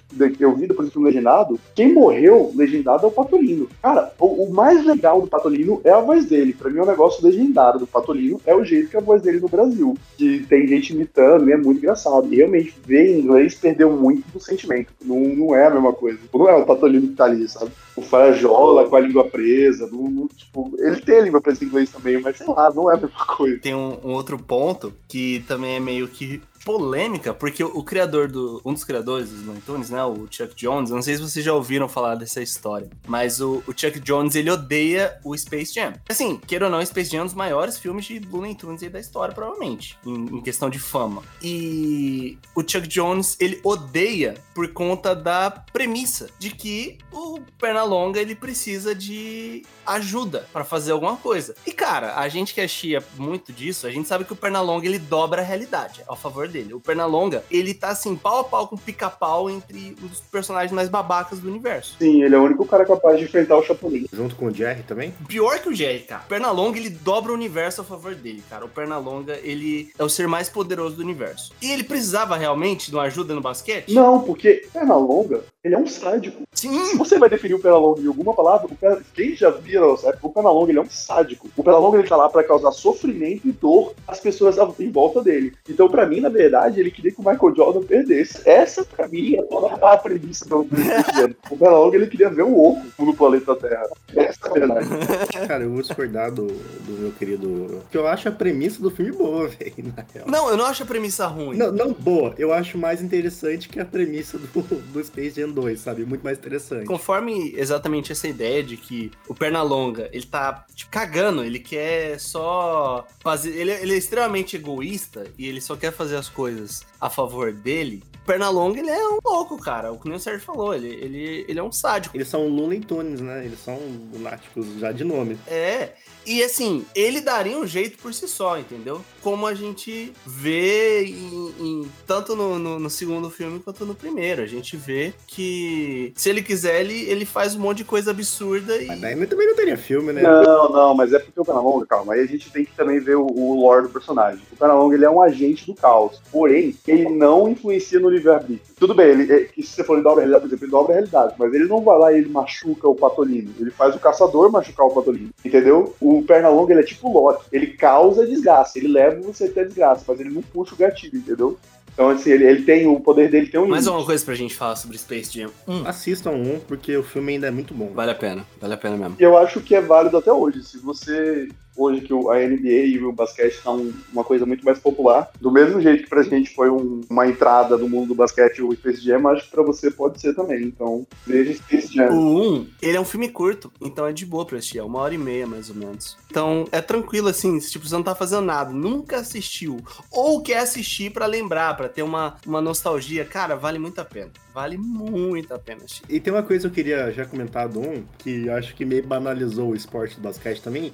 eu 0.40 0.54
vi 0.54 0.66
depois 0.66 0.88
do 0.88 0.92
filme 0.92 1.08
legendado, 1.08 1.58
quem 1.74 1.92
morreu 1.92 2.52
legendado 2.54 3.06
é 3.06 3.08
o 3.08 3.12
Patolino. 3.12 3.68
Cara, 3.80 4.12
o, 4.18 4.44
o 4.44 4.52
mais 4.52 4.84
legal 4.84 5.20
do 5.20 5.28
Patolino 5.28 5.80
é 5.84 5.90
a 5.90 6.00
voz 6.00 6.26
dele. 6.26 6.52
Pra 6.52 6.70
mim, 6.70 6.80
o 6.80 6.86
negócio 6.86 7.24
legendado 7.24 7.78
do 7.78 7.86
Patolino 7.86 8.40
é 8.46 8.54
o 8.54 8.64
jeito 8.64 8.90
que 8.90 8.96
é 8.96 8.98
a 8.98 9.02
voz 9.02 9.22
dele 9.22 9.40
no 9.40 9.48
Brasil. 9.48 9.96
Que 10.16 10.40
tem 10.40 10.66
gente 10.66 10.92
imitando 10.92 11.48
e 11.48 11.52
é 11.52 11.56
muito 11.56 11.78
engraçado. 11.78 12.32
E 12.32 12.36
realmente, 12.36 12.74
ver 12.84 13.16
em 13.16 13.20
inglês 13.20 13.54
perdeu 13.54 13.90
muito 13.92 14.26
do 14.32 14.40
sentimento. 14.40 14.92
Não, 15.04 15.20
não 15.20 15.54
é 15.54 15.66
a 15.66 15.70
mesma 15.70 15.92
coisa. 15.92 16.18
Não 16.32 16.48
é 16.48 16.56
o 16.56 16.66
Patolino 16.66 17.08
que 17.08 17.14
tá 17.14 17.24
ali, 17.24 17.48
sabe? 17.52 17.70
O 17.94 18.02
Frajola 18.02 18.88
com 18.88 18.96
a 18.96 19.00
língua 19.00 19.24
presa. 19.28 19.88
Não, 19.90 20.10
não, 20.10 20.28
tipo, 20.28 20.72
ele 20.78 21.00
tem 21.00 21.18
a 21.18 21.22
língua 21.22 21.40
presa 21.40 21.64
em 21.64 21.68
inglês 21.68 21.90
também, 21.90 22.20
mas 22.20 22.36
sei 22.36 22.46
lá, 22.46 22.72
não 22.72 22.90
é 22.90 22.94
a 22.94 23.00
mesma 23.00 23.26
coisa. 23.26 23.58
Tem 23.58 23.74
um, 23.74 23.98
um 24.04 24.12
outro 24.12 24.38
ponto 24.38 24.92
que 25.08 25.44
também 25.46 25.76
é 25.76 25.80
meio 25.80 26.08
que 26.08 26.42
polêmica, 26.64 27.34
porque 27.34 27.62
o, 27.62 27.82
criador 27.82 28.28
do. 28.28 28.60
Um 28.64 28.72
dos 28.72 28.84
criadores 28.84 29.30
dos 29.30 29.44
Looney 29.44 29.90
né? 29.90 30.04
O 30.04 30.26
Chuck 30.30 30.54
Jones, 30.54 30.90
não 30.90 31.02
sei 31.02 31.16
se 31.16 31.22
vocês 31.22 31.44
já 31.44 31.52
ouviram 31.52 31.88
falar 31.88 32.14
dessa 32.14 32.42
história, 32.42 32.88
mas 33.06 33.40
o, 33.40 33.62
o 33.66 33.72
Chuck 33.76 33.98
Jones 34.00 34.34
ele 34.34 34.50
odeia 34.50 35.18
o 35.24 35.36
Space 35.36 35.74
Jam. 35.74 35.94
Assim, 36.08 36.36
queira 36.36 36.66
ou 36.66 36.70
não, 36.70 36.84
Space 36.84 37.10
Jam 37.10 37.20
é 37.20 37.22
um 37.22 37.26
dos 37.26 37.34
maiores 37.34 37.78
filmes 37.78 38.04
de 38.04 38.18
Looney 38.18 38.54
Tunes 38.54 38.82
da 38.82 39.00
história, 39.00 39.34
provavelmente, 39.34 39.98
em, 40.04 40.36
em 40.36 40.40
questão 40.40 40.68
de 40.68 40.78
fama. 40.78 41.22
E 41.42 42.38
o 42.54 42.60
Chuck 42.60 42.86
Jones 42.86 43.36
ele 43.40 43.60
odeia 43.62 44.34
por 44.54 44.68
conta 44.72 45.14
da 45.14 45.50
premissa 45.50 46.30
de 46.38 46.50
que 46.50 46.98
o 47.12 47.40
Pernalonga 47.58 48.20
ele 48.20 48.34
precisa 48.34 48.94
de 48.94 49.64
ajuda 49.86 50.46
para 50.52 50.64
fazer 50.64 50.92
alguma 50.92 51.16
coisa. 51.16 51.54
E 51.66 51.72
cara, 51.72 52.16
a 52.16 52.28
gente 52.28 52.54
que 52.54 52.60
achia 52.60 53.02
muito 53.16 53.52
disso, 53.52 53.86
a 53.86 53.90
gente 53.90 54.08
sabe 54.08 54.24
que 54.24 54.32
o 54.32 54.36
Pernalonga 54.36 54.86
ele 54.86 54.98
dobra 54.98 55.42
a 55.42 55.44
realidade 55.44 56.02
ao 56.06 56.16
favor 56.16 56.48
dele. 56.52 56.74
O 56.74 56.80
Pernalonga, 56.80 57.42
ele 57.50 57.74
tá 57.74 57.88
assim, 57.88 58.14
pau 58.14 58.40
a 58.40 58.44
pau 58.44 58.68
com 58.68 58.76
pica-pau 58.76 59.50
entre 59.50 59.96
um 60.02 60.06
dos 60.06 60.20
personagens 60.20 60.72
mais 60.72 60.88
babacas 60.88 61.40
do 61.40 61.48
universo. 61.48 61.96
Sim, 61.98 62.22
ele 62.22 62.34
é 62.34 62.38
o 62.38 62.42
único 62.42 62.64
cara 62.66 62.84
capaz 62.84 63.18
de 63.18 63.24
enfrentar 63.24 63.56
o 63.56 63.62
Chapolin. 63.62 64.06
Junto 64.12 64.36
com 64.36 64.46
o 64.46 64.54
Jerry 64.54 64.82
também? 64.82 65.12
Pior 65.26 65.58
que 65.60 65.68
o 65.68 65.74
Jerry, 65.74 66.00
cara. 66.00 66.22
O 66.24 66.28
Pernalonga, 66.28 66.78
ele 66.78 66.90
dobra 66.90 67.32
o 67.32 67.34
universo 67.34 67.80
a 67.80 67.84
favor 67.84 68.14
dele, 68.14 68.42
cara. 68.48 68.64
O 68.64 68.68
Pernalonga, 68.68 69.38
ele 69.42 69.90
é 69.98 70.04
o 70.04 70.08
ser 70.08 70.28
mais 70.28 70.48
poderoso 70.48 70.96
do 70.96 71.02
universo. 71.02 71.52
E 71.62 71.70
ele 71.70 71.84
precisava 71.84 72.36
realmente 72.36 72.90
de 72.90 72.96
uma 72.96 73.04
ajuda 73.04 73.34
no 73.34 73.40
basquete? 73.40 73.92
Não, 73.94 74.20
porque 74.22 74.66
Pernalonga, 74.72 75.42
ele 75.64 75.74
é 75.74 75.78
um 75.78 75.86
sádico. 75.86 76.42
Se 76.52 76.68
Sim! 76.68 76.96
você 76.98 77.18
vai 77.18 77.28
definir 77.30 77.54
o 77.54 77.58
Pernalonga 77.58 78.00
em 78.00 78.06
alguma 78.06 78.34
palavra, 78.34 78.66
o 78.66 78.76
Per- 78.76 79.02
quem 79.14 79.34
já 79.34 79.50
viu? 79.50 79.96
O 80.22 80.28
Pernalonga, 80.30 80.70
ele 80.70 80.78
é 80.78 80.82
um 80.82 80.90
sádico. 80.90 81.48
O 81.56 81.62
Pernalonga, 81.64 81.98
ele 81.98 82.08
tá 82.08 82.16
lá 82.16 82.28
pra 82.28 82.44
causar 82.44 82.72
sofrimento 82.72 83.46
e 83.48 83.52
dor 83.52 83.94
às 84.06 84.20
pessoas 84.20 84.56
em 84.78 84.90
volta 84.90 85.22
dele. 85.22 85.54
Então, 85.68 85.88
pra 85.88 86.06
mim, 86.06 86.20
na 86.20 86.28
verdade, 86.28 86.41
ele 86.76 86.90
queria 86.90 87.12
que 87.12 87.20
o 87.20 87.24
Michael 87.24 87.54
Jordan 87.54 87.82
perdesse. 87.82 88.48
Essa, 88.48 88.84
pra 88.84 89.08
mim, 89.08 89.36
é 89.36 89.42
toda 89.42 89.74
a 89.74 89.96
premissa 89.96 90.44
do 90.48 90.64
Cristiano. 90.66 91.34
O 91.50 91.56
Pernalonga, 91.56 91.96
ele 91.96 92.06
queria 92.06 92.30
ver 92.30 92.42
o 92.42 92.58
oco 92.58 93.04
no 93.04 93.14
planeta 93.14 93.54
Terra. 93.56 93.88
Essa 94.14 94.38
é 94.46 94.48
a 94.48 94.52
verdade. 94.52 94.88
Cara, 95.46 95.64
eu 95.64 95.70
vou 95.70 95.82
discordar 95.82 96.30
do, 96.30 96.46
do 96.46 96.92
meu 97.00 97.12
querido. 97.12 97.82
Que 97.90 97.96
eu 97.96 98.06
acho 98.06 98.28
a 98.28 98.32
premissa 98.32 98.80
do 98.80 98.90
filme 98.90 99.12
boa, 99.12 99.48
velho, 99.48 99.92
na 99.96 100.04
real. 100.12 100.26
Não, 100.26 100.50
eu 100.50 100.56
não 100.56 100.64
acho 100.64 100.82
a 100.82 100.86
premissa 100.86 101.26
ruim. 101.26 101.56
Não, 101.56 101.72
não 101.72 101.92
boa. 101.92 102.34
Eu 102.38 102.52
acho 102.52 102.78
mais 102.78 103.02
interessante 103.02 103.68
que 103.68 103.80
a 103.80 103.84
premissa 103.84 104.38
do, 104.38 104.62
do 104.62 105.04
Space 105.04 105.40
Jam 105.40 105.50
2, 105.50 105.80
sabe? 105.80 106.04
Muito 106.04 106.22
mais 106.22 106.38
interessante. 106.38 106.86
Conforme 106.86 107.54
exatamente 107.56 108.12
essa 108.12 108.28
ideia 108.28 108.62
de 108.62 108.76
que 108.76 109.10
o 109.28 109.34
Pernalonga, 109.34 110.08
ele 110.12 110.26
tá 110.26 110.64
tipo, 110.74 110.90
cagando, 110.90 111.44
ele 111.44 111.58
quer 111.58 112.18
só 112.18 113.06
fazer. 113.20 113.50
Ele, 113.50 113.70
ele 113.72 113.94
é 113.94 113.96
extremamente 113.96 114.56
egoísta 114.56 115.26
e 115.38 115.46
ele 115.46 115.60
só 115.60 115.76
quer 115.76 115.92
fazer 115.92 116.16
as 116.16 116.28
coisas 116.32 116.84
a 117.00 117.08
favor 117.08 117.52
dele. 117.52 118.02
Pernalonga, 118.24 118.78
ele 118.78 118.90
é 118.90 119.08
um 119.08 119.18
louco, 119.24 119.58
cara. 119.58 119.92
O 119.92 119.98
que 119.98 120.08
o 120.08 120.18
Sérgio 120.18 120.44
falou, 120.44 120.74
ele, 120.74 120.88
ele, 120.88 121.44
ele 121.48 121.58
é 121.58 121.62
um 121.62 121.72
sádico. 121.72 122.16
Eles 122.16 122.28
são 122.28 122.46
Looney 122.46 122.80
Tunes, 122.80 123.20
né? 123.20 123.44
Eles 123.44 123.58
são 123.58 123.78
lunáticos 124.12 124.66
já 124.78 124.92
de 124.92 125.04
nome. 125.04 125.38
É. 125.46 125.94
E 126.24 126.42
assim, 126.42 126.84
ele 126.94 127.20
daria 127.20 127.58
um 127.58 127.66
jeito 127.66 127.98
por 127.98 128.12
si 128.14 128.28
só, 128.28 128.58
entendeu? 128.58 129.00
Como 129.20 129.46
a 129.46 129.54
gente 129.54 130.12
vê 130.26 131.04
em, 131.04 131.54
em- 131.60 131.88
tanto 132.06 132.34
no, 132.36 132.58
no- 132.58 132.78
no 132.78 132.90
segundo 132.90 133.28
filme 133.30 133.60
quanto 133.60 133.84
no 133.84 133.94
primeiro. 133.94 134.42
A 134.42 134.46
gente 134.46 134.76
vê 134.76 135.12
que 135.26 136.12
se 136.16 136.28
ele 136.30 136.42
quiser, 136.42 136.80
ele, 136.80 137.02
ele 137.10 137.24
faz 137.24 137.54
um 137.54 137.60
monte 137.60 137.78
de 137.78 137.84
coisa 137.84 138.10
absurda 138.10 138.76
e. 138.80 138.86
Mas 138.86 139.00
daí 139.00 139.26
também 139.26 139.46
não 139.46 139.54
teria 139.56 139.76
filme, 139.76 140.12
né? 140.12 140.22
Não, 140.22 140.68
não, 140.70 140.94
mas 140.94 141.12
é 141.12 141.18
porque 141.18 141.40
o 141.40 141.44
Pernalonga, 141.44 141.86
calma, 141.86 142.14
aí 142.14 142.20
a 142.20 142.26
gente 142.26 142.50
tem 142.50 142.64
que 142.64 142.74
também 142.76 142.98
ver 143.00 143.16
o, 143.16 143.26
o 143.26 143.60
lore 143.60 143.82
do 143.84 143.88
personagem. 143.90 144.42
O 144.52 144.56
Pernalonga, 144.56 144.94
ele 144.94 145.04
é 145.04 145.10
um 145.10 145.22
agente 145.22 145.66
do 145.66 145.74
caos, 145.74 146.20
porém, 146.30 146.74
ele 146.86 147.08
não 147.08 147.48
influencia 147.48 147.98
no 148.00 148.08
livre-arbítrio. 148.08 148.74
Tudo 148.78 148.94
bem, 148.94 149.08
ele, 149.08 149.32
é, 149.32 149.48
se 149.56 149.62
você 149.68 149.84
for 149.84 149.94
ele 149.94 150.02
dobra 150.02 150.24
a 150.24 150.26
realidade, 150.26 150.42
por 150.42 150.48
exemplo, 150.48 150.64
ele 150.64 150.70
dobra 150.72 150.92
a 150.92 150.94
realidade, 150.94 151.34
mas 151.38 151.54
ele 151.54 151.64
não 151.66 151.80
vai 151.82 151.98
lá 151.98 152.12
e 152.12 152.18
ele 152.18 152.28
machuca 152.28 152.88
o 152.88 152.94
Patolino. 152.94 153.52
Ele 153.58 153.70
faz 153.70 153.94
o 153.94 153.98
caçador 154.00 154.50
machucar 154.50 154.86
o 154.86 154.90
Patolino, 154.94 155.30
entendeu? 155.44 155.94
O 156.00 156.11
Pernalonga, 156.20 156.72
ele 156.72 156.80
é 156.82 156.84
tipo 156.84 157.08
Loki, 157.10 157.44
ele 157.52 157.68
causa 157.68 158.26
desgaste, 158.26 158.78
ele 158.78 158.88
leva 158.88 159.20
você 159.22 159.44
até 159.44 159.64
desgaste, 159.64 160.04
mas 160.06 160.20
ele 160.20 160.30
não 160.30 160.42
puxa 160.42 160.74
o 160.74 160.78
gatilho, 160.78 161.16
entendeu? 161.16 161.56
Então, 161.94 162.08
assim, 162.08 162.30
ele, 162.30 162.44
ele 162.44 162.62
tem, 162.62 162.86
o 162.86 162.98
poder 162.98 163.30
dele 163.30 163.48
tem 163.48 163.60
um 163.60 163.66
Mais 163.68 163.84
limite. 163.84 164.00
uma 164.00 164.06
coisa 164.06 164.24
pra 164.24 164.34
gente 164.34 164.54
falar 164.54 164.76
sobre 164.76 164.96
Space 164.98 165.38
Jam. 165.38 165.50
Hum, 165.68 165.82
Assistam 165.86 166.30
um, 166.30 166.58
porque 166.66 166.96
o 166.96 167.02
filme 167.02 167.34
ainda 167.34 167.48
é 167.48 167.50
muito 167.50 167.74
bom. 167.74 167.90
vale 167.94 168.10
a 168.10 168.14
pena, 168.14 168.46
vale 168.60 168.72
a 168.74 168.76
pena 168.78 168.96
mesmo. 168.96 169.16
E 169.18 169.22
eu 169.22 169.36
acho 169.36 169.60
que 169.60 169.74
é 169.74 169.80
válido 169.80 170.16
até 170.16 170.32
hoje. 170.32 170.62
Se 170.64 170.78
você. 170.78 171.48
Hoje 171.76 172.02
que 172.02 172.12
o- 172.12 172.30
a 172.30 172.38
NBA 172.38 172.86
e 172.86 173.02
o 173.02 173.12
basquete 173.12 173.54
estão 173.54 173.90
uma 174.12 174.22
coisa 174.24 174.44
muito 174.44 174.64
mais 174.64 174.78
popular, 174.78 175.30
do 175.40 175.50
mesmo 175.50 175.80
jeito 175.80 176.04
que 176.04 176.08
pra 176.10 176.22
gente 176.22 176.54
foi 176.54 176.70
um- 176.70 177.00
uma 177.08 177.26
entrada 177.26 177.76
no 177.76 177.88
mundo 177.88 178.08
do 178.08 178.14
basquete 178.14 178.62
o 178.62 178.72
Space 178.74 179.00
Jam, 179.02 179.26
acho 179.28 179.44
que 179.44 179.50
pra 179.50 179.62
você 179.62 179.90
pode 179.90 180.20
ser 180.20 180.34
também. 180.34 180.62
Então, 180.64 181.06
veja 181.26 181.54
Space 181.54 181.88
O 181.88 181.92
Jam. 181.92 182.10
1, 182.12 182.66
ele 182.82 182.96
é 182.96 183.00
um 183.00 183.04
filme 183.04 183.28
curto, 183.28 183.72
então 183.80 184.06
é 184.06 184.12
de 184.12 184.26
boa 184.26 184.44
pra 184.44 184.58
assistir, 184.58 184.78
é 184.78 184.82
uma 184.82 184.98
hora 185.00 185.14
e 185.14 185.18
meia 185.18 185.46
mais 185.46 185.70
ou 185.70 185.76
menos. 185.76 186.16
Então 186.30 186.66
é 186.72 186.80
tranquilo 186.80 187.28
assim, 187.28 187.58
se, 187.60 187.70
tipo, 187.72 187.86
você 187.86 187.94
não 187.94 188.02
tá 188.02 188.14
fazendo 188.14 188.42
nada, 188.42 188.70
nunca 188.72 189.16
assistiu, 189.18 189.78
ou 190.10 190.42
quer 190.42 190.58
assistir 190.58 191.10
pra 191.10 191.26
lembrar, 191.26 191.76
pra 191.76 191.88
ter 191.88 192.02
uma, 192.02 192.36
uma 192.46 192.60
nostalgia, 192.60 193.24
cara, 193.24 193.56
vale 193.56 193.78
muito 193.78 193.98
a 194.00 194.04
pena. 194.04 194.30
Vale 194.54 194.76
muito 194.76 195.54
a 195.54 195.58
pena 195.58 195.82
assistir. 195.84 196.02
E 196.08 196.20
tem 196.20 196.32
uma 196.32 196.42
coisa 196.42 196.60
que 196.62 196.66
eu 196.66 196.84
queria 196.84 197.10
já 197.10 197.24
comentar 197.24 197.66
do 197.68 197.80
1, 197.80 198.04
que 198.18 198.46
eu 198.46 198.54
acho 198.54 198.74
que 198.74 198.84
meio 198.84 199.02
banalizou 199.06 199.70
o 199.70 199.74
esporte 199.74 200.16
do 200.16 200.20
basquete 200.22 200.60
também. 200.60 200.92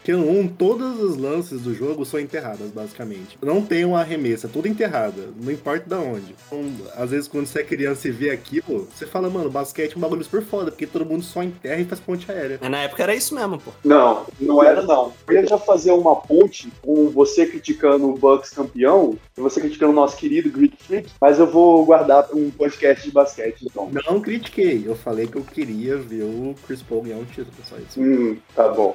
Porque 0.00 0.12
no 0.12 0.28
1, 0.30 0.48
todos 0.48 0.98
os 0.98 1.16
lances 1.16 1.60
do 1.60 1.74
jogo 1.74 2.04
são 2.06 2.18
enterradas, 2.18 2.70
basicamente. 2.70 3.38
Não 3.42 3.60
tem 3.60 3.84
uma 3.84 4.00
arremessa, 4.00 4.46
é 4.46 4.50
tudo 4.50 4.66
enterrada, 4.66 5.28
não 5.36 5.52
importa 5.52 5.84
de 5.86 5.94
onde. 5.94 6.34
Então, 6.46 6.64
às 6.96 7.10
vezes, 7.10 7.28
quando 7.28 7.46
você 7.46 7.60
é 7.60 7.64
criança 7.64 8.08
e 8.08 8.10
vê 8.10 8.30
aquilo, 8.30 8.88
você 8.94 9.06
fala, 9.06 9.28
mano, 9.28 9.50
basquete 9.50 9.92
é 9.92 9.96
um 9.96 10.00
bagulho 10.00 10.24
super 10.24 10.42
foda, 10.42 10.70
porque 10.70 10.86
todo 10.86 11.04
mundo 11.04 11.22
só 11.22 11.42
enterra 11.42 11.80
e 11.80 11.84
faz 11.84 12.00
ponte 12.00 12.30
aérea. 12.32 12.58
Mas 12.60 12.70
na 12.70 12.78
época 12.78 13.02
era 13.02 13.14
isso 13.14 13.34
mesmo, 13.34 13.58
pô. 13.58 13.72
Não, 13.84 14.26
não 14.40 14.64
era 14.64 14.82
não. 14.82 15.12
Eu 15.28 15.34
ia 15.34 15.46
já 15.46 15.58
fazer 15.58 15.92
uma 15.92 16.16
ponte 16.16 16.72
com 16.80 17.10
você 17.10 17.46
criticando 17.46 18.08
o 18.08 18.16
Bucks 18.16 18.50
campeão 18.50 19.18
e 19.36 19.40
você 19.40 19.60
criticando 19.60 19.92
o 19.92 19.94
nosso 19.94 20.16
querido 20.16 20.50
Greek 20.50 20.82
Freak, 20.82 21.10
mas 21.20 21.38
eu 21.38 21.46
vou 21.46 21.84
guardar 21.84 22.24
pra 22.24 22.36
um 22.36 22.50
podcast 22.50 23.04
de 23.04 23.12
basquete, 23.12 23.66
então. 23.66 23.90
Não 24.06 24.20
critiquei, 24.20 24.82
eu 24.86 24.96
falei 24.96 25.26
que 25.26 25.36
eu 25.36 25.42
queria 25.42 25.98
ver 25.98 26.22
o 26.22 26.54
Chris 26.66 26.82
Paul 26.82 27.02
ganhar 27.02 27.16
um 27.16 27.24
título, 27.24 27.52
só 27.68 27.76
isso. 27.76 28.00
Hum, 28.00 28.38
tá 28.54 28.68
bom. 28.68 28.94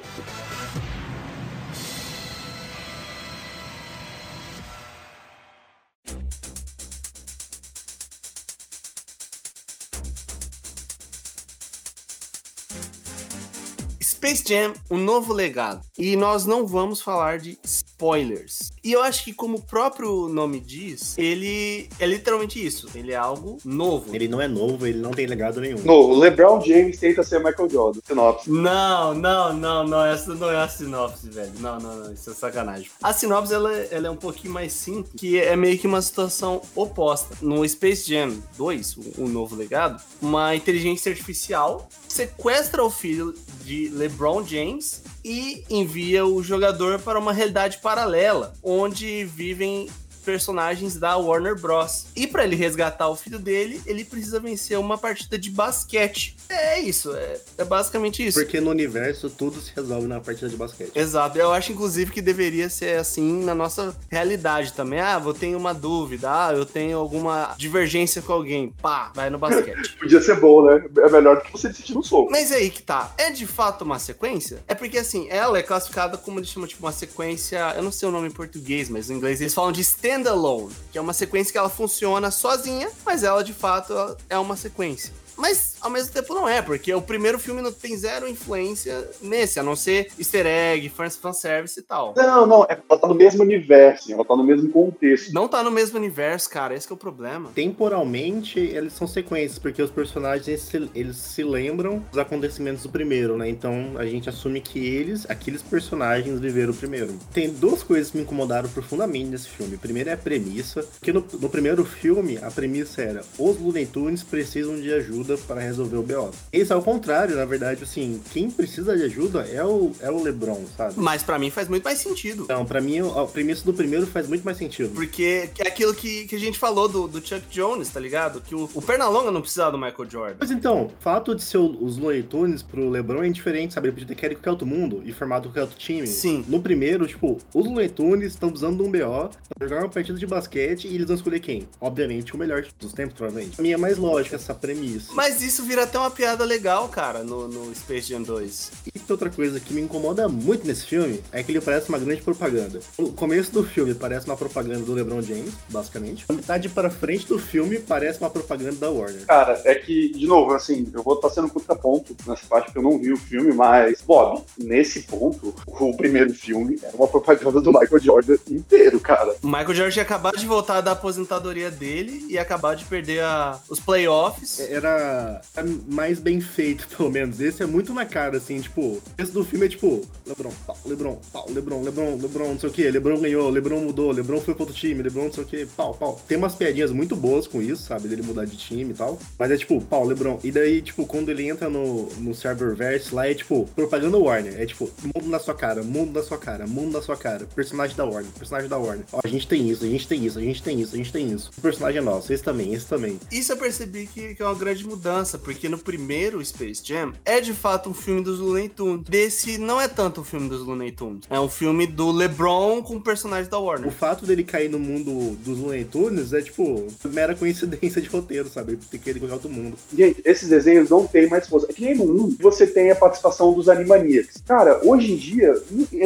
Space 14.26 14.42
Jam, 14.44 14.72
um 14.90 14.98
novo 14.98 15.32
legado. 15.32 15.86
E 15.96 16.16
nós 16.16 16.46
não 16.46 16.66
vamos 16.66 17.00
falar 17.00 17.38
de 17.38 17.56
spoilers. 17.62 18.72
E 18.82 18.92
eu 18.92 19.00
acho 19.00 19.22
que, 19.22 19.32
como 19.32 19.58
o 19.58 19.62
próprio 19.62 20.28
nome 20.28 20.58
diz, 20.58 21.16
ele 21.16 21.88
é 22.00 22.06
literalmente 22.06 22.64
isso. 22.64 22.88
Ele 22.92 23.12
é 23.12 23.16
algo 23.16 23.58
novo. 23.64 24.12
Ele 24.14 24.26
não 24.26 24.40
é 24.40 24.48
novo, 24.48 24.84
ele 24.84 24.98
não 24.98 25.12
tem 25.12 25.26
legado 25.26 25.60
nenhum. 25.60 25.78
Novo, 25.84 26.18
LeBron 26.18 26.60
James 26.60 26.98
tenta 26.98 27.22
ser 27.22 27.38
Michael 27.38 27.70
Jordan. 27.70 28.00
Sinopse. 28.04 28.50
Não, 28.50 29.14
não, 29.14 29.52
não, 29.52 29.84
não, 29.84 30.04
essa 30.04 30.34
não 30.34 30.50
é 30.50 30.56
a 30.56 30.68
sinopse, 30.68 31.30
velho. 31.30 31.52
Não, 31.60 31.78
não, 31.78 31.96
não, 31.96 32.12
isso 32.12 32.28
é 32.28 32.34
sacanagem. 32.34 32.90
A 33.00 33.12
sinopse, 33.12 33.54
ela, 33.54 33.72
ela 33.72 34.08
é 34.08 34.10
um 34.10 34.16
pouquinho 34.16 34.52
mais 34.52 34.72
simples, 34.72 35.14
que 35.16 35.38
é 35.38 35.54
meio 35.54 35.78
que 35.78 35.86
uma 35.86 36.02
situação 36.02 36.60
oposta. 36.74 37.36
No 37.40 37.66
Space 37.68 38.10
Jam 38.10 38.42
2, 38.58 38.96
o, 38.96 39.22
o 39.22 39.28
novo 39.28 39.54
legado, 39.54 40.02
uma 40.20 40.52
inteligência 40.56 41.10
artificial 41.10 41.88
sequestra 42.08 42.82
o 42.82 42.90
filho 42.90 43.34
de 43.64 43.88
LeBron 43.90 44.15
James 44.46 45.02
e 45.24 45.64
envia 45.68 46.24
o 46.24 46.42
jogador 46.42 46.98
para 47.00 47.18
uma 47.18 47.32
realidade 47.32 47.78
paralela, 47.78 48.54
onde 48.62 49.24
vivem 49.24 49.88
personagens 50.26 50.96
da 50.96 51.16
Warner 51.16 51.54
Bros. 51.58 52.06
E 52.16 52.26
pra 52.26 52.44
ele 52.44 52.56
resgatar 52.56 53.08
o 53.08 53.14
filho 53.14 53.38
dele, 53.38 53.80
ele 53.86 54.04
precisa 54.04 54.40
vencer 54.40 54.76
uma 54.76 54.98
partida 54.98 55.38
de 55.38 55.48
basquete. 55.50 56.36
É 56.48 56.80
isso, 56.80 57.14
é, 57.14 57.38
é 57.58 57.64
basicamente 57.64 58.26
isso. 58.26 58.38
Porque 58.40 58.60
no 58.60 58.70
universo 58.70 59.30
tudo 59.30 59.60
se 59.60 59.72
resolve 59.74 60.08
na 60.08 60.20
partida 60.20 60.48
de 60.48 60.56
basquete. 60.56 60.90
Exato, 60.94 61.38
eu 61.38 61.52
acho 61.52 61.70
inclusive 61.70 62.10
que 62.10 62.20
deveria 62.20 62.68
ser 62.68 62.98
assim 62.98 63.44
na 63.44 63.54
nossa 63.54 63.96
realidade 64.10 64.72
também. 64.72 65.00
Ah, 65.00 65.22
eu 65.24 65.32
tenho 65.32 65.56
uma 65.56 65.72
dúvida, 65.72 66.28
ah, 66.28 66.52
eu 66.52 66.66
tenho 66.66 66.98
alguma 66.98 67.54
divergência 67.56 68.20
com 68.20 68.32
alguém. 68.32 68.74
Pá, 68.82 69.12
vai 69.14 69.30
no 69.30 69.38
basquete. 69.38 69.96
Podia 70.00 70.20
ser 70.20 70.40
bom, 70.40 70.64
né? 70.64 70.84
É 70.98 71.08
melhor 71.08 71.36
do 71.36 71.42
que 71.44 71.52
você 71.52 71.68
decidir 71.68 71.94
no 71.94 72.02
soco. 72.02 72.30
Mas 72.32 72.50
é 72.50 72.56
aí 72.56 72.70
que 72.70 72.82
tá. 72.82 73.14
É 73.16 73.30
de 73.30 73.46
fato 73.46 73.82
uma 73.82 74.00
sequência? 74.00 74.64
É 74.66 74.74
porque 74.74 74.98
assim, 74.98 75.28
ela 75.30 75.58
é 75.58 75.62
classificada 75.62 76.18
como 76.18 76.40
eles 76.40 76.48
chamam 76.48 76.66
tipo 76.66 76.84
uma 76.84 76.92
sequência. 76.92 77.74
Eu 77.76 77.82
não 77.82 77.92
sei 77.92 78.08
o 78.08 78.12
nome 78.12 78.28
em 78.28 78.32
português, 78.32 78.88
mas 78.88 79.08
em 79.08 79.14
inglês 79.14 79.40
eles 79.40 79.54
falam 79.54 79.70
de 79.70 79.80
standalone, 80.16 80.74
que 80.90 80.98
é 80.98 81.00
uma 81.00 81.12
sequência 81.12 81.52
que 81.52 81.58
ela 81.58 81.68
funciona 81.68 82.30
sozinha, 82.30 82.90
mas 83.04 83.22
ela 83.22 83.44
de 83.44 83.52
fato 83.52 84.16
é 84.28 84.38
uma 84.38 84.56
sequência. 84.56 85.12
Mas 85.36 85.75
ao 85.86 85.90
mesmo 85.90 86.12
tempo 86.12 86.34
não 86.34 86.48
é, 86.48 86.60
porque 86.60 86.92
o 86.92 87.00
primeiro 87.00 87.38
filme 87.38 87.62
não 87.62 87.72
tem 87.72 87.96
zero 87.96 88.28
influência 88.28 89.08
nesse, 89.22 89.58
a 89.58 89.62
não 89.62 89.76
ser 89.76 90.08
easter 90.18 90.44
egg, 90.46 90.88
fan- 90.88 91.08
fanservice 91.10 91.78
e 91.78 91.82
tal. 91.82 92.12
Não, 92.16 92.46
não, 92.46 92.64
é- 92.64 92.78
ela 92.88 92.98
tá 92.98 93.06
no 93.06 93.14
mesmo 93.14 93.42
universo, 93.42 94.12
ela 94.12 94.24
tá 94.24 94.36
no 94.36 94.44
mesmo 94.44 94.68
contexto. 94.70 95.32
Não 95.32 95.46
tá 95.48 95.62
no 95.62 95.70
mesmo 95.70 95.96
universo, 95.98 96.50
cara, 96.50 96.74
esse 96.74 96.86
que 96.86 96.92
é 96.92 96.96
o 96.96 96.98
problema. 96.98 97.50
Temporalmente, 97.54 98.58
eles 98.58 98.92
são 98.92 99.06
sequências, 99.06 99.58
porque 99.58 99.80
os 99.80 99.90
personagens 99.90 100.48
eles 100.48 100.62
se, 100.62 100.90
eles 100.94 101.16
se 101.16 101.44
lembram 101.44 102.04
dos 102.10 102.18
acontecimentos 102.18 102.82
do 102.82 102.88
primeiro, 102.88 103.36
né? 103.36 103.48
Então 103.48 103.92
a 103.96 104.04
gente 104.04 104.28
assume 104.28 104.60
que 104.60 104.78
eles, 104.84 105.24
aqueles 105.28 105.62
personagens, 105.62 106.40
viveram 106.40 106.72
o 106.72 106.76
primeiro. 106.76 107.14
Tem 107.32 107.48
duas 107.48 107.82
coisas 107.82 108.10
que 108.10 108.16
me 108.16 108.24
incomodaram 108.24 108.68
profundamente 108.68 109.26
nesse 109.30 109.48
filme. 109.48 109.76
Primeiro 109.76 110.10
é 110.10 110.14
a 110.14 110.16
premissa, 110.16 110.82
porque 110.98 111.12
no, 111.12 111.24
no 111.40 111.48
primeiro 111.48 111.84
filme 111.84 112.38
a 112.42 112.50
premissa 112.50 113.02
era 113.02 113.24
os 113.38 113.58
Looney 113.60 113.86
Tunes 113.86 114.22
precisam 114.22 114.80
de 114.80 114.92
ajuda 114.92 115.36
para 115.38 115.60
resolver 115.60 115.75
o 115.78 116.02
BO. 116.02 116.30
Esse 116.52 116.72
é 116.72 116.76
o 116.76 116.82
contrário, 116.82 117.36
na 117.36 117.44
verdade, 117.44 117.82
assim, 117.82 118.20
quem 118.32 118.50
precisa 118.50 118.96
de 118.96 119.04
ajuda 119.04 119.40
é 119.42 119.64
o, 119.64 119.92
é 120.00 120.10
o 120.10 120.22
LeBron, 120.22 120.64
sabe? 120.76 120.94
Mas 120.96 121.22
pra 121.22 121.38
mim 121.38 121.50
faz 121.50 121.68
muito 121.68 121.84
mais 121.84 121.98
sentido. 121.98 122.44
Então, 122.44 122.64
pra 122.64 122.80
mim, 122.80 122.98
a 122.98 123.24
premissa 123.24 123.64
do 123.64 123.74
primeiro 123.74 124.06
faz 124.06 124.28
muito 124.28 124.44
mais 124.44 124.56
sentido. 124.56 124.90
Porque 124.94 125.48
é 125.58 125.68
aquilo 125.68 125.94
que, 125.94 126.26
que 126.26 126.36
a 126.36 126.38
gente 126.38 126.58
falou 126.58 126.88
do, 126.88 127.08
do 127.08 127.26
Chuck 127.26 127.42
Jones, 127.50 127.88
tá 127.88 128.00
ligado? 128.00 128.40
Que 128.40 128.54
o, 128.54 128.68
o 128.74 128.82
Pernalonga 128.82 129.30
não 129.30 129.40
precisava 129.40 129.72
do 129.72 129.78
Michael 129.78 130.10
Jordan. 130.10 130.36
Mas 130.38 130.50
então, 130.50 130.86
o 130.86 130.92
fato 131.00 131.34
de 131.34 131.42
ser 131.42 131.58
os 131.58 131.96
Looney 131.98 132.22
Tunes 132.22 132.62
pro 132.62 132.88
LeBron 132.88 133.22
é 133.22 133.28
indiferente, 133.28 133.74
sabe? 133.74 133.88
Ele 133.88 133.92
podia 133.92 134.08
ter 134.08 134.14
querido 134.14 134.40
qualquer 134.40 134.50
outro 134.50 134.66
mundo 134.66 135.02
e 135.04 135.12
formado 135.12 135.48
qualquer 135.48 135.62
outro 135.62 135.76
time. 135.76 136.06
Sim. 136.06 136.44
No 136.48 136.60
primeiro, 136.60 137.06
tipo, 137.06 137.38
os 137.54 137.66
Looney 137.66 137.88
Tunes 137.88 138.32
estão 138.32 138.52
usando 138.52 138.84
um 138.84 138.90
BO 138.90 139.30
pra 139.56 139.68
jogar 139.68 139.82
uma 139.82 139.88
partida 139.88 140.18
de 140.18 140.26
basquete 140.26 140.86
e 140.86 140.94
eles 140.94 141.06
vão 141.06 141.16
escolher 141.16 141.40
quem? 141.40 141.68
Obviamente, 141.80 142.34
o 142.34 142.38
melhor 142.38 142.64
dos 142.78 142.92
tempos, 142.92 143.14
provavelmente. 143.14 143.56
Pra 143.56 143.62
mim 143.62 143.72
é 143.72 143.76
mais 143.76 143.98
lógica 143.98 144.36
essa 144.36 144.54
premissa. 144.54 145.12
Mas 145.12 145.42
isso 145.42 145.64
vira 145.66 145.82
até 145.84 145.98
uma 145.98 146.10
piada 146.10 146.44
legal, 146.44 146.88
cara, 146.88 147.22
no, 147.22 147.48
no 147.48 147.74
Space 147.74 148.08
Jam 148.08 148.22
2. 148.22 148.70
E 148.86 148.90
tem 148.98 149.02
outra 149.10 149.28
coisa 149.30 149.58
que 149.60 149.74
me 149.74 149.80
incomoda 149.80 150.28
muito 150.28 150.66
nesse 150.66 150.86
filme 150.86 151.22
é 151.32 151.42
que 151.42 151.52
ele 151.52 151.60
parece 151.60 151.88
uma 151.88 151.98
grande 151.98 152.22
propaganda. 152.22 152.80
O 152.98 153.12
começo 153.12 153.50
do 153.52 153.64
filme 153.64 153.94
parece 153.94 154.26
uma 154.26 154.36
propaganda 154.36 154.80
do 154.84 154.92
LeBron 154.92 155.20
James, 155.22 155.52
basicamente. 155.70 156.24
A 156.28 156.32
metade 156.32 156.68
para 156.68 156.90
frente 156.90 157.26
do 157.26 157.38
filme 157.38 157.78
parece 157.78 158.20
uma 158.20 158.30
propaganda 158.30 158.76
da 158.76 158.90
Warner. 158.90 159.26
Cara, 159.26 159.60
é 159.64 159.74
que, 159.74 160.10
de 160.12 160.26
novo, 160.26 160.52
assim, 160.54 160.90
eu 160.94 161.02
vou 161.02 161.14
estar 161.14 161.30
sendo 161.30 161.48
contraponto 161.48 162.16
nessa 162.26 162.46
parte 162.46 162.66
porque 162.66 162.78
eu 162.78 162.82
não 162.82 162.98
vi 162.98 163.12
o 163.12 163.16
filme, 163.16 163.52
mas, 163.52 164.00
Bob, 164.02 164.42
nesse 164.58 165.02
ponto, 165.02 165.54
o 165.66 165.96
primeiro 165.96 166.32
filme 166.32 166.78
era 166.82 166.96
uma 166.96 167.08
propaganda 167.08 167.60
do 167.60 167.72
Michael 167.72 168.00
Jordan 168.00 168.36
inteiro, 168.50 169.00
cara. 169.00 169.34
O 169.42 169.46
Michael 169.46 169.74
Jordan 169.74 169.90
tinha 169.92 170.02
acabado 170.02 170.36
de 170.38 170.46
voltar 170.46 170.80
da 170.80 170.92
aposentadoria 170.92 171.70
dele 171.70 172.24
e 172.28 172.38
acabar 172.38 172.74
de 172.76 172.84
perder 172.84 173.22
a- 173.22 173.58
os 173.68 173.80
playoffs. 173.80 174.60
era 174.60 175.40
mais 175.62 176.18
bem 176.18 176.40
feito, 176.40 176.86
pelo 176.96 177.10
menos. 177.10 177.40
Esse 177.40 177.62
é 177.62 177.66
muito 177.66 177.92
na 177.92 178.04
cara, 178.04 178.36
assim, 178.36 178.60
tipo, 178.60 179.02
esse 179.18 179.32
do 179.32 179.44
filme 179.44 179.66
é 179.66 179.68
tipo, 179.68 180.06
Lebron, 180.26 180.52
pau, 180.66 180.76
Lebron, 180.84 181.20
pau, 181.32 181.46
Lebron, 181.48 181.82
Lebron, 181.82 182.18
Lebron, 182.20 182.48
não 182.48 182.60
sei 182.60 182.68
o 182.68 182.72
que, 182.72 182.90
Lebron 182.90 183.20
ganhou, 183.20 183.48
Lebron 183.50 183.80
mudou, 183.80 184.10
Lebron 184.12 184.40
foi 184.40 184.54
pro 184.54 184.64
outro 184.64 184.76
time, 184.76 185.02
Lebron 185.02 185.24
não 185.24 185.32
sei 185.32 185.44
o 185.44 185.46
que, 185.46 185.66
pau, 185.66 185.94
pau. 185.94 186.20
Tem 186.26 186.36
umas 186.36 186.54
piadinhas 186.54 186.90
muito 186.90 187.14
boas 187.16 187.46
com 187.46 187.62
isso, 187.62 187.82
sabe, 187.82 188.08
dele 188.08 188.22
mudar 188.22 188.44
de 188.44 188.56
time 188.56 188.92
e 188.92 188.94
tal, 188.94 189.18
mas 189.38 189.50
é 189.50 189.56
tipo, 189.56 189.80
pau, 189.80 190.04
Lebron. 190.04 190.38
E 190.42 190.50
daí, 190.50 190.82
tipo, 190.82 191.06
quando 191.06 191.30
ele 191.30 191.48
entra 191.48 191.68
no, 191.68 192.06
no 192.18 192.34
Serververse, 192.34 193.14
lá 193.14 193.28
é 193.28 193.34
tipo, 193.34 193.66
propaganda 193.74 194.18
Warner, 194.18 194.60
é 194.60 194.66
tipo, 194.66 194.90
mundo 195.02 195.28
na 195.28 195.38
sua 195.38 195.54
cara, 195.54 195.82
mundo 195.82 196.12
na 196.12 196.22
sua 196.22 196.38
cara, 196.38 196.66
mundo 196.66 196.92
na 196.92 197.02
sua 197.02 197.16
cara, 197.16 197.46
personagem 197.54 197.96
da 197.96 198.04
Warner, 198.04 198.30
personagem 198.32 198.68
da 198.68 198.78
Warner. 198.78 199.04
Ó, 199.12 199.20
a 199.22 199.28
gente 199.28 199.46
tem 199.46 199.68
isso, 199.68 199.84
a 199.84 199.88
gente 199.88 200.08
tem 200.08 200.24
isso, 200.24 200.38
a 200.38 200.42
gente 200.42 200.62
tem 200.62 200.80
isso, 200.80 200.94
a 200.94 200.98
gente 200.98 201.12
tem 201.12 201.30
isso. 201.32 201.50
O 201.56 201.60
personagem 201.60 201.98
é 202.00 202.04
nosso, 202.04 202.32
esse 202.32 202.42
também, 202.42 202.74
esse 202.74 202.86
também. 202.86 203.18
Isso 203.30 203.52
eu 203.52 203.56
percebi 203.56 204.06
que, 204.06 204.34
que 204.34 204.42
é 204.42 204.44
uma 204.44 204.54
grande 204.54 204.86
mudança, 204.86 205.38
porque 205.46 205.68
no 205.68 205.78
primeiro 205.78 206.44
Space 206.44 206.82
Jam 206.84 207.12
é 207.24 207.40
de 207.40 207.54
fato 207.54 207.88
um 207.88 207.94
filme 207.94 208.20
dos 208.20 208.40
Looney 208.40 208.68
Tunes. 208.68 209.04
Desse 209.08 209.58
não 209.58 209.80
é 209.80 209.86
tanto 209.86 210.22
um 210.22 210.24
filme 210.24 210.48
dos 210.48 210.60
Looney 210.66 210.90
Tunes. 210.90 211.22
É 211.30 211.38
um 211.38 211.48
filme 211.48 211.86
do 211.86 212.10
LeBron 212.10 212.82
com 212.82 212.96
o 212.96 213.00
personagem 213.00 213.48
da 213.48 213.56
O 213.56 213.66
Warner. 213.66 213.92
fato 213.92 214.26
dele 214.26 214.42
cair 214.42 214.68
no 214.68 214.80
mundo 214.80 215.36
dos 215.36 215.60
Looney 215.60 215.84
Tunes 215.84 216.32
é, 216.32 216.42
tipo, 216.42 216.88
mera 217.04 217.36
coincidência 217.36 218.02
de 218.02 218.08
roteiro, 218.08 218.48
sabe? 218.48 218.72
Ele 218.72 218.80
ter 218.90 218.98
querido 218.98 219.20
qualquer 219.20 219.34
outro 219.34 219.48
mundo. 219.48 219.76
Gente, 219.96 220.20
esses 220.24 220.48
desenhos 220.48 220.90
não 220.90 221.06
tem 221.06 221.28
mais 221.28 221.48
força. 221.48 221.68
É 221.70 221.72
que 221.72 221.84
nem 221.84 221.94
no 221.94 222.24
1 222.24 222.38
você 222.40 222.66
tem 222.66 222.90
a 222.90 222.96
participação 222.96 223.52
dos 223.52 223.68
Animaniacs. 223.68 224.42
Cara, 224.44 224.80
hoje 224.82 225.12
em 225.12 225.16
dia, 225.16 225.54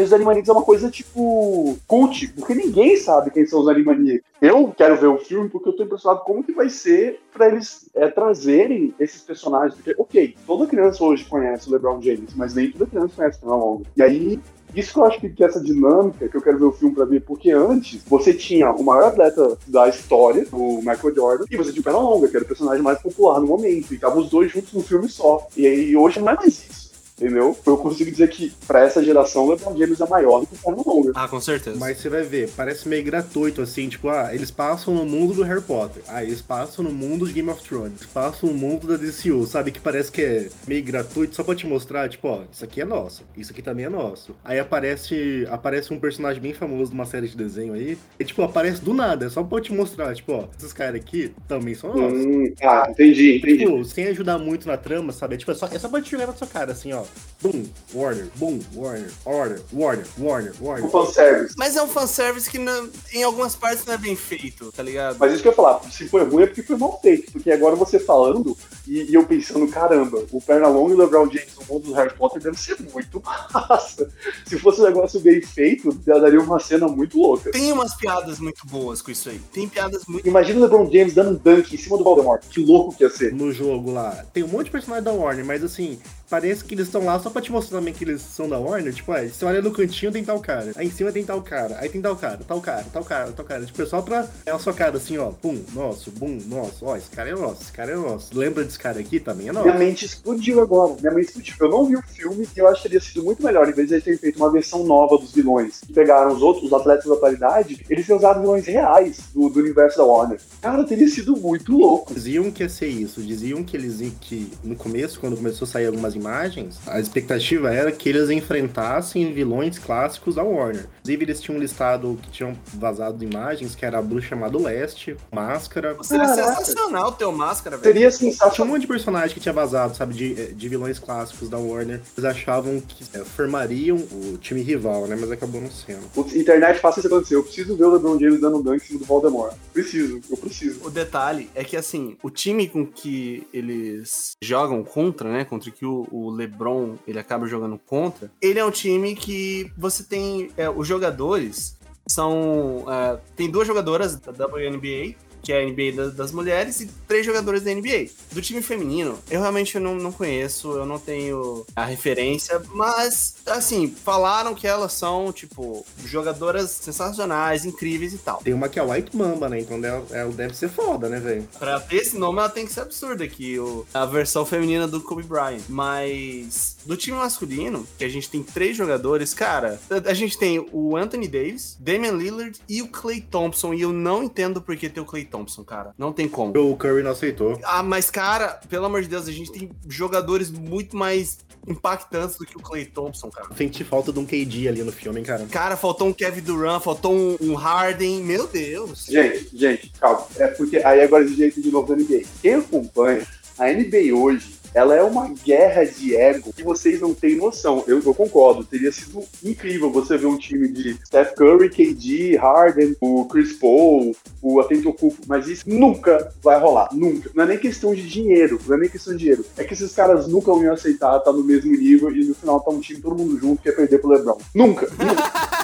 os 0.05 0.13
Animaniacs 0.13 0.51
é 0.51 0.53
uma 0.53 0.63
coisa 0.65 0.91
tipo 0.91 1.79
cult, 1.87 2.29
porque 2.29 2.55
ninguém 2.55 2.99
sabe 2.99 3.31
quem 3.31 3.47
são 3.47 3.61
os 3.63 3.69
Animaniacs. 3.69 4.23
Eu 4.41 4.73
quero 4.77 4.97
ver 4.97 5.07
o 5.07 5.19
filme 5.19 5.49
porque 5.51 5.69
eu 5.69 5.73
tô 5.75 5.83
impressionado 5.83 6.25
como 6.25 6.43
que 6.43 6.53
vai 6.53 6.71
ser 6.71 7.21
pra 7.33 7.49
eles 7.49 7.89
é, 7.95 8.09
trazerem 8.09 8.95
esses 8.99 9.21
personagens. 9.31 9.75
Porque, 9.75 9.95
ok, 9.97 10.37
toda 10.47 10.67
criança 10.67 11.05
hoje 11.05 11.25
conhece 11.25 11.69
o 11.69 11.73
LeBron 11.73 12.03
James, 12.03 12.35
mas 12.35 12.55
nem 12.55 12.71
toda 12.71 12.87
criança 12.87 13.15
conhece 13.15 13.39
o 13.43 13.49
Longa. 13.49 13.85
E 13.97 14.03
aí, 14.03 14.41
isso 14.75 14.93
que 14.93 14.99
eu 14.99 15.05
acho 15.05 15.21
que, 15.21 15.29
que 15.31 15.45
essa 15.45 15.61
dinâmica, 15.61 16.29
que 16.29 16.37
eu 16.37 16.43
quero 16.43 16.59
ver 16.59 16.65
o 16.65 16.73
filme 16.73 16.95
pra 16.95 17.05
ver, 17.05 17.21
porque 17.21 17.51
antes 17.51 18.03
você 18.05 18.35
tinha 18.35 18.71
o 18.73 18.83
maior 18.83 19.09
atleta 19.09 19.57
da 19.67 19.89
história, 19.89 20.47
o 20.53 20.79
Michael 20.79 21.15
Jordan, 21.15 21.45
e 21.51 21.57
você 21.57 21.71
tinha 21.71 21.81
o 21.81 21.85
Pernalonga, 21.85 22.29
que 22.29 22.37
era 22.37 22.45
o 22.45 22.49
personagem 22.49 22.83
mais 22.83 23.01
popular 23.01 23.41
no 23.41 23.47
momento, 23.47 23.93
e 23.93 23.95
estavam 23.95 24.21
os 24.21 24.31
dois 24.31 24.51
juntos 24.51 24.73
num 24.73 24.83
filme 24.83 25.09
só. 25.09 25.47
E 25.57 25.67
aí 25.67 25.97
hoje 25.97 26.21
não 26.21 26.31
é 26.31 26.35
mais 26.35 26.47
isso. 26.49 26.80
Entendeu? 27.21 27.57
Eu 27.67 27.77
consigo 27.77 28.11
dizer 28.11 28.29
que, 28.29 28.51
pra 28.67 28.81
essa 28.81 29.05
geração, 29.05 29.45
o 29.45 29.51
LeBron 29.51 29.77
James 29.77 30.01
é 30.01 30.09
maior 30.09 30.41
do 30.41 30.47
que 30.47 30.55
o 30.55 30.59
Pernalonga. 30.59 31.13
Ah, 31.15 31.29
com 31.29 31.41
certeza. 31.41 31.77
Mas 31.79 31.99
você 31.99 32.09
vai 32.09 32.23
ver, 32.23 32.51
parece 32.57 32.89
meio 32.89 33.05
gratuito, 33.05 33.61
assim, 33.61 33.89
tipo, 33.89 34.09
ah, 34.09 34.35
eles 34.35 34.51
passam 34.51 34.95
no 34.95 35.05
mundo 35.05 35.35
do 35.35 35.43
Harry 35.43 35.61
Potter. 35.61 36.03
Ah, 36.09 36.25
eles 36.25 36.41
passam 36.41 36.83
no 36.83 36.91
mundo 36.91 37.27
de 37.27 37.35
Game 37.35 37.51
of 37.51 37.63
Thrones. 37.63 38.01
Eles 38.01 38.07
passam 38.07 38.49
no 38.49 38.55
mundo 38.55 38.87
da 38.87 38.97
DCU, 38.97 39.47
sabe? 39.47 39.71
Que 39.71 39.81
parece 39.81 40.11
que 40.11 40.23
é 40.23 40.49
meio 40.67 40.83
gratuito, 40.83 41.37
só 41.37 41.45
pra 41.45 41.55
te 41.55 41.67
mostrar, 41.67 42.09
tipo, 42.09 42.27
ó, 42.27 42.43
isso 42.51 42.65
aqui 42.65 42.81
é 42.81 42.85
nosso, 42.85 43.23
isso 43.37 43.53
aqui 43.53 43.61
também 43.61 43.85
é 43.85 43.89
nosso. 43.91 44.35
Aí 44.43 44.59
aparece, 44.59 45.47
aparece 45.51 45.93
um 45.93 45.99
personagem 45.99 46.41
bem 46.41 46.55
famoso 46.55 46.91
de 46.91 46.95
uma 46.95 47.05
série 47.05 47.29
de 47.29 47.37
desenho 47.37 47.75
aí, 47.75 47.99
e 48.19 48.25
tipo, 48.25 48.43
aparece 48.43 48.83
do 48.83 48.95
nada, 48.95 49.27
é 49.27 49.29
só 49.29 49.43
pra 49.43 49.61
te 49.61 49.73
mostrar, 49.73 50.15
tipo, 50.15 50.33
ó, 50.33 50.45
esses 50.59 50.73
caras 50.73 50.97
aqui 50.97 51.33
também 51.47 51.75
são 51.75 51.95
nossos. 51.95 52.25
Hum, 52.25 52.53
ah, 52.63 52.87
entendi, 52.89 53.37
entendi. 53.37 53.59
Tipo, 53.59 53.85
sem 53.85 54.07
ajudar 54.07 54.39
muito 54.39 54.67
na 54.67 54.77
trama, 54.77 55.13
sabe? 55.13 55.35
É, 55.35 55.39
tipo, 55.39 55.51
é, 55.51 55.55
só, 55.55 55.67
é 55.67 55.79
só 55.79 55.89
pra 55.89 56.01
te 56.01 56.11
jogar 56.11 56.27
na 56.27 56.35
sua 56.35 56.47
cara, 56.47 56.73
assim, 56.73 56.93
ó. 56.93 57.03
Boom, 57.43 57.65
Warner, 57.95 58.29
boom, 58.37 58.61
Warner, 58.77 59.11
Warner, 59.25 59.63
Warner, 59.73 60.05
Warner, 60.19 60.53
Warner. 60.61 60.85
O 60.85 60.91
fanservice. 60.91 61.55
Mas 61.57 61.75
é 61.75 61.83
um 61.83 61.89
fanservice 61.89 62.51
que 62.51 62.59
não- 62.59 62.91
em 63.15 63.23
algumas 63.23 63.57
partes 63.57 63.87
não 63.87 63.95
é 63.95 63.97
bem 63.97 64.15
feito, 64.15 64.71
tá 64.73 64.83
ligado? 64.83 65.17
Mas 65.19 65.33
isso 65.33 65.41
que 65.41 65.49
eu 65.49 65.53
ia 65.53 65.57
falar, 65.57 65.81
se 65.91 66.07
foi 66.07 66.23
ruim 66.25 66.43
é 66.43 66.47
porque 66.47 66.63
foi 66.63 66.77
mal 66.77 67.01
feito. 67.01 67.33
Porque 67.33 67.51
agora 67.51 67.75
você 67.75 67.99
falando 67.99 68.55
e, 68.87 69.05
e 69.11 69.15
eu 69.15 69.25
pensando, 69.25 69.67
caramba, 69.69 70.23
o 70.31 70.39
Pernalonga 70.39 70.93
e 70.93 70.95
o 70.97 70.99
LeBron 70.99 71.31
James 71.31 71.55
no 71.59 71.65
mundo 71.75 71.87
do 71.87 71.93
Harry 71.95 72.13
Potter 72.15 72.43
deve 72.43 72.59
ser 72.61 72.77
muito 72.93 73.23
massa. 73.25 74.11
Se 74.45 74.59
fosse 74.59 74.83
um 74.83 74.85
negócio 74.85 75.19
bem 75.21 75.41
feito, 75.41 75.95
daria 76.05 76.41
uma 76.43 76.61
cena 76.61 76.89
muito 76.89 77.17
louca. 77.19 77.51
Tem 77.53 77.73
umas 77.73 77.95
piadas 77.95 78.39
muito 78.39 78.67
boas 78.67 79.01
com 79.01 79.11
isso 79.11 79.31
aí. 79.31 79.41
Tem 79.51 79.67
piadas 79.67 80.03
muito. 80.07 80.29
Imagina 80.29 80.59
o 80.61 80.63
LeBron 80.65 80.91
James 80.93 81.15
dando 81.15 81.31
um 81.31 81.35
dunk 81.37 81.75
em 81.75 81.79
cima 81.79 81.97
do 81.97 82.05
Voldemort. 82.05 82.43
Que 82.51 82.63
louco 82.63 82.95
que 82.95 83.03
ia 83.03 83.09
ser. 83.09 83.33
no 83.33 83.51
jogo 83.51 83.91
lá. 83.93 84.27
Tem 84.31 84.45
um 84.45 84.49
monte 84.49 84.67
de 84.67 84.73
personagem 84.73 85.05
da 85.05 85.13
Warner, 85.13 85.43
mas 85.47 85.65
assim, 85.65 85.99
parece 86.31 86.65
que 86.65 86.75
eles 86.75 86.87
estão 86.87 87.05
lá 87.05 87.19
só 87.19 87.29
pra 87.29 87.43
te 87.43 87.51
mostrar 87.51 87.79
também 87.79 87.93
que 87.93 88.05
eles 88.05 88.23
são 88.23 88.49
da 88.49 88.59
Warner. 88.59 88.95
Tipo, 88.95 89.13
ah, 89.13 89.27
você 89.27 89.45
olha 89.45 89.61
no 89.61 89.73
cantinho 89.73 90.13
tem 90.13 90.25
tal 90.25 90.41
cara. 90.41 90.73
Aí 90.77 90.87
em 90.87 90.91
cima 90.91 91.11
tem 91.11 91.25
tal 91.25 91.43
cara. 91.43 91.77
Aí 91.81 91.89
tem 91.89 92.01
tal 92.01 92.17
cara, 92.17 92.41
tal 92.47 92.61
cara, 92.61 92.87
tal 92.93 93.05
cara, 93.05 93.33
tal 93.33 93.45
cara. 93.45 93.67
Tipo, 93.67 93.83
é 93.83 93.87
só 93.87 94.01
pra 94.01 94.29
é 94.47 94.51
a 94.53 94.59
sua 94.59 94.73
cara 94.73 94.97
assim, 94.97 95.19
ó. 95.19 95.31
Pum, 95.31 95.63
nosso, 95.75 96.11
bum, 96.13 96.39
nosso. 96.47 96.87
Ó, 96.87 96.97
esse 96.97 97.11
cara 97.11 97.31
é 97.31 97.35
nosso, 97.35 97.63
esse 97.63 97.73
cara 97.73 97.93
é 97.93 97.97
nosso. 97.97 98.37
Lembra 98.37 98.65
desse 98.65 98.79
cara 98.79 99.01
aqui? 99.01 99.19
Também 99.19 99.49
é 99.49 99.53
nosso. 99.53 99.67
Minha 99.67 99.79
mente 99.79 100.05
explodiu 100.05 100.61
agora. 100.61 100.95
Minha 101.01 101.13
mente 101.13 101.29
explodiu. 101.29 101.55
Eu 101.61 101.71
não 101.71 101.85
vi 101.85 101.97
o 101.97 102.03
filme 102.03 102.49
e 102.57 102.59
eu 102.59 102.69
acho 102.69 102.83
que 102.83 102.89
teria 102.89 103.01
sido 103.01 103.25
muito 103.25 103.43
melhor, 103.43 103.69
em 103.69 103.73
vez 103.73 103.89
de 103.89 103.95
eles 103.95 104.05
terem 104.05 104.19
feito 104.19 104.37
uma 104.37 104.51
versão 104.51 104.85
nova 104.85 105.19
dos 105.19 105.33
vilões, 105.33 105.81
que 105.81 105.93
pegaram 105.93 106.33
os 106.33 106.43
outros, 106.43 106.65
os 106.65 106.73
atletas 106.73 107.07
da 107.07 107.15
atualidade, 107.15 107.85
eles 107.89 108.09
usado 108.09 108.41
vilões 108.41 108.67
reais 108.67 109.19
do, 109.35 109.49
do 109.49 109.61
universo 109.61 109.99
da 109.99 110.05
Warner. 110.05 110.41
Cara, 110.61 110.85
teria 110.85 111.09
sido 111.09 111.37
muito 111.37 111.77
louco. 111.77 112.15
Diziam 112.15 112.51
que 112.51 112.63
ia 112.63 112.69
ser 112.69 112.89
isso, 112.89 113.21
diziam 113.23 113.63
que 113.63 113.77
eles 113.77 114.01
que 114.21 114.51
no 114.63 114.77
começo, 114.77 115.21
quando 115.21 115.37
começou 115.37 115.67
a 115.67 115.69
sair 115.69 115.87
algumas 115.87 116.15
imagens, 116.21 116.79
a 116.87 117.01
expectativa 117.01 117.73
era 117.73 117.91
que 117.91 118.09
eles 118.09 118.31
enfrentassem 118.31 119.33
vilões 119.33 119.79
clássicos 119.79 120.35
da 120.35 120.43
Warner. 120.43 120.87
Inclusive, 121.01 121.25
eles 121.25 121.41
tinham 121.41 121.59
listado 121.59 122.19
que 122.23 122.31
tinham 122.31 122.57
vazado 122.75 123.25
imagens, 123.25 123.75
que 123.75 123.85
era 123.85 123.99
a 123.99 124.03
Bruxa 124.03 124.37
Má 124.37 124.49
do 124.49 124.63
Leste, 124.63 125.17
Máscara. 125.33 125.97
Seria 126.03 126.27
Caraca. 126.27 126.57
sensacional 126.57 127.13
ter 127.13 127.25
o 127.25 127.33
máscara, 127.33 127.77
velho. 127.77 127.93
Seria 127.93 128.11
Tinha 128.11 128.29
um 128.29 128.33
sensacional. 128.33 128.73
monte 128.73 128.83
de 128.83 128.87
personagem 128.87 129.35
que 129.35 129.41
tinha 129.41 129.53
vazado, 129.53 129.97
sabe, 129.97 130.15
de, 130.15 130.53
de 130.55 130.69
vilões 130.69 130.99
clássicos 130.99 131.49
da 131.49 131.59
Warner. 131.59 132.01
Eles 132.17 132.25
achavam 132.31 132.81
que 132.81 133.05
é, 133.17 133.25
formariam 133.25 133.97
o 133.97 134.39
time 134.39 134.61
rival, 134.63 135.07
né? 135.07 135.17
Mas 135.19 135.31
acabou 135.31 135.61
não 135.61 135.71
sendo. 135.71 136.03
Putz, 136.15 136.35
internet 136.35 136.79
faça 136.81 137.01
isso 137.01 137.09
acontecer. 137.09 137.35
Eu 137.37 137.43
preciso 137.43 137.77
ver 137.77 137.85
o 137.85 137.93
LeBron 137.93 138.19
James 138.19 138.41
dando 138.41 138.59
um 138.59 138.63
dunk 138.63 138.83
em 138.83 138.87
cima 138.87 138.99
do 139.01 139.05
Voldemort. 139.07 139.55
Preciso, 139.73 140.21
eu 140.31 140.37
preciso. 140.37 140.81
O 140.85 140.91
detalhe 140.91 141.49
é 141.55 141.65
que, 141.65 141.77
assim, 141.77 142.17
o 142.23 142.31
time 142.31 142.69
com 142.69 142.87
que 142.87 143.47
eles 143.53 144.33
jogam 144.43 144.83
contra, 144.85 145.31
né? 145.33 145.45
Contra 145.45 145.71
que 145.71 145.85
o, 145.87 146.07
o 146.11 146.31
LeBron 146.31 146.97
ele 147.07 147.19
acaba 147.19 147.47
jogando 147.47 147.79
contra, 147.79 148.31
ele 148.41 148.59
é 148.59 148.65
um 148.65 148.71
time 148.71 149.15
que 149.15 149.71
você 149.77 150.03
tem. 150.03 150.51
é, 150.57 150.69
os 150.69 150.87
jogadores 150.87 151.77
são. 152.07 152.85
é, 152.89 153.19
tem 153.37 153.51
duas 153.51 153.67
jogadoras 153.67 154.17
da 154.17 154.47
WNBA. 154.47 155.15
Que 155.43 155.53
é 155.53 155.61
a 155.61 155.65
NBA 155.65 155.93
da- 155.93 156.09
das 156.11 156.33
mulheres, 156.33 156.81
e 156.81 156.87
três 157.09 157.25
jogadores 157.25 157.63
da 157.63 157.71
NBA. 157.71 158.09
Do 158.33 158.41
time 158.43 158.63
feminino, 158.63 159.19
eu 159.31 159.41
realmente 159.41 159.79
não, 159.79 159.95
não 159.95 160.13
conheço, 160.13 160.73
eu 160.73 160.87
não 160.87 160.99
tenho 160.99 161.65
a 161.75 161.85
referência, 161.85 162.61
mas, 162.75 163.37
assim, 163.47 163.95
falaram 164.05 164.55
que 164.55 164.67
elas 164.67 164.93
são, 164.93 165.33
tipo, 165.33 165.85
jogadoras 166.05 166.71
sensacionais, 166.71 167.65
incríveis 167.65 168.13
e 168.13 168.19
tal. 168.19 168.39
Tem 168.43 168.53
uma 168.55 168.69
que 168.69 168.79
é 168.79 168.83
a 168.83 168.85
White 168.85 169.17
Mamba, 169.17 169.49
né? 169.49 169.61
Então 169.61 169.83
ela, 169.85 170.05
ela 170.11 170.33
deve 170.33 170.57
ser 170.57 170.69
foda, 170.69 171.09
né, 171.09 171.19
velho? 171.19 171.49
Pra 171.59 171.81
ter 171.81 171.97
esse 171.97 172.17
nome, 172.19 172.39
ela 172.39 172.49
tem 172.49 172.67
que 172.67 172.73
ser 172.73 172.81
absurda 172.81 173.25
aqui, 173.25 173.59
o, 173.59 173.87
a 173.95 174.05
versão 174.07 174.45
feminina 174.45 174.87
do 174.87 175.01
Kobe 175.01 175.23
Bryant. 175.23 175.61
Mas 175.69 176.77
do 176.85 176.97
time 176.97 177.17
masculino, 177.17 177.87
que 177.99 178.05
a 178.05 178.09
gente 178.09 178.29
tem 178.31 178.43
três 178.43 178.77
jogadores, 178.77 179.35
cara, 179.35 179.81
a, 179.91 180.11
a 180.11 180.15
gente 180.15 180.39
tem 180.39 180.67
o 180.73 180.97
Anthony 180.97 181.29
Davis, 181.29 181.77
Damian 181.79 182.13
Lillard 182.13 182.59
e 182.69 182.83
o 182.83 182.89
Clay 182.89 183.21
Thompson. 183.21 183.75
E 183.75 183.83
eu 183.83 183.93
não 183.93 184.23
entendo 184.23 184.61
por 184.61 184.77
que 184.77 184.89
ter 184.89 185.01
o 185.01 185.05
Clay 185.05 185.25
Thompson, 185.31 185.65
cara. 185.65 185.95
Não 185.97 186.13
tem 186.13 186.29
como. 186.29 186.53
O 186.59 186.77
Curry 186.77 187.03
não 187.03 187.13
aceitou. 187.13 187.59
Ah, 187.63 187.83
mas, 187.83 188.11
cara, 188.11 188.61
pelo 188.69 188.87
amor 188.87 189.03
de 189.03 189.09
Deus, 189.09 189.29
a 189.29 189.33
gente 189.33 189.53
tem 189.53 189.71
jogadores 189.89 190.51
muito 190.51 190.97
mais 190.97 191.39
impactantes 191.67 192.37
do 192.37 192.47
que 192.47 192.57
o 192.57 192.61
Clay 192.61 192.87
Thompson, 192.87 193.31
cara. 193.31 193.49
Senti 193.57 193.85
falta 193.85 194.13
de 194.13 194.19
um 194.19 194.27
KD 194.27 194.69
ali 194.69 194.83
no 194.83 194.93
filme, 194.93 195.21
hein, 195.21 195.25
cara. 195.25 195.47
Cara, 195.47 195.77
faltou 195.77 196.09
um 196.09 196.13
Kevin 196.13 196.41
Durant, 196.41 196.83
faltou 196.83 197.15
um, 197.15 197.37
um 197.41 197.55
Harden. 197.55 198.23
Meu 198.23 198.47
Deus. 198.47 199.07
Gente, 199.07 199.57
gente, 199.57 199.93
calma. 200.01 200.27
É 200.37 200.49
porque 200.49 200.79
aí 200.79 201.01
agora 201.03 201.25
de 201.25 201.35
jeito 201.35 201.61
de 201.61 201.71
novo 201.71 201.95
da 201.95 202.03
NBA. 202.03 202.23
Quem 202.43 202.55
acompanha 202.55 203.27
a 203.59 203.73
NBA 203.73 204.15
hoje, 204.15 204.55
ela 204.75 204.95
é 204.95 205.03
uma 205.03 205.29
guerra 205.29 205.85
de 205.85 206.17
ego 206.17 206.53
que 206.53 206.63
vocês 206.63 207.01
não 207.01 207.15
têm 207.15 207.37
noção. 207.37 207.85
Eu, 207.87 208.01
eu 208.03 208.15
concordo, 208.15 208.65
teria 208.65 208.93
sido 208.93 209.23
incrível 209.43 209.91
você 209.91 210.17
ver 210.17 210.27
um 210.27 210.39
time 210.39 210.69
de 210.69 210.97
Steph 211.05 211.35
Curry, 211.35 211.71
KD, 211.71 212.37
Harden, 212.37 212.97
o 213.01 213.25
Chris 213.27 213.53
Paul, 213.55 214.15
o 214.43 214.61
Atentocumpo, 214.61 215.19
mas 215.27 215.47
isso 215.49 215.65
nunca 215.67 216.33
vai 216.43 216.59
rolar, 216.59 216.89
nunca. 216.93 217.31
Não 217.35 217.45
é 217.45 217.47
nem 217.49 217.59
questão 217.59 217.95
de 217.95 218.07
dinheiro, 218.07 218.61
não 218.67 218.77
é 218.77 218.81
nem 218.81 218.89
questão 218.89 219.13
de 219.13 219.21
dinheiro. 219.21 219.45
É 219.57 219.65
que 219.65 219.75
esses 219.75 219.95
caras 219.95 220.27
nunca 220.27 220.53
vão 220.53 220.73
aceitar 220.73 221.17
estar 221.17 221.33
no 221.33 221.45
mesmo 221.45 221.71
nível 221.73 222.11
e 222.15 222.25
no 222.25 222.35
final 222.35 222.61
tá 222.61 222.71
um 222.71 222.81
time 222.81 223.01
todo 223.01 223.17
mundo 223.17 223.39
junto 223.39 223.63
que 223.63 223.69
é 223.69 223.73
perder 223.73 223.99
pro 223.99 224.11
LeBron. 224.11 224.39
Nunca, 224.55 224.89
nunca. 224.99 225.51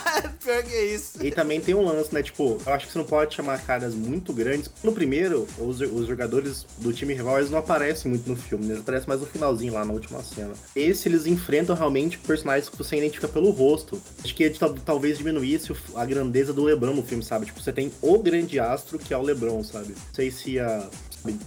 Pior 0.47 0.63
que 0.63 0.73
é 0.73 0.85
isso. 0.95 1.27
E 1.27 1.33
também 1.33 1.61
tem 1.61 1.75
um 1.75 1.85
lance, 1.85 2.15
né? 2.15 2.23
Tipo, 2.23 2.57
eu 2.65 2.73
acho 2.73 2.87
que 2.87 2.93
você 2.93 2.99
não 2.99 3.05
pode 3.05 3.35
chamar 3.35 3.61
caras 3.67 3.97
muito 3.97 4.33
grandes. 4.33 4.71
No 4.85 4.93
primeiro, 4.93 5.45
os, 5.59 5.81
os 5.81 6.07
jogadores 6.07 6.65
do 6.79 6.93
time 6.93 7.15
rival, 7.15 7.39
eles 7.39 7.51
não 7.51 7.59
aparecem 7.59 8.09
muito 8.09 8.29
no 8.31 8.37
filme, 8.37 8.65
né? 8.67 8.75
Eles 8.75 8.83
aparecem 8.83 9.09
mais 9.09 9.21
no 9.21 9.27
finalzinho, 9.27 9.73
lá 9.73 9.85
na 9.85 9.93
última 9.93 10.23
cena. 10.23 10.53
Esse, 10.77 11.09
eles 11.09 11.27
enfrentam 11.27 11.75
realmente 11.75 12.17
personagens 12.19 12.69
que 12.69 12.79
você 12.79 12.97
identifica 12.97 13.27
pelo 13.27 13.51
rosto. 13.51 14.01
Acho 14.23 14.33
que 14.37 14.49
tal- 14.51 14.73
talvez 14.75 15.19
diminuísse 15.19 15.73
a 15.97 16.05
grandeza 16.05 16.53
do 16.53 16.63
LeBron 16.63 16.95
no 16.95 17.03
filme, 17.03 17.25
sabe? 17.25 17.47
Tipo, 17.47 17.61
você 17.61 17.73
tem 17.73 17.91
o 18.01 18.17
grande 18.21 18.61
astro, 18.61 19.01
que 19.01 19.13
é 19.13 19.19
o 19.19 19.23
LeBron, 19.23 19.65
sabe? 19.65 19.89
Não 19.89 20.15
sei 20.15 20.31
se 20.31 20.61
sabe, 20.61 20.85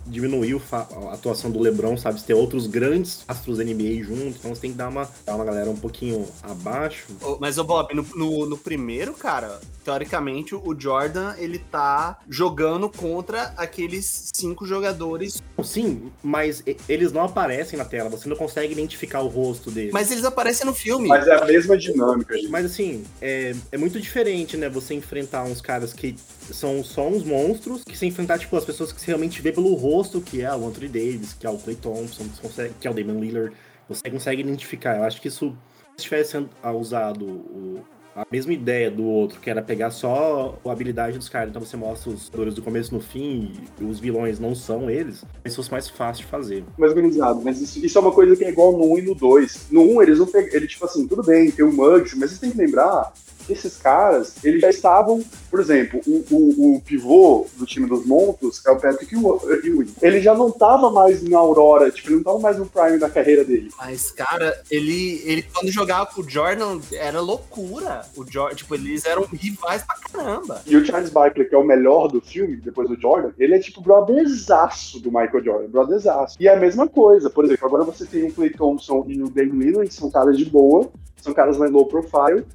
diminuir 0.08 0.56
o 0.56 0.62
a 0.72 1.14
atuação 1.14 1.50
do 1.50 1.60
LeBron, 1.60 1.98
sabe? 1.98 2.20
Se 2.20 2.26
ter 2.26 2.34
outros 2.34 2.68
grandes 2.68 3.24
astros 3.28 3.58
da 3.58 3.64
NBA 3.64 4.04
junto. 4.04 4.38
Então 4.38 4.54
você 4.54 4.62
tem 4.62 4.72
que 4.72 4.78
dar 4.78 4.90
uma, 4.90 5.10
dar 5.26 5.36
uma 5.36 5.46
galera 5.46 5.70
um 5.70 5.76
pouquinho 5.76 6.28
abaixo. 6.44 7.08
Mas, 7.40 7.58
ô 7.58 7.64
Bob, 7.64 7.94
no, 7.94 8.06
no, 8.16 8.46
no 8.46 8.58
primeiro, 8.58 9.14
cara, 9.14 9.60
teoricamente, 9.84 10.54
o 10.54 10.76
Jordan, 10.78 11.34
ele 11.38 11.58
tá 11.58 12.20
jogando 12.30 12.90
contra 12.90 13.54
aqueles 13.58 14.32
cinco 14.36 14.66
jogadores. 14.66 15.42
Sim, 15.64 16.12
mas 16.22 16.64
eles 16.88 17.12
não 17.12 17.24
aparecem 17.24 17.78
na 17.78 17.86
tela, 17.86 18.10
você 18.10 18.30
não 18.30 18.36
consegue 18.36 18.72
identificar 18.72 19.22
o 19.22 19.28
rosto 19.28 19.72
deles. 19.72 19.92
Mas 19.92 20.12
eles 20.12 20.24
aparecem 20.24 20.66
no 20.66 20.74
filme. 20.74 21.08
Mas 21.08 21.28
é 21.28 21.36
a 21.36 21.46
mesma 21.46 21.78
dinâmica, 21.78 22.36
gente. 22.36 22.50
Mas 22.50 22.66
assim, 22.66 23.04
é, 23.22 23.56
é 23.72 23.78
muito 23.78 24.00
diferente, 24.00 24.58
né? 24.58 24.70
Você 24.70 24.94
enfrentar 24.94 25.44
uns 25.44 25.62
caras 25.62 25.94
que 25.94 26.16
são 26.54 26.84
só 26.84 27.08
uns 27.08 27.24
monstros, 27.24 27.84
que 27.84 27.98
se 27.98 28.06
enfrentar, 28.06 28.38
tipo, 28.40 28.56
as 28.56 28.66
pessoas 28.66 28.92
que 28.92 29.00
você 29.00 29.08
realmente 29.08 29.42
vê 29.42 29.52
pelo 29.52 29.74
rosto, 29.76 30.20
que 30.22 30.42
é 30.42 30.54
o 30.56 30.68
Anthony 30.68 30.88
Davis, 30.88 31.34
que 31.34 31.46
é 31.46 31.50
o 31.50 31.58
Clay 31.58 31.76
Thompson, 31.76 32.26
que, 32.80 32.88
é 32.88 32.92
o 32.92 32.94
Damian 32.94 33.20
Lillard, 33.20 33.56
você 33.88 34.10
consegue 34.10 34.42
identificar. 34.42 34.98
Eu 34.98 35.04
acho 35.04 35.22
que 35.22 35.28
isso, 35.28 35.56
se 35.98 36.04
tivesse 36.04 36.38
usado 36.78 37.26
o- 37.26 37.80
a 38.16 38.26
mesma 38.30 38.52
ideia 38.52 38.92
do 38.92 39.06
outro, 39.06 39.40
que 39.40 39.50
era 39.50 39.62
pegar 39.62 39.92
só 39.92 40.60
a 40.66 40.72
habilidade 40.72 41.18
dos 41.18 41.30
caras, 41.30 41.50
então 41.50 41.62
você 41.64 41.78
mostra 41.78 42.10
os 42.12 42.26
jogadores 42.26 42.54
do 42.54 42.62
começo 42.62 42.94
no 42.94 43.00
fim, 43.00 43.54
e 43.80 43.84
os 43.86 43.98
vilões 44.00 44.40
não 44.40 44.54
são 44.54 44.90
eles, 44.90 45.24
isso 45.46 45.56
fosse 45.56 45.72
mais 45.72 45.88
fácil 45.88 46.26
de 46.26 46.30
fazer. 46.30 46.64
mais 46.78 46.92
organizado. 46.92 47.42
Mas 47.42 47.62
isso, 47.62 47.84
isso 47.86 47.98
é 47.98 48.02
uma 48.02 48.12
coisa 48.12 48.36
que 48.36 48.44
é 48.44 48.50
igual 48.50 48.74
no 48.74 48.92
1 48.94 48.98
e 48.98 49.02
no 49.04 49.16
2. 49.16 49.68
No 49.72 49.84
1, 49.84 50.02
eles 50.02 50.20
não 50.20 50.26
pegam. 50.28 50.54
Ele, 50.54 50.68
tipo 50.68 50.84
assim, 50.86 51.08
tudo 51.08 51.24
bem, 51.24 51.50
tem 51.50 51.64
o 51.64 51.72
Muggs, 51.72 52.18
mas 52.18 52.32
vocês 52.32 52.40
têm 52.42 52.52
que 52.52 52.58
lembrar 52.58 53.14
esses 53.54 53.78
caras, 53.78 54.36
eles 54.44 54.62
já 54.62 54.70
estavam. 54.70 55.24
Por 55.50 55.60
exemplo, 55.60 56.00
o, 56.06 56.24
o, 56.30 56.76
o 56.76 56.82
pivô 56.82 57.48
do 57.58 57.66
time 57.66 57.88
dos 57.88 58.06
monstros 58.06 58.62
é 58.66 58.72
o 58.72 58.80
Patrick 58.80 59.14
Ew- 59.16 59.42
Ewing. 59.64 59.94
Ele 60.02 60.22
já 60.22 60.36
não 60.36 60.52
tava 60.52 60.92
mais 60.92 61.24
na 61.24 61.40
Aurora, 61.40 61.90
tipo, 61.90 62.10
ele 62.10 62.18
não 62.18 62.24
tava 62.24 62.40
mais 62.40 62.58
no 62.58 62.66
prime 62.68 63.00
da 63.00 63.10
carreira 63.10 63.44
dele. 63.44 63.70
Mas, 63.78 64.12
cara, 64.12 64.62
ele, 64.70 65.22
ele 65.26 65.42
quando 65.42 65.72
jogava 65.72 66.06
com 66.06 66.22
o 66.22 66.30
Jordan, 66.30 66.80
era 66.92 67.20
loucura. 67.20 68.02
O 68.16 68.24
Jordan, 68.30 68.56
tipo, 68.56 68.76
eles 68.76 69.06
eram 69.06 69.24
rivais 69.24 69.84
pra 69.84 69.96
caramba. 70.12 70.62
E 70.68 70.76
o 70.76 70.86
Charles 70.86 71.10
Barkley, 71.10 71.48
que 71.50 71.56
é 71.56 71.58
o 71.58 71.64
melhor 71.64 72.08
do 72.08 72.22
filme, 72.22 72.58
depois 72.58 72.88
do 72.88 73.00
Jordan, 73.00 73.32
ele 73.40 73.56
é 73.56 73.60
tipo 73.60 73.82
brotherzaço 73.82 75.00
do 75.00 75.10
Michael 75.12 75.44
Jordan, 75.44 75.68
brotherzaço. 75.70 76.38
E 76.40 76.48
é 76.48 76.54
a 76.54 76.60
mesma 76.60 76.88
coisa, 76.88 77.30
por 77.30 77.46
exemplo, 77.46 77.66
agora 77.68 77.84
você 77.84 78.06
tem 78.06 78.24
o 78.26 78.32
Clay 78.34 78.52
Thompson 78.52 79.04
e 79.08 79.22
o 79.22 79.30
Damian 79.30 79.66
Lillard, 79.66 79.88
que 79.90 79.94
são 79.96 80.10
caras 80.12 80.38
de 80.38 80.46
boa, 80.46 80.90
são 81.22 81.34
caras 81.34 81.58
mais 81.58 81.72
low 81.72 81.86
profile, 81.86 82.46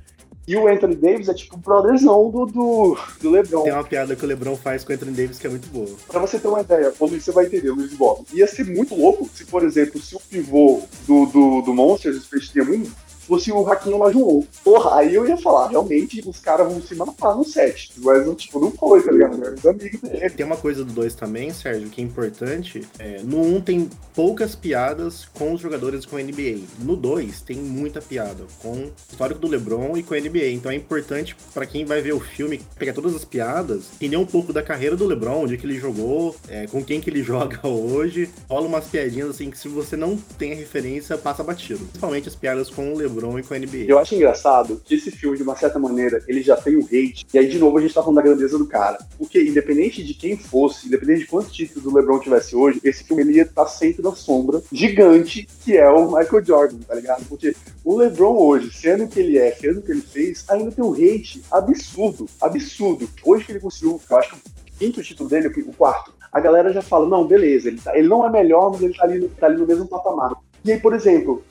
e 0.47 0.57
o 0.57 0.69
Anthony 0.69 0.95
Davis 0.95 1.29
é 1.29 1.35
tipo 1.35 1.57
o 1.57 1.59
brotherzão 1.59 2.31
do, 2.31 2.47
do, 2.47 2.99
do 3.21 3.31
LeBron. 3.31 3.63
Tem 3.63 3.73
uma 3.73 3.85
piada 3.85 4.15
que 4.15 4.25
o 4.25 4.29
LeBron 4.29 4.57
faz 4.57 4.85
com 4.85 4.93
o 4.93 4.95
Anthony 4.95 5.13
Davis 5.13 5.39
que 5.39 5.47
é 5.47 5.51
muito 5.51 5.69
boa. 5.69 5.89
Pra 6.07 6.21
você 6.21 6.39
ter 6.39 6.49
uma 6.49 6.61
ideia, 6.61 6.93
o 6.99 7.07
Luiz, 7.07 7.25
você 7.25 7.33
vai 7.33 7.47
entender, 7.47 7.71
Luiz 7.71 7.95
Bob. 7.95 8.25
Ia 8.33 8.47
ser 8.47 8.65
muito 8.65 8.95
louco 8.95 9.29
se, 9.35 9.45
por 9.47 9.65
exemplo, 9.65 10.01
se 10.01 10.15
o 10.15 10.21
pivô 10.21 10.83
do, 11.07 11.27
do, 11.27 11.63
do 11.63 11.75
Monsters, 11.75 12.23
Space 12.25 12.51
Jam 12.55 12.65
1, 12.65 12.85
fosse 13.27 13.51
o 13.51 13.63
Raquinho 13.63 13.99
Lajoon. 13.99 14.45
Porra, 14.63 14.97
aí 14.97 15.15
eu 15.15 15.27
ia 15.27 15.37
falar, 15.37 15.69
realmente, 15.69 16.23
os 16.27 16.39
caras 16.39 16.67
vão 16.67 16.81
se 16.81 16.95
matar 16.95 17.35
no 17.35 17.45
set. 17.45 17.93
Mas, 17.99 18.25
tipo, 18.37 18.61
não 18.61 18.71
foi, 18.71 19.03
tá 19.03 19.11
ligado? 19.11 19.35
Os 19.35 19.77
dele. 19.77 20.31
Tem 20.31 20.45
uma 20.45 20.57
coisa 20.57 20.85
do 20.85 20.93
2 20.93 21.15
também, 21.15 21.53
Sérgio, 21.53 21.89
que 21.89 22.01
é 22.01 22.05
importante. 22.05 22.87
É, 22.99 23.21
no 23.23 23.41
1 23.41 23.57
um 23.57 23.61
tem 23.61 23.89
poucas 24.15 24.55
piadas 24.55 25.27
com 25.35 25.53
os 25.53 25.61
jogadores 25.61 26.05
com 26.05 26.17
NBA. 26.17 26.61
No 26.81 26.97
2 26.97 27.41
tem 27.41 27.57
muita 27.57 28.01
piada 28.01 28.45
com 28.61 28.73
o 28.73 28.93
histórico 29.11 29.41
do 29.41 29.49
LeBron 29.49 29.97
e 29.97 30.03
com 30.03 30.15
a 30.15 30.21
NBA. 30.21 30.51
Então 30.51 30.71
é 30.71 30.75
importante 30.75 31.37
pra 31.53 31.67
quem 31.67 31.85
vai 31.85 32.01
ver 32.01 32.13
o 32.13 32.21
filme 32.21 32.61
pegar 32.79 32.93
todas 32.93 33.15
as 33.15 33.25
piadas, 33.25 33.91
entender 33.95 34.17
um 34.17 34.27
pouco 34.27 34.53
da 34.53 34.63
carreira 34.63 34.97
do 34.97 35.07
LeBron, 35.07 35.45
onde 35.45 35.57
que 35.57 35.67
ele 35.67 35.79
jogou, 35.79 36.37
é, 36.49 36.67
com 36.67 36.85
quem 36.85 37.01
que 37.01 37.11
ele 37.11 37.23
joga 37.25 37.67
hoje. 37.67 38.29
Rola 38.49 38.67
umas 38.67 38.87
piadinhas 38.87 39.31
assim 39.31 39.51
que 39.51 39.59
se 39.59 39.69
você 39.69 39.97
não 39.97 40.17
tem 40.17 40.53
a 40.53 40.57
referência, 40.57 41.17
passa 41.17 41.43
batido. 41.43 41.85
Principalmente 41.87 42.29
as 42.29 42.35
piadas 42.35 42.71
com 42.71 42.93
o 42.93 42.97
LeBron 42.97 43.14
e 43.39 43.43
com 43.43 43.55
a 43.55 43.59
NBA. 43.59 43.85
Eu 43.89 43.99
acho 43.99 44.15
engraçado 44.15 44.81
que 44.85 44.95
esse 44.95 45.11
filme, 45.11 45.37
de 45.37 45.43
uma 45.43 45.57
certa 45.57 45.79
maneira, 45.79 46.23
ele 46.29 46.43
já 46.43 46.57
tem 46.57 46.77
um 46.77 46.85
hate. 46.85 47.27
E 47.33 47.39
aí, 47.39 47.49
de 47.49 47.59
novo, 47.59 47.79
a 47.79 47.81
gente 47.81 47.95
tá 47.95 48.03
falando 48.03 48.17
da 48.17 48.23
grandeza 48.23 48.59
do 48.59 48.67
cara. 48.67 48.99
Porque, 49.19 49.43
independente 49.43 50.03
de 50.03 50.15
quem 50.15 50.37
fosse, 50.37 50.87
independente 50.87 51.21
de 51.21 51.27
quantos 51.27 51.53
títulos 51.53 51.87
o 51.87 51.97
LeBron 51.97 52.19
tivesse 52.19 52.55
hoje, 52.57 52.81
esse 52.85 53.05
filme 53.05 53.23
ele 53.23 53.35
ia 53.35 53.43
estar 53.43 53.67
sempre 53.67 54.03
na 54.03 54.13
sombra 54.15 54.63
gigante 54.73 55.47
que 55.65 55.77
é 55.77 55.89
o 55.89 56.07
Michael 56.17 56.45
Jordan, 56.45 56.79
tá 56.87 56.95
ligado? 56.95 57.25
Porque 57.29 57.55
o 57.85 57.97
LeBron 57.97 58.37
hoje, 58.37 58.71
sendo 58.73 59.07
que 59.09 59.21
ele 59.21 59.39
é, 59.39 59.53
sendo 59.53 59.81
que 59.83 59.91
ele 59.93 60.01
fez, 60.03 60.45
ainda 60.49 60.71
tem 60.71 60.85
um 60.85 60.93
hate 60.93 61.43
absurdo, 61.51 62.27
absurdo. 62.41 63.09
Hoje 63.25 63.45
que 63.45 63.53
ele 63.53 63.61
conseguiu, 63.61 64.01
eu 64.11 64.17
acho 64.17 64.31
que 64.31 64.37
o 64.37 64.79
quinto 64.79 65.03
título 65.03 65.29
dele, 65.29 65.49
o 65.49 65.73
quarto, 65.73 66.13
a 66.33 66.41
galera 66.41 66.73
já 66.73 66.83
fala, 66.83 67.09
não, 67.09 67.27
beleza, 67.27 67.69
ele, 67.69 67.81
tá- 67.81 67.97
ele 67.97 68.09
não 68.09 68.27
é 68.27 68.31
melhor, 68.31 68.71
mas 68.73 68.83
ele 68.83 68.95
tá 68.95 69.05
ali, 69.05 69.29
tá 69.29 69.47
ali 69.47 69.57
no 69.57 69.67
mesmo 69.67 69.87
patamar. 69.87 70.33
E 70.65 70.73
aí, 70.73 70.81
por 70.81 70.95
exemplo, 70.95 71.43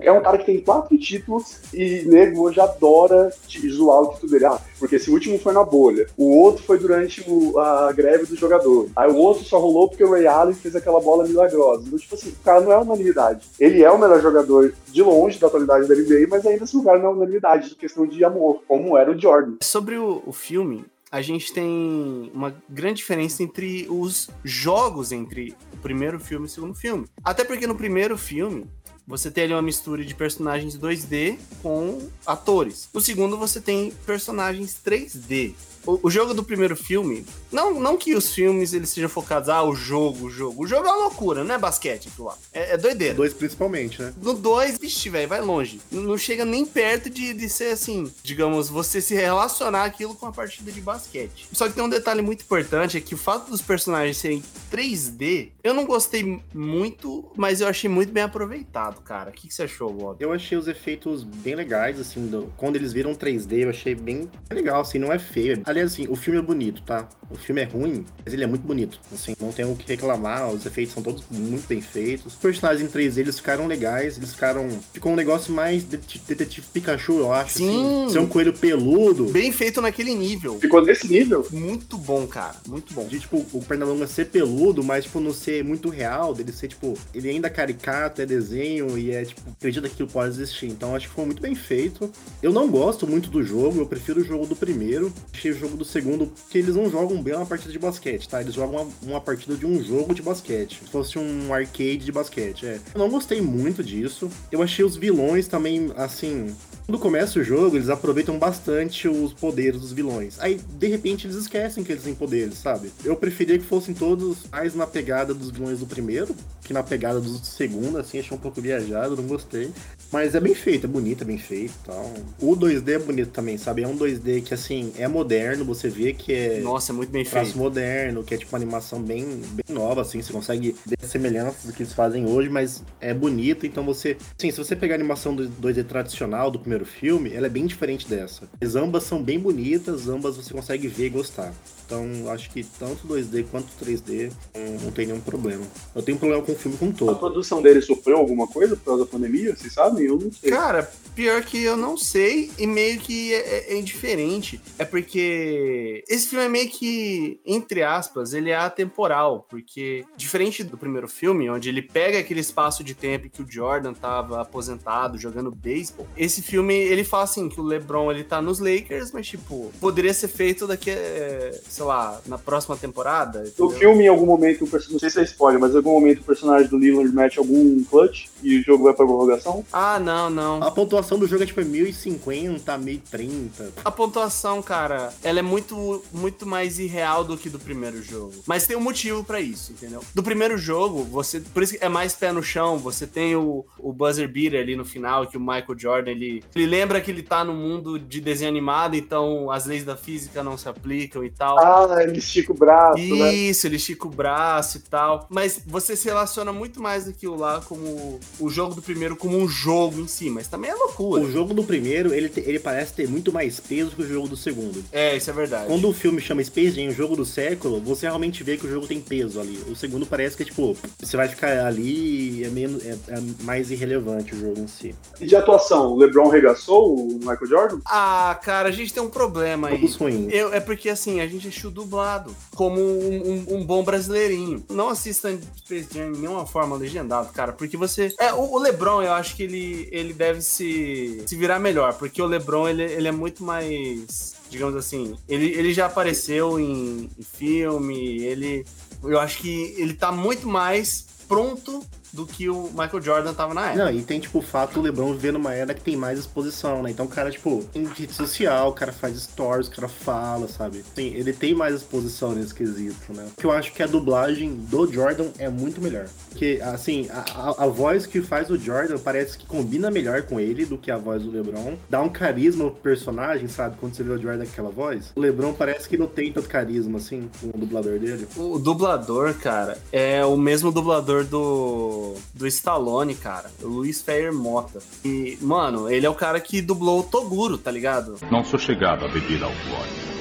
É 0.00 0.12
um 0.12 0.22
cara 0.22 0.38
que 0.38 0.46
tem 0.46 0.60
quatro 0.60 0.96
títulos 0.98 1.58
e 1.74 2.02
nego 2.06 2.42
hoje 2.42 2.60
adora 2.60 3.32
zoar 3.74 4.02
o 4.02 4.14
título 4.14 4.32
dele. 4.32 4.46
Ah, 4.46 4.60
porque 4.78 4.96
esse 4.96 5.10
último 5.10 5.38
foi 5.38 5.52
na 5.52 5.64
bolha. 5.64 6.06
O 6.16 6.36
outro 6.38 6.62
foi 6.64 6.78
durante 6.78 7.22
o- 7.28 7.58
a 7.58 7.92
greve 7.92 8.26
do 8.26 8.36
jogador. 8.36 8.88
Aí 8.96 9.10
o 9.10 9.16
outro 9.16 9.44
só 9.44 9.58
rolou 9.58 9.88
porque 9.88 10.04
o 10.04 10.10
Ray 10.10 10.26
Allen 10.26 10.54
fez 10.54 10.74
aquela 10.74 11.00
bola 11.00 11.26
milagrosa. 11.26 11.84
Então, 11.86 11.98
tipo 11.98 12.14
assim, 12.14 12.30
o 12.30 12.44
cara 12.44 12.60
não 12.60 12.72
é 12.72 12.78
unanimidade. 12.78 13.46
Ele 13.58 13.82
é 13.82 13.90
o 13.90 13.98
melhor 13.98 14.20
jogador 14.20 14.72
de 14.90 15.02
longe 15.02 15.38
da 15.38 15.46
atualidade 15.46 15.86
da 15.88 15.94
NBA, 15.94 16.26
mas 16.28 16.46
ainda 16.46 16.64
assim 16.64 16.78
o 16.78 16.84
cara 16.84 16.98
não 16.98 17.10
é 17.10 17.12
unanimidade 17.12 17.74
questão 17.74 18.06
de 18.06 18.24
amor, 18.24 18.62
como 18.68 18.96
era 18.96 19.10
o 19.10 19.18
Jordan. 19.20 19.56
Sobre 19.62 19.96
o, 19.96 20.22
o 20.26 20.32
filme, 20.32 20.84
a 21.10 21.20
gente 21.20 21.52
tem 21.52 22.30
uma 22.34 22.54
grande 22.68 22.96
diferença 22.98 23.42
entre 23.42 23.86
os 23.90 24.30
jogos 24.42 25.12
entre 25.12 25.54
o 25.72 25.76
primeiro 25.78 26.18
filme 26.18 26.46
e 26.46 26.48
o 26.48 26.50
segundo 26.50 26.74
filme. 26.74 27.06
Até 27.24 27.44
porque 27.44 27.66
no 27.66 27.74
primeiro 27.74 28.16
filme, 28.16 28.66
você 29.06 29.30
tem 29.30 29.44
ali 29.44 29.52
uma 29.54 29.62
mistura 29.62 30.04
de 30.04 30.14
personagens 30.14 30.76
2D 30.78 31.38
com 31.62 32.08
atores. 32.26 32.88
No 32.92 33.00
segundo, 33.00 33.36
você 33.36 33.60
tem 33.60 33.92
personagens 34.06 34.76
3D. 34.84 35.54
O, 35.84 35.98
o 36.04 36.10
jogo 36.12 36.32
do 36.32 36.44
primeiro 36.44 36.76
filme, 36.76 37.26
não, 37.50 37.80
não 37.80 37.96
que 37.96 38.14
os 38.14 38.32
filmes 38.32 38.72
eles 38.72 38.88
sejam 38.90 39.08
focados, 39.10 39.48
ah, 39.48 39.64
o 39.64 39.74
jogo, 39.74 40.26
o 40.26 40.30
jogo. 40.30 40.62
O 40.62 40.66
jogo 40.66 40.86
é 40.86 40.90
uma 40.92 41.02
loucura, 41.06 41.42
não 41.42 41.52
é 41.56 41.58
basquete 41.58 42.06
aquilo 42.06 42.28
lá. 42.28 42.38
É, 42.52 42.74
é 42.74 42.78
doideira. 42.78 43.14
Dois 43.14 43.34
principalmente, 43.34 44.00
né? 44.00 44.14
No 44.22 44.32
2, 44.32 44.78
vixe, 44.78 45.08
velho, 45.10 45.26
vai 45.26 45.40
longe. 45.40 45.80
N- 45.90 46.02
Não 46.06 46.16
chega 46.16 46.44
nem 46.44 46.64
perto 46.64 47.10
de, 47.10 47.34
de 47.34 47.48
ser 47.48 47.72
assim, 47.72 48.08
digamos, 48.22 48.68
você 48.68 49.00
se 49.00 49.12
relacionar 49.16 49.82
aquilo 49.82 50.14
com 50.14 50.26
a 50.26 50.30
partida 50.32 50.70
de 50.70 50.80
basquete. 50.80 51.48
Só 51.52 51.66
que 51.68 51.74
tem 51.74 51.82
um 51.82 51.88
detalhe 51.88 52.22
muito 52.22 52.42
importante, 52.42 52.96
é 52.96 53.00
que 53.00 53.16
o 53.16 53.18
fato 53.18 53.50
dos 53.50 53.60
personagens 53.60 54.18
serem 54.18 54.40
3D, 54.70 55.48
eu 55.64 55.74
não 55.74 55.84
gostei 55.84 56.40
muito, 56.54 57.24
mas 57.36 57.60
eu 57.60 57.66
achei 57.66 57.90
muito 57.90 58.12
bem 58.12 58.22
aproveitado, 58.22 58.91
cara. 59.00 59.30
O 59.30 59.32
que, 59.32 59.48
que 59.48 59.54
você 59.54 59.62
achou, 59.62 59.92
Bob? 59.92 60.16
Eu 60.20 60.32
achei 60.32 60.56
os 60.58 60.68
efeitos 60.68 61.22
bem 61.24 61.54
legais, 61.54 61.98
assim, 62.00 62.26
do- 62.26 62.52
quando 62.56 62.76
eles 62.76 62.92
viram 62.92 63.14
3D, 63.14 63.64
eu 63.64 63.70
achei 63.70 63.94
bem 63.94 64.28
legal, 64.50 64.80
assim, 64.82 64.98
não 64.98 65.12
é 65.12 65.18
feio. 65.18 65.62
Aliás, 65.64 65.92
assim, 65.92 66.06
o 66.08 66.16
filme 66.16 66.38
é 66.38 66.42
bonito, 66.42 66.82
tá? 66.82 67.08
O 67.30 67.36
filme 67.36 67.62
é 67.62 67.64
ruim, 67.64 68.04
mas 68.24 68.34
ele 68.34 68.44
é 68.44 68.46
muito 68.46 68.66
bonito, 68.66 69.00
assim, 69.12 69.34
não 69.40 69.52
tem 69.52 69.64
o 69.64 69.74
que 69.74 69.88
reclamar, 69.88 70.50
os 70.52 70.66
efeitos 70.66 70.92
são 70.92 71.02
todos 71.02 71.24
muito 71.30 71.66
bem 71.66 71.80
feitos. 71.80 72.26
Os 72.26 72.34
personagens 72.34 72.86
em 72.86 72.92
3D, 72.92 73.18
eles 73.20 73.38
ficaram 73.38 73.66
legais, 73.66 74.16
eles 74.18 74.34
ficaram... 74.34 74.68
Ficou 74.92 75.12
um 75.12 75.16
negócio 75.16 75.52
mais 75.54 75.84
det- 75.84 76.20
detetive 76.28 76.66
Pikachu, 76.72 77.18
eu 77.18 77.32
acho, 77.32 77.58
Sim. 77.58 78.02
assim. 78.04 78.12
Ser 78.12 78.18
um 78.18 78.26
coelho 78.26 78.52
peludo, 78.52 79.26
Bem 79.32 79.50
feito 79.52 79.80
naquele 79.80 80.14
nível. 80.14 80.58
Ficou 80.58 80.82
nesse 80.84 81.08
nível. 81.08 81.46
Muito 81.50 81.96
bom, 81.96 82.26
cara. 82.26 82.56
Muito 82.68 82.92
bom. 82.92 83.06
de, 83.06 83.20
tipo, 83.20 83.44
o 83.52 83.62
Pernalonga 83.64 84.06
ser 84.06 84.26
peludo, 84.26 84.82
mas, 84.82 85.04
tipo, 85.04 85.20
não 85.20 85.32
ser 85.32 85.62
muito 85.64 85.88
real, 85.88 86.34
dele 86.34 86.52
ser, 86.52 86.68
tipo, 86.68 86.94
ele 87.14 87.28
ainda 87.30 87.46
é 87.46 87.50
caricato, 87.50 88.20
é 88.22 88.26
desenho 88.26 88.81
e 88.98 89.10
é, 89.10 89.24
tipo, 89.24 89.40
acredita 89.50 89.88
que 89.88 89.94
aquilo 89.94 90.08
pode 90.08 90.30
existir. 90.30 90.66
Então, 90.66 90.94
acho 90.94 91.08
que 91.08 91.14
foi 91.14 91.24
muito 91.24 91.42
bem 91.42 91.54
feito. 91.54 92.10
Eu 92.42 92.52
não 92.52 92.68
gosto 92.68 93.06
muito 93.06 93.30
do 93.30 93.42
jogo, 93.42 93.80
eu 93.80 93.86
prefiro 93.86 94.20
o 94.20 94.24
jogo 94.24 94.46
do 94.46 94.56
primeiro. 94.56 95.12
Achei 95.32 95.50
o 95.50 95.58
jogo 95.58 95.76
do 95.76 95.84
segundo, 95.84 96.26
porque 96.26 96.58
eles 96.58 96.76
não 96.76 96.90
jogam 96.90 97.22
bem 97.22 97.34
uma 97.34 97.46
partida 97.46 97.72
de 97.72 97.78
basquete, 97.78 98.28
tá? 98.28 98.40
Eles 98.40 98.54
jogam 98.54 98.82
uma, 98.82 99.12
uma 99.12 99.20
partida 99.20 99.56
de 99.56 99.66
um 99.66 99.82
jogo 99.82 100.14
de 100.14 100.22
basquete. 100.22 100.80
Se 100.84 100.90
fosse 100.90 101.18
um 101.18 101.52
arcade 101.52 101.98
de 101.98 102.12
basquete, 102.12 102.66
é. 102.66 102.80
Eu 102.94 102.98
não 102.98 103.08
gostei 103.08 103.40
muito 103.40 103.82
disso. 103.82 104.30
Eu 104.50 104.62
achei 104.62 104.84
os 104.84 104.96
vilões 104.96 105.46
também, 105.46 105.92
assim, 105.96 106.54
quando 106.86 106.98
começa 106.98 107.38
o 107.38 107.44
jogo, 107.44 107.76
eles 107.76 107.88
aproveitam 107.88 108.38
bastante 108.38 109.06
os 109.08 109.32
poderes 109.32 109.80
dos 109.80 109.92
vilões. 109.92 110.38
Aí, 110.40 110.60
de 110.78 110.88
repente, 110.88 111.26
eles 111.26 111.36
esquecem 111.36 111.84
que 111.84 111.92
eles 111.92 112.02
têm 112.02 112.14
poderes, 112.14 112.58
sabe? 112.58 112.92
Eu 113.04 113.16
preferia 113.16 113.58
que 113.58 113.64
fossem 113.64 113.94
todos 113.94 114.38
mais 114.50 114.74
na 114.74 114.86
pegada 114.86 115.32
dos 115.32 115.50
vilões 115.50 115.78
do 115.78 115.86
primeiro, 115.86 116.34
que 116.62 116.72
na 116.72 116.82
pegada 116.82 117.20
do 117.20 117.38
segundo, 117.38 117.98
assim, 117.98 118.18
achei 118.18 118.36
um 118.36 118.40
pouco 118.40 118.60
viajado, 118.78 119.16
não 119.16 119.24
gostei. 119.24 119.70
Mas 120.10 120.34
é 120.34 120.40
bem 120.40 120.54
feito, 120.54 120.84
é 120.84 120.88
bonito, 120.88 121.22
é 121.22 121.24
bem 121.24 121.38
feito 121.38 121.72
e 121.82 121.86
tal. 121.86 122.12
O 122.38 122.54
2D 122.54 122.88
é 122.90 122.98
bonito 122.98 123.30
também, 123.30 123.56
sabe? 123.56 123.82
É 123.82 123.88
um 123.88 123.96
2D 123.96 124.42
que, 124.42 124.52
assim, 124.52 124.92
é 124.98 125.08
moderno, 125.08 125.64
você 125.64 125.88
vê 125.88 126.12
que 126.12 126.34
é 126.34 126.60
Nossa, 126.60 126.92
é 126.92 126.94
muito 126.94 127.08
bem 127.10 127.24
traço 127.24 127.52
feito. 127.52 127.58
moderno, 127.58 128.22
que 128.22 128.34
é 128.34 128.36
tipo 128.36 128.52
uma 128.54 128.58
animação 128.58 129.00
bem, 129.00 129.24
bem 129.52 129.74
nova, 129.74 130.02
assim, 130.02 130.20
você 130.20 130.30
consegue 130.30 130.76
ver 130.84 130.96
as 131.02 131.08
semelhanças 131.10 131.64
do 131.64 131.72
que 131.72 131.82
eles 131.82 131.94
fazem 131.94 132.26
hoje, 132.26 132.50
mas 132.50 132.82
é 133.00 133.14
bonito, 133.14 133.64
então 133.64 133.82
você. 133.84 134.18
Sim, 134.36 134.50
se 134.50 134.58
você 134.58 134.76
pegar 134.76 134.94
a 134.94 134.98
animação 134.98 135.34
do 135.34 135.48
2D 135.48 135.82
tradicional 135.84 136.50
do 136.50 136.58
primeiro 136.58 136.84
filme, 136.84 137.32
ela 137.32 137.46
é 137.46 137.50
bem 137.50 137.64
diferente 137.66 138.06
dessa. 138.06 138.42
As 138.60 138.76
ambas 138.76 139.04
são 139.04 139.22
bem 139.22 139.38
bonitas, 139.38 140.08
ambas 140.08 140.36
você 140.36 140.52
consegue 140.52 140.88
ver 140.88 141.06
e 141.06 141.10
gostar. 141.10 141.54
Então, 141.86 142.30
acho 142.30 142.50
que 142.50 142.64
tanto 142.78 143.06
2D 143.08 143.44
quanto 143.50 143.66
3D 143.82 144.30
não, 144.54 144.84
não 144.84 144.90
tem 144.90 145.06
nenhum 145.06 145.20
problema. 145.20 145.62
Eu 145.94 146.02
tenho 146.02 146.16
um 146.16 146.20
problema 146.20 146.42
com 146.42 146.52
o 146.52 146.54
filme 146.56 146.76
como 146.76 146.90
um 146.90 146.94
A 146.94 146.96
todo. 146.98 147.18
produção 147.18 147.60
dele 147.60 147.80
sofreu 147.82 148.16
alguma 148.18 148.46
coisa 148.46 148.61
por 148.70 148.84
causa 148.84 149.04
da 149.04 149.10
pandemia? 149.10 149.54
Vocês 149.56 149.72
sabem? 149.72 150.06
Eu 150.06 150.18
não 150.18 150.32
sei. 150.32 150.50
Cara, 150.50 150.90
pior 151.14 151.42
que 151.42 151.62
eu 151.62 151.76
não 151.76 151.96
sei 151.96 152.50
e 152.58 152.66
meio 152.66 152.98
que 153.00 153.34
é, 153.34 153.72
é 153.72 153.78
indiferente. 153.78 154.60
É 154.78 154.84
porque 154.84 156.04
esse 156.08 156.28
filme 156.28 156.44
é 156.44 156.48
meio 156.48 156.68
que, 156.68 157.40
entre 157.44 157.82
aspas, 157.82 158.32
ele 158.32 158.50
é 158.50 158.56
atemporal. 158.56 159.46
Porque, 159.48 160.04
diferente 160.16 160.64
do 160.64 160.78
primeiro 160.78 161.08
filme, 161.08 161.50
onde 161.50 161.68
ele 161.68 161.82
pega 161.82 162.18
aquele 162.18 162.40
espaço 162.40 162.82
de 162.82 162.94
tempo 162.94 163.28
que 163.28 163.42
o 163.42 163.46
Jordan 163.48 163.92
tava 163.92 164.40
aposentado, 164.40 165.18
jogando 165.18 165.50
beisebol, 165.50 166.06
esse 166.16 166.42
filme, 166.42 166.74
ele 166.74 167.04
fala 167.04 167.24
assim, 167.24 167.48
que 167.48 167.60
o 167.60 167.64
LeBron, 167.64 168.10
ele 168.10 168.24
tá 168.24 168.40
nos 168.40 168.58
Lakers, 168.58 169.12
mas, 169.12 169.26
tipo, 169.26 169.72
poderia 169.80 170.14
ser 170.14 170.28
feito 170.28 170.66
daqui, 170.66 170.90
é, 170.90 171.58
sei 171.68 171.84
lá, 171.84 172.20
na 172.26 172.38
próxima 172.38 172.76
temporada. 172.76 173.40
No 173.40 173.46
entendeu? 173.46 173.70
filme, 173.70 174.04
em 174.04 174.08
algum 174.08 174.26
momento, 174.26 174.68
não 174.90 174.98
sei 174.98 175.10
se 175.10 175.20
é 175.20 175.24
spoiler, 175.24 175.60
mas 175.60 175.72
em 175.72 175.76
algum 175.76 175.92
momento 175.92 176.20
o 176.20 176.24
personagem 176.24 176.68
do 176.68 176.78
Lillard 176.78 177.14
mete 177.14 177.38
algum 177.38 177.82
clutch 177.84 178.26
e 178.42 178.51
o 178.60 178.62
jogo 178.62 178.84
vai 178.84 178.94
pra 178.94 179.06
prorrogação. 179.06 179.64
Ah, 179.72 179.98
não, 179.98 180.30
não. 180.30 180.62
A 180.62 180.70
pontuação 180.70 181.18
do 181.18 181.26
jogo 181.26 181.42
é 181.42 181.46
tipo 181.46 181.62
1050, 181.64 182.78
1030. 182.78 183.72
A 183.84 183.90
pontuação, 183.90 184.62
cara, 184.62 185.12
ela 185.22 185.38
é 185.38 185.42
muito, 185.42 186.02
muito 186.12 186.46
mais 186.46 186.78
irreal 186.78 187.24
do 187.24 187.36
que 187.36 187.48
do 187.48 187.58
primeiro 187.58 188.02
jogo. 188.02 188.32
Mas 188.46 188.66
tem 188.66 188.76
um 188.76 188.80
motivo 188.80 189.24
pra 189.24 189.40
isso, 189.40 189.72
entendeu? 189.72 190.02
Do 190.14 190.22
primeiro 190.22 190.56
jogo, 190.58 191.04
você. 191.04 191.40
Por 191.40 191.62
isso 191.62 191.78
que 191.78 191.84
é 191.84 191.88
mais 191.88 192.14
pé 192.14 192.32
no 192.32 192.42
chão. 192.42 192.78
Você 192.78 193.06
tem 193.06 193.36
o, 193.36 193.64
o 193.78 193.92
buzzer 193.92 194.28
beater 194.28 194.60
ali 194.60 194.76
no 194.76 194.84
final, 194.84 195.26
que 195.26 195.36
o 195.36 195.40
Michael 195.40 195.78
Jordan 195.78 196.10
ele, 196.10 196.44
ele 196.54 196.66
lembra 196.66 197.00
que 197.00 197.10
ele 197.10 197.22
tá 197.22 197.44
no 197.44 197.54
mundo 197.54 197.98
de 197.98 198.20
desenho 198.20 198.50
animado, 198.50 198.94
então 198.94 199.50
as 199.50 199.66
leis 199.66 199.84
da 199.84 199.96
física 199.96 200.42
não 200.42 200.56
se 200.56 200.68
aplicam 200.68 201.24
e 201.24 201.30
tal. 201.30 201.58
Ah, 201.58 202.02
ele 202.02 202.18
estica 202.18 202.52
o 202.52 202.54
braço, 202.54 202.98
né? 202.98 203.34
Isso, 203.34 203.66
ele 203.66 203.76
estica 203.76 204.06
o 204.06 204.10
braço 204.10 204.78
e 204.78 204.80
tal. 204.80 205.26
Mas 205.28 205.60
você 205.66 205.96
se 205.96 206.08
relaciona 206.08 206.52
muito 206.52 206.80
mais 206.80 207.04
daquilo 207.04 207.36
lá 207.36 207.60
como 207.60 208.20
o 208.44 208.48
jogo 208.50 208.74
do 208.74 208.82
primeiro 208.82 209.16
como 209.16 209.36
um 209.38 209.48
jogo 209.48 210.00
em 210.00 210.06
si, 210.08 210.28
mas 210.30 210.48
também 210.48 210.70
é 210.70 210.74
loucura. 210.74 211.22
O 211.22 211.30
jogo 211.30 211.54
do 211.54 211.62
primeiro, 211.64 212.12
ele, 212.14 212.30
ele 212.36 212.58
parece 212.58 212.92
ter 212.92 213.08
muito 213.08 213.32
mais 213.32 213.60
peso 213.60 213.90
que 213.92 214.02
o 214.02 214.06
jogo 214.08 214.28
do 214.28 214.36
segundo. 214.36 214.82
É, 214.92 215.16
isso 215.16 215.30
é 215.30 215.32
verdade. 215.32 215.66
Quando 215.66 215.88
o 215.88 215.92
filme 215.92 216.20
chama 216.20 216.42
Space 216.44 216.72
Jam 216.72 216.88
o 216.88 216.92
jogo 216.92 217.16
do 217.16 217.24
século, 217.24 217.80
você 217.80 218.06
realmente 218.06 218.42
vê 218.42 218.56
que 218.56 218.66
o 218.66 218.70
jogo 218.70 218.86
tem 218.86 219.00
peso 219.00 219.40
ali. 219.40 219.58
O 219.68 219.74
segundo 219.76 220.06
parece 220.06 220.36
que, 220.36 220.44
tipo, 220.44 220.76
você 220.98 221.16
vai 221.16 221.28
ficar 221.28 221.66
ali 221.66 222.40
e 222.40 222.44
é, 222.44 222.48
menos, 222.48 222.84
é, 222.84 222.96
é 223.08 223.20
mais 223.42 223.70
irrelevante 223.70 224.34
o 224.34 224.38
jogo 224.38 224.60
em 224.60 224.66
si. 224.66 224.94
E 225.20 225.26
de 225.26 225.36
atuação, 225.36 225.92
o 225.92 225.96
LeBron 225.96 226.28
regaçou 226.28 226.94
o 226.96 227.14
Michael 227.18 227.46
Jordan? 227.46 227.80
Ah, 227.86 228.38
cara, 228.42 228.68
a 228.68 228.72
gente 228.72 228.92
tem 228.92 229.02
um 229.02 229.10
problema 229.10 229.68
aí. 229.68 229.78
Todos 229.78 229.96
ruins. 229.96 230.32
Eu, 230.32 230.52
é 230.52 230.60
porque 230.60 230.88
assim, 230.88 231.20
a 231.20 231.26
gente 231.26 231.48
assistiu 231.48 231.70
dublado, 231.70 232.34
como 232.54 232.80
um, 232.80 233.44
um- 233.48 233.56
um 233.56 233.64
bom 233.64 233.82
brasileirinho. 233.84 234.64
Não 234.70 234.88
assista 234.88 235.36
Space 235.58 235.88
Jam 235.92 236.12
de 236.12 236.20
nenhuma 236.20 236.46
forma 236.46 236.76
legendado, 236.76 237.32
cara, 237.32 237.52
porque 237.52 237.76
você. 237.76 238.12
É, 238.18 238.31
o, 238.32 238.54
o 238.54 238.58
Lebron, 238.58 239.02
eu 239.02 239.12
acho 239.12 239.36
que 239.36 239.42
ele, 239.42 239.88
ele 239.90 240.12
deve 240.12 240.42
se, 240.42 241.22
se 241.26 241.36
virar 241.36 241.58
melhor, 241.58 241.94
porque 241.94 242.20
o 242.20 242.26
Lebron, 242.26 242.68
ele, 242.68 242.82
ele 242.82 243.08
é 243.08 243.12
muito 243.12 243.42
mais. 243.44 244.34
Digamos 244.50 244.76
assim, 244.76 245.16
ele, 245.28 245.46
ele 245.46 245.72
já 245.72 245.86
apareceu 245.86 246.60
em, 246.60 247.08
em 247.18 247.22
filme, 247.22 248.22
ele. 248.22 248.66
Eu 249.02 249.18
acho 249.18 249.38
que 249.38 249.74
ele 249.78 249.94
tá 249.94 250.12
muito 250.12 250.46
mais 250.46 251.06
pronto 251.26 251.84
do 252.12 252.26
que 252.26 252.48
o 252.48 252.68
Michael 252.70 253.00
Jordan 253.00 253.34
tava 253.34 253.54
na 253.54 253.68
época. 253.68 253.84
Não, 253.84 253.90
e 253.90 254.02
tem, 254.02 254.20
tipo, 254.20 254.38
o 254.38 254.42
fato 254.42 254.74
do 254.74 254.82
LeBron 254.82 255.12
viver 255.14 255.32
numa 255.32 255.54
era 255.54 255.72
que 255.72 255.80
tem 255.80 255.96
mais 255.96 256.18
exposição, 256.18 256.82
né? 256.82 256.90
Então 256.90 257.06
o 257.06 257.08
cara, 257.08 257.30
tipo, 257.30 257.64
tem 257.72 257.84
rede 257.84 258.12
social, 258.12 258.68
o 258.68 258.72
cara 258.72 258.92
faz 258.92 259.16
stories, 259.22 259.68
o 259.68 259.70
cara 259.70 259.88
fala, 259.88 260.46
sabe? 260.46 260.84
Sim, 260.94 261.14
ele 261.14 261.32
tem 261.32 261.54
mais 261.54 261.74
exposição 261.74 262.32
nesse 262.32 262.54
quesito, 262.54 263.12
né? 263.14 263.26
Que 263.36 263.46
eu 263.46 263.52
acho 263.52 263.72
que 263.72 263.82
a 263.82 263.86
dublagem 263.86 264.54
do 264.54 264.90
Jordan 264.92 265.28
é 265.38 265.48
muito 265.48 265.80
melhor. 265.80 266.06
Porque, 266.28 266.60
assim, 266.62 267.08
a, 267.10 267.24
a, 267.34 267.64
a 267.64 267.66
voz 267.66 268.06
que 268.06 268.20
faz 268.20 268.50
o 268.50 268.58
Jordan 268.58 268.98
parece 268.98 269.38
que 269.38 269.46
combina 269.46 269.90
melhor 269.90 270.22
com 270.22 270.38
ele 270.38 270.66
do 270.66 270.76
que 270.76 270.90
a 270.90 270.98
voz 270.98 271.22
do 271.22 271.30
LeBron. 271.30 271.76
Dá 271.88 272.02
um 272.02 272.08
carisma 272.08 272.70
pro 272.70 272.80
personagem, 272.80 273.48
sabe? 273.48 273.76
Quando 273.78 273.94
você 273.94 274.02
vê 274.02 274.12
o 274.12 274.20
Jordan 274.20 274.44
com 274.44 274.50
aquela 274.52 274.70
voz. 274.70 275.12
O 275.14 275.20
LeBron 275.20 275.54
parece 275.54 275.88
que 275.88 275.96
não 275.96 276.06
tem 276.06 276.32
tanto 276.32 276.48
carisma, 276.48 276.98
assim, 276.98 277.30
com 277.40 277.48
o 277.48 277.58
dublador 277.58 277.98
dele. 277.98 278.26
O 278.36 278.58
dublador, 278.58 279.34
cara, 279.34 279.78
é 279.90 280.24
o 280.24 280.36
mesmo 280.36 280.70
dublador 280.70 281.24
do, 281.24 282.01
do 282.34 282.46
Stallone, 282.46 283.14
cara. 283.14 283.50
O 283.62 283.68
Luiz 283.68 284.00
Feyer 284.00 284.32
Mota. 284.32 284.82
E, 285.04 285.38
mano, 285.40 285.90
ele 285.90 286.06
é 286.06 286.10
o 286.10 286.14
cara 286.14 286.40
que 286.40 286.60
dublou 286.60 287.00
o 287.00 287.04
Toguro, 287.04 287.58
tá 287.58 287.70
ligado? 287.70 288.16
Não 288.30 288.44
sou 288.44 288.58
chegado 288.58 289.04
a 289.04 289.08
bebida 289.08 289.44
alcoólica. 289.44 290.12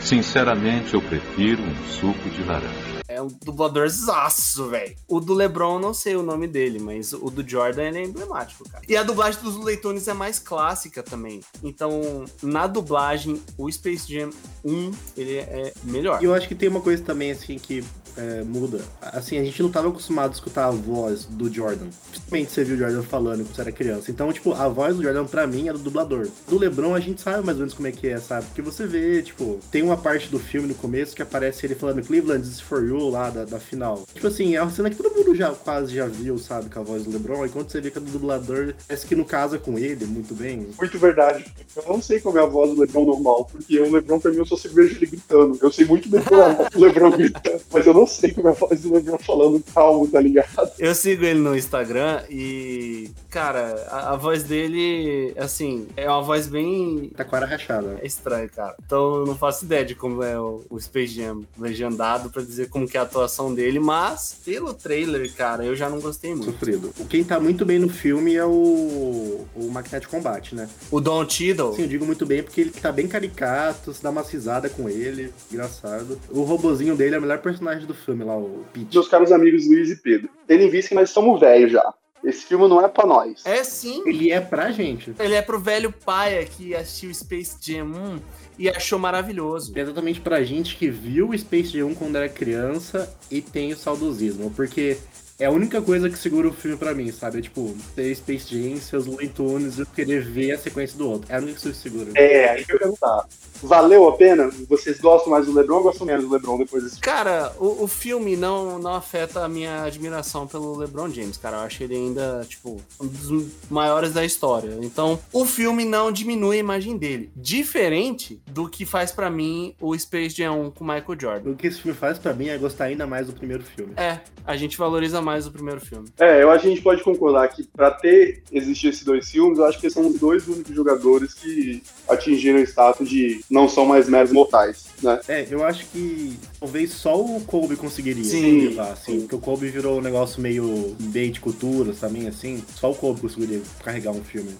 Sinceramente, 0.00 0.94
eu 0.94 1.00
prefiro 1.00 1.62
um 1.62 1.74
suco 1.88 2.28
de 2.30 2.42
laranja. 2.42 3.02
É 3.06 3.20
um 3.20 3.28
dubladorzaço, 3.28 4.68
velho. 4.68 4.96
O 5.06 5.20
do 5.20 5.34
LeBron, 5.34 5.74
eu 5.74 5.80
não 5.80 5.94
sei 5.94 6.16
o 6.16 6.22
nome 6.22 6.48
dele, 6.48 6.78
mas 6.78 7.12
o 7.12 7.30
do 7.30 7.46
Jordan 7.46 7.84
ele 7.84 7.98
é 7.98 8.04
emblemático, 8.04 8.68
cara. 8.68 8.82
E 8.88 8.96
a 8.96 9.02
dublagem 9.02 9.40
dos 9.42 9.56
Leitones 9.62 10.08
é 10.08 10.14
mais 10.14 10.38
clássica 10.38 11.02
também. 11.02 11.40
Então, 11.62 12.24
na 12.42 12.66
dublagem, 12.66 13.40
o 13.56 13.70
Space 13.70 14.12
Jam 14.12 14.30
1, 14.64 14.90
ele 15.16 15.36
é 15.36 15.72
melhor. 15.84 16.22
E 16.22 16.24
eu 16.24 16.34
acho 16.34 16.48
que 16.48 16.54
tem 16.54 16.68
uma 16.68 16.80
coisa 16.80 17.02
também, 17.04 17.30
assim, 17.30 17.58
que 17.58 17.84
é, 18.16 18.42
muda. 18.42 18.80
Assim, 19.00 19.38
a 19.38 19.44
gente 19.44 19.62
não 19.62 19.70
tava 19.70 19.88
acostumado 19.88 20.30
a 20.30 20.34
escutar 20.34 20.66
a 20.66 20.70
voz 20.70 21.24
do 21.24 21.52
Jordan. 21.52 21.86
Principalmente 22.10 22.52
você 22.52 22.64
viu 22.64 22.76
o 22.76 22.78
Jordan 22.78 23.02
falando 23.02 23.44
quando 23.44 23.54
você 23.54 23.60
era 23.60 23.72
criança. 23.72 24.10
Então, 24.10 24.32
tipo, 24.32 24.52
a 24.52 24.68
voz 24.68 24.96
do 24.96 25.02
Jordan 25.02 25.26
pra 25.26 25.46
mim 25.46 25.68
é 25.68 25.72
do 25.72 25.78
dublador. 25.78 26.28
Do 26.48 26.58
LeBron 26.58 26.94
a 26.94 27.00
gente 27.00 27.20
sabe 27.20 27.44
mais 27.44 27.56
ou 27.56 27.62
menos 27.62 27.74
como 27.74 27.88
é 27.88 27.92
que 27.92 28.08
é, 28.08 28.18
sabe? 28.18 28.46
Porque 28.46 28.62
você 28.62 28.86
vê, 28.86 29.22
tipo, 29.22 29.58
tem 29.70 29.82
uma 29.82 29.96
parte 29.96 30.28
do 30.28 30.38
filme 30.38 30.68
no 30.68 30.74
começo 30.74 31.14
que 31.14 31.22
aparece 31.22 31.66
ele 31.66 31.74
falando 31.74 32.02
Cleveland 32.02 32.46
is 32.46 32.60
for 32.60 32.84
you 32.84 33.08
lá 33.08 33.30
da, 33.30 33.44
da 33.44 33.58
final. 33.58 34.04
Tipo 34.14 34.26
assim, 34.26 34.54
é 34.54 34.62
uma 34.62 34.70
cena 34.70 34.90
que 34.90 34.96
todo 34.96 35.14
mundo 35.14 35.34
já 35.34 35.50
quase 35.50 35.94
já 35.94 36.06
viu, 36.06 36.38
sabe, 36.38 36.70
com 36.70 36.80
a 36.80 36.82
voz 36.82 37.04
do 37.04 37.10
LeBron. 37.10 37.46
E 37.46 37.48
quando 37.48 37.70
você 37.70 37.80
vê 37.80 37.90
que 37.90 37.98
é 37.98 38.00
do 38.00 38.10
dublador, 38.10 38.74
parece 38.86 39.06
que 39.06 39.14
não 39.14 39.24
casa 39.24 39.58
com 39.58 39.78
ele 39.78 40.04
muito 40.06 40.34
bem. 40.34 40.68
Muito 40.78 40.98
verdade. 40.98 41.44
Eu 41.76 41.84
não 41.88 42.02
sei 42.02 42.20
como 42.20 42.38
é 42.38 42.42
a 42.42 42.46
voz 42.46 42.70
do 42.70 42.80
Lebron 42.80 43.04
normal, 43.04 43.46
porque 43.50 43.78
o 43.80 43.90
Lebron 43.90 44.20
pra 44.20 44.30
mim 44.30 44.38
eu 44.38 44.46
só 44.46 44.56
se 44.56 44.68
vejo 44.68 44.96
ele 44.96 45.06
gritando. 45.06 45.58
Eu 45.60 45.72
sei 45.72 45.84
muito 45.84 46.08
bem 46.08 46.22
como 46.22 46.40
é 46.40 46.44
a 46.44 46.68
Lebron 46.74 47.10
gritando, 47.10 47.60
mas 47.72 47.86
eu 47.86 47.94
não 47.94 48.01
sei 48.06 48.32
como 48.32 48.48
é 48.48 48.50
a 48.50 48.54
voz 48.54 48.80
do 48.80 48.94
Lebron 48.94 49.18
falando 49.18 49.62
calmo, 49.74 50.06
tá 50.08 50.20
ligado? 50.20 50.72
Eu 50.78 50.94
sigo 50.94 51.24
ele 51.24 51.40
no 51.40 51.56
Instagram 51.56 52.22
e, 52.30 53.10
cara, 53.32 53.86
a, 53.88 54.12
a 54.12 54.16
voz 54.16 54.44
dele, 54.44 55.32
assim, 55.38 55.88
é 55.96 56.06
uma 56.06 56.20
voz 56.20 56.46
bem 56.46 57.10
Taquara 57.16 57.46
rachada. 57.46 57.98
É 58.02 58.06
estranho, 58.06 58.48
cara. 58.50 58.76
Então 58.84 59.20
eu 59.20 59.26
não 59.26 59.36
faço 59.36 59.64
ideia 59.64 59.84
de 59.84 59.94
como 59.94 60.22
é 60.22 60.38
o, 60.38 60.62
o 60.68 60.78
Space 60.78 61.14
Jam 61.14 61.42
legendado 61.58 62.28
pra 62.28 62.42
dizer 62.42 62.68
como 62.68 62.86
que 62.86 62.96
é 62.96 63.00
a 63.00 63.04
atuação 63.04 63.54
dele, 63.54 63.80
mas 63.80 64.38
pelo 64.44 64.74
trailer, 64.74 65.34
cara, 65.34 65.64
eu 65.64 65.74
já 65.74 65.88
não 65.88 65.98
gostei 65.98 66.34
muito. 66.34 66.52
Sofrido. 66.52 66.92
Quem 67.08 67.24
tá 67.24 67.40
muito 67.40 67.64
bem 67.64 67.78
no 67.78 67.88
filme 67.88 68.36
é 68.36 68.44
o, 68.44 69.46
o 69.56 69.70
Magnetic 69.72 70.10
Combat, 70.10 70.54
né? 70.54 70.68
O 70.90 71.00
Don 71.00 71.26
Cheadle, 71.26 71.74
Sim, 71.74 71.82
eu 71.82 71.88
digo 71.88 72.04
muito 72.04 72.26
bem 72.26 72.42
porque 72.42 72.60
ele 72.60 72.70
tá 72.70 72.92
bem 72.92 73.08
caricato, 73.08 73.94
se 73.94 74.02
dá 74.02 74.10
uma 74.10 74.22
risada 74.22 74.68
com 74.68 74.90
ele, 74.90 75.32
engraçado. 75.50 76.20
O 76.28 76.42
robozinho 76.42 76.94
dele 76.94 77.14
é 77.14 77.18
o 77.18 77.22
melhor 77.22 77.38
personagem 77.38 77.86
do 77.86 77.94
filme 77.94 78.24
lá, 78.24 78.36
o 78.36 78.64
Pete. 78.74 78.92
Meus 78.92 79.08
caros 79.08 79.32
amigos 79.32 79.66
Luiz 79.66 79.88
e 79.90 79.96
Pedro, 79.96 80.28
tendo 80.46 80.64
em 80.64 80.68
vista 80.68 80.90
que 80.90 80.94
nós 80.94 81.08
estamos 81.08 81.40
velhos 81.40 81.72
já. 81.72 81.94
Esse 82.24 82.46
filme 82.46 82.68
não 82.68 82.84
é 82.84 82.88
pra 82.88 83.06
nós. 83.06 83.40
é 83.44 83.64
sim. 83.64 84.02
Ele 84.06 84.30
é 84.30 84.40
pra 84.40 84.70
gente. 84.70 85.12
Ele 85.18 85.34
é 85.34 85.42
pro 85.42 85.58
velho 85.58 85.92
paia 86.04 86.44
que 86.44 86.74
assistiu 86.74 87.12
Space 87.12 87.56
Jam 87.60 87.86
1 87.86 88.18
e 88.58 88.68
achou 88.68 88.98
maravilhoso. 88.98 89.72
É 89.74 89.80
exatamente 89.80 90.20
pra 90.20 90.42
gente 90.44 90.76
que 90.76 90.88
viu 90.88 91.30
o 91.30 91.38
Space 91.38 91.76
Jam 91.76 91.88
1 91.88 91.94
quando 91.94 92.16
era 92.16 92.28
criança 92.28 93.12
e 93.30 93.40
tem 93.40 93.72
o 93.72 93.76
saudosismo, 93.76 94.50
porque 94.50 94.98
é 95.38 95.46
a 95.46 95.50
única 95.50 95.82
coisa 95.82 96.08
que 96.08 96.16
segura 96.16 96.48
o 96.48 96.52
filme 96.52 96.76
pra 96.76 96.94
mim, 96.94 97.10
sabe? 97.10 97.38
É 97.38 97.42
tipo, 97.42 97.76
ter 97.96 98.14
Space 98.14 98.46
Jam, 98.48 98.76
seus 98.76 99.06
Looney 99.06 99.28
Tunes 99.28 99.78
e 99.78 99.80
eu 99.80 99.86
querer 99.86 100.22
ver 100.22 100.52
a 100.52 100.58
sequência 100.58 100.96
do 100.96 101.10
outro. 101.10 101.32
É 101.32 101.36
a 101.36 101.38
única 101.38 101.60
coisa 101.60 101.76
que 101.76 101.82
segura. 101.82 102.10
É, 102.14 102.50
aí 102.50 102.64
que 102.64 102.72
eu 102.72 102.76
ia 102.76 102.80
perguntar. 102.80 103.26
Valeu 103.62 104.08
a 104.08 104.16
pena? 104.16 104.50
Vocês 104.68 105.00
gostam 105.00 105.30
mais 105.30 105.46
do 105.46 105.52
Lebron 105.52 105.76
ou 105.76 105.82
gostam 105.84 106.06
menos 106.06 106.24
do 106.24 106.30
Lebron 106.30 106.58
depois 106.58 106.82
desse 106.82 106.96
filme? 106.96 107.06
Cara, 107.06 107.52
o, 107.58 107.84
o 107.84 107.88
filme 107.88 108.36
não, 108.36 108.78
não 108.78 108.94
afeta 108.94 109.44
a 109.44 109.48
minha 109.48 109.84
admiração 109.84 110.46
pelo 110.46 110.76
LeBron 110.76 111.10
James, 111.10 111.36
cara. 111.36 111.58
Eu 111.58 111.60
acho 111.60 111.82
ele 111.82 111.94
ainda, 111.94 112.44
tipo, 112.48 112.80
um 113.00 113.06
dos 113.06 113.46
maiores 113.70 114.12
da 114.12 114.24
história. 114.24 114.78
Então, 114.82 115.18
o 115.32 115.44
filme 115.44 115.84
não 115.84 116.10
diminui 116.10 116.56
a 116.56 116.60
imagem 116.60 116.96
dele. 116.96 117.30
Diferente 117.36 118.40
do 118.46 118.68
que 118.68 118.84
faz 118.84 119.12
pra 119.12 119.30
mim 119.30 119.74
o 119.80 119.96
Space 119.98 120.36
Jam 120.36 120.60
1 120.66 120.70
com 120.72 120.84
o 120.84 120.86
Michael 120.86 121.20
Jordan. 121.20 121.50
O 121.50 121.56
que 121.56 121.66
esse 121.66 121.80
filme 121.80 121.96
faz 121.96 122.18
pra 122.18 122.32
mim 122.32 122.48
é 122.48 122.58
gostar 122.58 122.84
ainda 122.84 123.06
mais 123.06 123.26
do 123.26 123.32
primeiro 123.32 123.62
filme. 123.62 123.92
É, 123.96 124.20
a 124.44 124.56
gente 124.56 124.76
valoriza 124.76 125.20
mais 125.22 125.46
o 125.46 125.52
primeiro 125.52 125.80
filme. 125.80 126.08
É, 126.18 126.42
eu 126.42 126.50
acho 126.50 126.62
que 126.62 126.66
a 126.66 126.70
gente 126.70 126.82
pode 126.82 127.02
concordar 127.02 127.48
que 127.48 127.62
pra 127.64 127.90
ter 127.90 128.42
existido 128.50 128.92
esses 128.92 129.04
dois 129.04 129.30
filmes, 129.30 129.58
eu 129.58 129.64
acho 129.64 129.80
que 129.80 129.88
são 129.90 130.06
os 130.06 130.18
dois 130.18 130.46
únicos 130.48 130.74
jogadores 130.74 131.34
que 131.34 131.82
atingiram 132.08 132.58
o 132.58 132.62
status 132.62 133.08
de 133.08 133.44
não 133.52 133.68
são 133.68 133.84
mais 133.84 134.08
meros 134.08 134.32
mortais, 134.32 134.86
né? 135.02 135.20
É, 135.28 135.46
eu 135.50 135.62
acho 135.62 135.84
que 135.86 136.38
talvez 136.58 136.90
só 136.92 137.20
o 137.20 137.38
Kobe 137.42 137.76
conseguiria 137.76 138.24
Sim. 138.24 138.68
levar, 138.68 138.92
assim, 138.92 139.20
porque 139.20 139.34
o 139.34 139.38
Kobe 139.38 139.68
virou 139.68 139.98
um 139.98 140.00
negócio 140.00 140.40
meio 140.40 140.96
bem 140.98 141.30
de 141.30 141.38
culturas 141.38 142.00
também, 142.00 142.26
assim. 142.26 142.64
Só 142.74 142.90
o 142.90 142.94
Kobe 142.94 143.20
conseguiria 143.20 143.60
carregar 143.84 144.12
um 144.12 144.24
filme. 144.24 144.56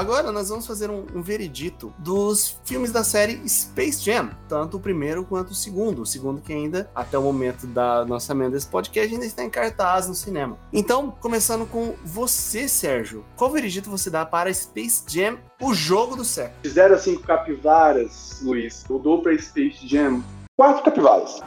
Agora 0.00 0.32
nós 0.32 0.48
vamos 0.48 0.66
fazer 0.66 0.88
um, 0.88 1.04
um 1.14 1.20
veredito 1.20 1.92
dos 1.98 2.58
filmes 2.64 2.90
da 2.90 3.04
série 3.04 3.46
Space 3.46 4.02
Jam, 4.02 4.30
tanto 4.48 4.78
o 4.78 4.80
primeiro 4.80 5.26
quanto 5.26 5.50
o 5.50 5.54
segundo. 5.54 6.00
O 6.00 6.06
segundo 6.06 6.40
que 6.40 6.54
ainda, 6.54 6.90
até 6.94 7.18
o 7.18 7.22
momento 7.22 7.66
da 7.66 8.00
lançamento 8.00 8.52
desse 8.52 8.66
podcast, 8.66 9.12
ainda 9.12 9.26
está 9.26 9.44
em 9.44 9.50
cartaz 9.50 10.08
no 10.08 10.14
cinema. 10.14 10.56
Então, 10.72 11.10
começando 11.20 11.66
com 11.66 11.94
você, 12.02 12.66
Sérgio. 12.66 13.26
Qual 13.36 13.50
veredito 13.50 13.90
você 13.90 14.08
dá 14.08 14.24
para 14.24 14.50
Space 14.54 15.02
Jam, 15.06 15.36
o 15.60 15.74
jogo 15.74 16.16
do 16.16 16.24
século? 16.24 16.56
Fizeram 16.62 16.94
assim 16.94 17.18
capivaras, 17.18 18.40
Luiz. 18.42 18.82
Eu 18.88 18.98
dou 18.98 19.20
pra 19.20 19.36
Space 19.36 19.86
Jam 19.86 20.24
quatro 20.60 20.84
capivaras. 20.84 21.40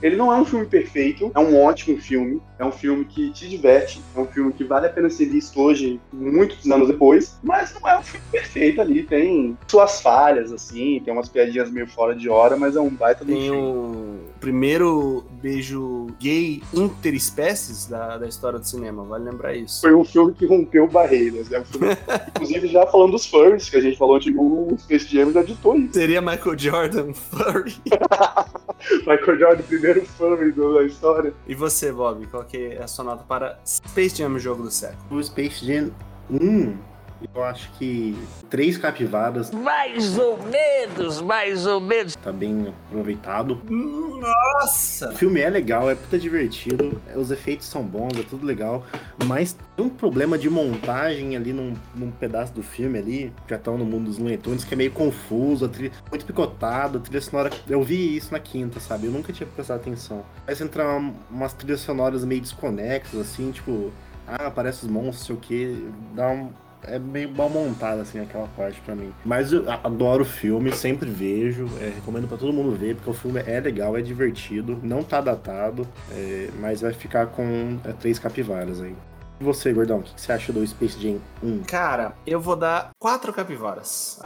Ele 0.00 0.16
não 0.16 0.32
é 0.32 0.36
um 0.36 0.46
filme 0.46 0.64
perfeito, 0.64 1.30
é 1.34 1.38
um 1.38 1.62
ótimo 1.62 2.00
filme. 2.00 2.40
É 2.56 2.64
um 2.64 2.70
filme 2.70 3.04
que 3.04 3.30
te 3.30 3.48
diverte, 3.48 4.00
é 4.16 4.20
um 4.20 4.26
filme 4.26 4.52
que 4.52 4.62
vale 4.62 4.86
a 4.86 4.88
pena 4.88 5.10
ser 5.10 5.26
visto 5.26 5.60
hoje, 5.60 6.00
muitos 6.12 6.70
anos 6.70 6.86
depois, 6.86 7.36
mas 7.42 7.74
não 7.74 7.88
é 7.88 7.98
um 7.98 8.02
filme 8.02 8.24
perfeito 8.30 8.80
ali. 8.80 9.02
Tem 9.02 9.58
suas 9.66 10.00
falhas, 10.00 10.52
assim, 10.52 11.02
tem 11.04 11.12
umas 11.12 11.28
piadinhas 11.28 11.68
meio 11.68 11.88
fora 11.88 12.14
de 12.14 12.28
hora, 12.28 12.56
mas 12.56 12.76
é 12.76 12.80
um 12.80 12.90
baita 12.90 13.24
do 13.24 13.32
Tem 13.32 13.42
filme. 13.42 13.60
o 13.60 14.20
primeiro 14.38 15.24
beijo 15.42 16.06
gay 16.20 16.62
interespécies 16.72 17.86
da, 17.86 18.18
da 18.18 18.28
história 18.28 18.58
do 18.58 18.66
cinema, 18.66 19.02
vale 19.02 19.24
lembrar 19.24 19.54
isso. 19.54 19.80
Foi 19.80 19.92
um 19.92 20.04
filme 20.04 20.32
que 20.32 20.46
rompeu 20.46 20.86
barreiras. 20.86 21.50
É 21.50 21.60
um 21.60 21.64
filme, 21.64 21.88
inclusive, 22.36 22.68
já 22.68 22.86
falando 22.86 23.12
dos 23.12 23.26
furries, 23.26 23.68
que 23.68 23.76
a 23.76 23.80
gente 23.80 23.98
falou, 23.98 24.20
tipo, 24.20 24.40
o 24.40 24.78
Space 24.78 25.08
Jam 25.08 25.32
já 25.32 25.42
ditou 25.42 25.76
isso. 25.76 25.94
Seria 25.94 26.20
Michael 26.20 26.56
Jordan 26.56 27.12
furry? 27.12 27.74
Michael 29.06 29.38
Jordan, 29.38 29.60
o 29.60 29.64
primeiro 29.64 30.02
do- 30.54 30.74
da 30.74 30.82
história. 30.84 31.32
E 31.46 31.54
você, 31.54 31.92
Bob, 31.92 32.26
qual 32.26 32.44
que 32.44 32.56
é 32.74 32.82
a 32.82 32.86
sua 32.86 33.04
nota 33.04 33.24
para 33.26 33.58
Space 33.66 34.16
Jam, 34.16 34.32
o 34.34 34.38
jogo 34.38 34.62
do 34.62 34.70
século? 34.70 34.98
O 35.10 35.22
Space 35.22 35.64
Jam 35.64 35.90
1, 36.30 36.76
eu 37.34 37.42
acho 37.44 37.70
que 37.72 38.16
três 38.50 38.76
capivaras 38.76 39.50
Mais 39.50 40.18
ou 40.18 40.38
menos, 40.44 41.20
mais 41.20 41.66
ou 41.66 41.80
menos. 41.80 42.16
tá 42.16 42.32
bem 42.32 42.72
aproveitado. 42.88 43.60
Nossa! 43.68 45.10
O 45.10 45.16
filme 45.16 45.40
é 45.40 45.48
legal, 45.48 45.90
é 45.90 45.94
puta 45.94 46.18
divertido, 46.18 47.00
os 47.14 47.30
efeitos 47.30 47.66
são 47.66 47.82
bons, 47.82 48.18
é 48.18 48.22
tudo 48.22 48.46
legal, 48.46 48.84
mas 49.26 49.56
tem 49.76 49.84
um 49.84 49.88
problema 49.88 50.38
de 50.38 50.48
montagem 50.48 51.36
ali 51.36 51.52
num, 51.52 51.74
num 51.94 52.10
pedaço 52.10 52.52
do 52.52 52.62
filme 52.62 52.98
ali, 52.98 53.32
já 53.48 53.56
estão 53.56 53.76
no 53.76 53.84
mundo 53.84 54.06
dos 54.06 54.18
Looney 54.18 54.38
Tunes, 54.38 54.64
que 54.64 54.74
é 54.74 54.76
meio 54.76 54.92
confuso, 54.92 55.64
a 55.64 55.68
trilha, 55.68 55.92
muito 56.10 56.24
picotado, 56.24 56.98
a 56.98 57.00
trilha 57.00 57.20
sonora, 57.20 57.50
eu 57.68 57.82
vi 57.82 58.16
isso 58.16 58.32
na 58.32 58.38
quinta, 58.40 58.80
sabe, 58.80 59.06
eu 59.06 59.12
nunca 59.12 59.32
tinha 59.32 59.46
prestado 59.46 59.80
atenção. 59.80 60.24
Mas 60.46 60.60
entrar 60.60 60.98
umas 61.30 61.52
trilhas 61.52 61.80
sonoras 61.80 62.24
meio 62.24 62.40
desconexas, 62.40 63.20
assim, 63.20 63.50
tipo, 63.50 63.92
ah, 64.26 64.46
aparece 64.46 64.84
os 64.84 64.90
monstros, 64.90 65.26
sei 65.26 65.36
o 65.36 65.38
que, 65.38 65.88
dá 66.14 66.28
um... 66.28 66.50
É 66.86 66.98
meio 66.98 67.30
mal 67.30 67.48
montada, 67.48 68.02
assim, 68.02 68.20
aquela 68.20 68.48
parte 68.48 68.80
pra 68.80 68.94
mim. 68.94 69.12
Mas 69.24 69.52
eu 69.52 69.64
adoro 69.70 70.22
o 70.22 70.26
filme, 70.26 70.72
sempre 70.72 71.08
vejo, 71.08 71.68
é, 71.80 71.92
recomendo 71.94 72.28
pra 72.28 72.36
todo 72.36 72.52
mundo 72.52 72.76
ver, 72.76 72.96
porque 72.96 73.10
o 73.10 73.14
filme 73.14 73.40
é 73.40 73.60
legal, 73.60 73.96
é 73.96 74.02
divertido, 74.02 74.78
não 74.82 75.02
tá 75.02 75.20
datado, 75.20 75.86
é, 76.10 76.48
mas 76.60 76.80
vai 76.80 76.92
ficar 76.92 77.26
com 77.26 77.78
é, 77.84 77.92
três 77.92 78.18
capivaras 78.18 78.80
aí. 78.80 78.94
E 79.40 79.44
você, 79.44 79.72
Gordão, 79.72 79.98
o 79.98 80.02
que, 80.02 80.20
você 80.20 80.32
acha 80.32 80.52
do 80.52 80.64
Space 80.66 81.00
Jam 81.00 81.20
1? 81.42 81.64
Cara, 81.64 82.14
eu 82.26 82.40
vou 82.40 82.54
dar 82.54 82.90
quatro 82.98 83.32
capivaras. 83.32 84.20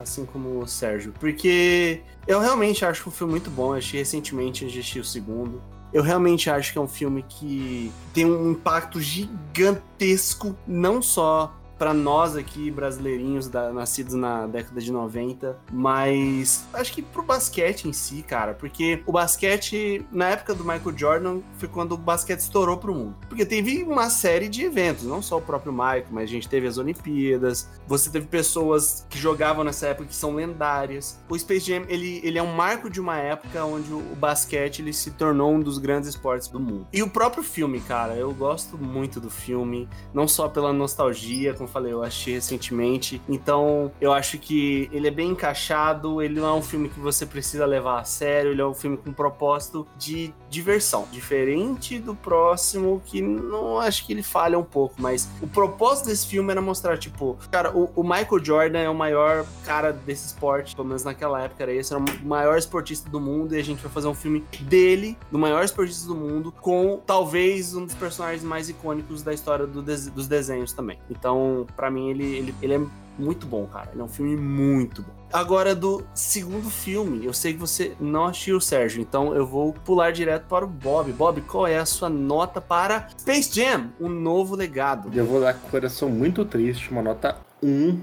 Assim 0.00 0.24
como 0.24 0.60
o 0.60 0.66
Sérgio. 0.66 1.12
Porque 1.18 2.02
eu 2.26 2.38
realmente 2.38 2.84
acho 2.84 3.02
que 3.02 3.08
o 3.08 3.12
filme 3.12 3.32
muito 3.32 3.50
bom. 3.50 3.72
Eu 3.72 3.78
achei 3.78 3.98
recentemente, 3.98 4.62
eu 4.62 4.70
assisti 4.70 5.00
o 5.00 5.04
segundo. 5.04 5.60
Eu 5.92 6.02
realmente 6.02 6.48
acho 6.48 6.72
que 6.72 6.78
é 6.78 6.80
um 6.80 6.88
filme 6.88 7.24
que 7.28 7.92
tem 8.14 8.24
um 8.24 8.52
impacto 8.52 9.00
gigantesco, 9.00 10.56
não 10.66 11.02
só 11.02 11.52
pra 11.82 11.92
nós 11.92 12.36
aqui, 12.36 12.70
brasileirinhos, 12.70 13.48
da- 13.48 13.72
nascidos 13.72 14.14
na 14.14 14.46
década 14.46 14.80
de 14.80 14.92
90, 14.92 15.58
mas 15.72 16.64
acho 16.72 16.92
que 16.92 17.02
pro 17.02 17.24
basquete 17.24 17.88
em 17.88 17.92
si, 17.92 18.22
cara, 18.22 18.54
porque 18.54 19.02
o 19.04 19.10
basquete, 19.10 20.06
na 20.12 20.28
época 20.28 20.54
do 20.54 20.62
Michael 20.62 20.96
Jordan, 20.96 21.40
foi 21.58 21.68
quando 21.68 21.92
o 21.92 21.96
basquete 21.96 22.38
estourou 22.38 22.76
pro 22.76 22.94
mundo. 22.94 23.16
Porque 23.28 23.44
teve 23.44 23.82
uma 23.82 24.10
série 24.10 24.48
de 24.48 24.62
eventos, 24.62 25.02
não 25.02 25.20
só 25.20 25.38
o 25.38 25.42
próprio 25.42 25.72
Michael, 25.72 26.06
mas 26.12 26.22
a 26.30 26.32
gente 26.32 26.48
teve 26.48 26.68
as 26.68 26.78
Olimpíadas, 26.78 27.68
você 27.84 28.08
teve 28.08 28.28
pessoas 28.28 29.04
que 29.10 29.18
jogavam 29.18 29.64
nessa 29.64 29.88
época 29.88 30.06
que 30.06 30.14
são 30.14 30.36
lendárias. 30.36 31.18
O 31.28 31.36
Space 31.36 31.66
Jam, 31.66 31.82
ele, 31.88 32.20
ele 32.22 32.38
é 32.38 32.42
um 32.44 32.54
marco 32.54 32.88
de 32.88 33.00
uma 33.00 33.16
época 33.18 33.64
onde 33.64 33.92
o, 33.92 33.98
o 33.98 34.14
basquete 34.14 34.82
ele 34.82 34.92
se 34.92 35.10
tornou 35.10 35.52
um 35.52 35.58
dos 35.60 35.78
grandes 35.78 36.08
esportes 36.08 36.46
do 36.46 36.60
mundo. 36.60 36.86
E 36.92 37.02
o 37.02 37.10
próprio 37.10 37.42
filme, 37.42 37.80
cara, 37.80 38.14
eu 38.14 38.32
gosto 38.32 38.78
muito 38.78 39.18
do 39.18 39.28
filme, 39.28 39.88
não 40.14 40.28
só 40.28 40.48
pela 40.48 40.72
nostalgia, 40.72 41.52
como 41.54 41.64
eu 41.64 41.71
falei, 41.72 41.92
eu 41.92 42.02
achei 42.02 42.34
recentemente. 42.34 43.20
Então, 43.28 43.90
eu 44.00 44.12
acho 44.12 44.38
que 44.38 44.88
ele 44.92 45.08
é 45.08 45.10
bem 45.10 45.30
encaixado, 45.30 46.22
ele 46.22 46.38
não 46.40 46.46
é 46.48 46.52
um 46.52 46.62
filme 46.62 46.88
que 46.88 47.00
você 47.00 47.24
precisa 47.26 47.66
levar 47.66 48.00
a 48.00 48.04
sério, 48.04 48.50
ele 48.52 48.60
é 48.60 48.66
um 48.66 48.74
filme 48.74 48.96
com 48.96 49.12
propósito 49.12 49.86
de 49.96 50.32
diversão. 50.48 51.06
Diferente 51.10 51.98
do 51.98 52.14
próximo, 52.14 53.02
que 53.04 53.22
não 53.22 53.78
acho 53.78 54.06
que 54.06 54.12
ele 54.12 54.22
falha 54.22 54.58
um 54.58 54.64
pouco, 54.64 54.96
mas 54.98 55.28
o 55.40 55.46
propósito 55.46 56.06
desse 56.06 56.26
filme 56.26 56.50
era 56.50 56.60
mostrar, 56.60 56.98
tipo, 56.98 57.36
cara, 57.50 57.76
o, 57.76 57.90
o 57.96 58.02
Michael 58.02 58.44
Jordan 58.44 58.78
é 58.78 58.88
o 58.90 58.94
maior 58.94 59.46
cara 59.64 59.92
desse 59.92 60.26
esporte, 60.26 60.74
pelo 60.76 60.86
menos 60.88 61.04
naquela 61.04 61.42
época 61.42 61.62
era 61.62 61.72
esse, 61.72 61.92
era 61.92 62.02
o 62.02 62.26
maior 62.26 62.58
esportista 62.58 63.08
do 63.08 63.20
mundo, 63.20 63.54
e 63.54 63.58
a 63.58 63.64
gente 63.64 63.82
vai 63.82 63.90
fazer 63.90 64.08
um 64.08 64.14
filme 64.14 64.44
dele, 64.60 65.16
do 65.30 65.38
maior 65.38 65.64
esportista 65.64 66.06
do 66.06 66.14
mundo, 66.14 66.52
com 66.60 67.00
talvez 67.06 67.74
um 67.74 67.84
dos 67.86 67.94
personagens 67.94 68.44
mais 68.44 68.68
icônicos 68.68 69.22
da 69.22 69.32
história 69.32 69.66
do 69.66 69.82
des- 69.82 70.08
dos 70.08 70.28
desenhos 70.28 70.72
também. 70.72 70.98
Então, 71.10 71.61
pra 71.64 71.90
mim, 71.90 72.10
ele, 72.10 72.24
ele, 72.24 72.54
ele 72.62 72.74
é 72.74 72.80
muito 73.18 73.46
bom, 73.46 73.66
cara. 73.66 73.90
Ele 73.92 74.00
é 74.00 74.04
um 74.04 74.08
filme 74.08 74.36
muito 74.36 75.02
bom. 75.02 75.12
Agora, 75.32 75.74
do 75.74 76.04
segundo 76.14 76.68
filme, 76.68 77.24
eu 77.24 77.32
sei 77.32 77.54
que 77.54 77.58
você 77.58 77.96
não 77.98 78.26
assistiu, 78.26 78.60
Sérgio, 78.60 79.00
então 79.00 79.34
eu 79.34 79.46
vou 79.46 79.72
pular 79.72 80.12
direto 80.12 80.46
para 80.46 80.64
o 80.64 80.68
Bob. 80.68 81.10
Bob, 81.12 81.40
qual 81.42 81.66
é 81.66 81.78
a 81.78 81.86
sua 81.86 82.10
nota 82.10 82.60
para 82.60 83.08
Space 83.18 83.54
Jam, 83.54 83.90
um 83.98 84.08
novo 84.08 84.54
legado? 84.54 85.10
Eu 85.14 85.24
vou 85.24 85.40
dar 85.40 85.54
com 85.54 85.68
o 85.68 85.70
coração 85.70 86.10
muito 86.10 86.44
triste, 86.44 86.90
uma 86.90 87.02
nota 87.02 87.36
1. 87.62 87.98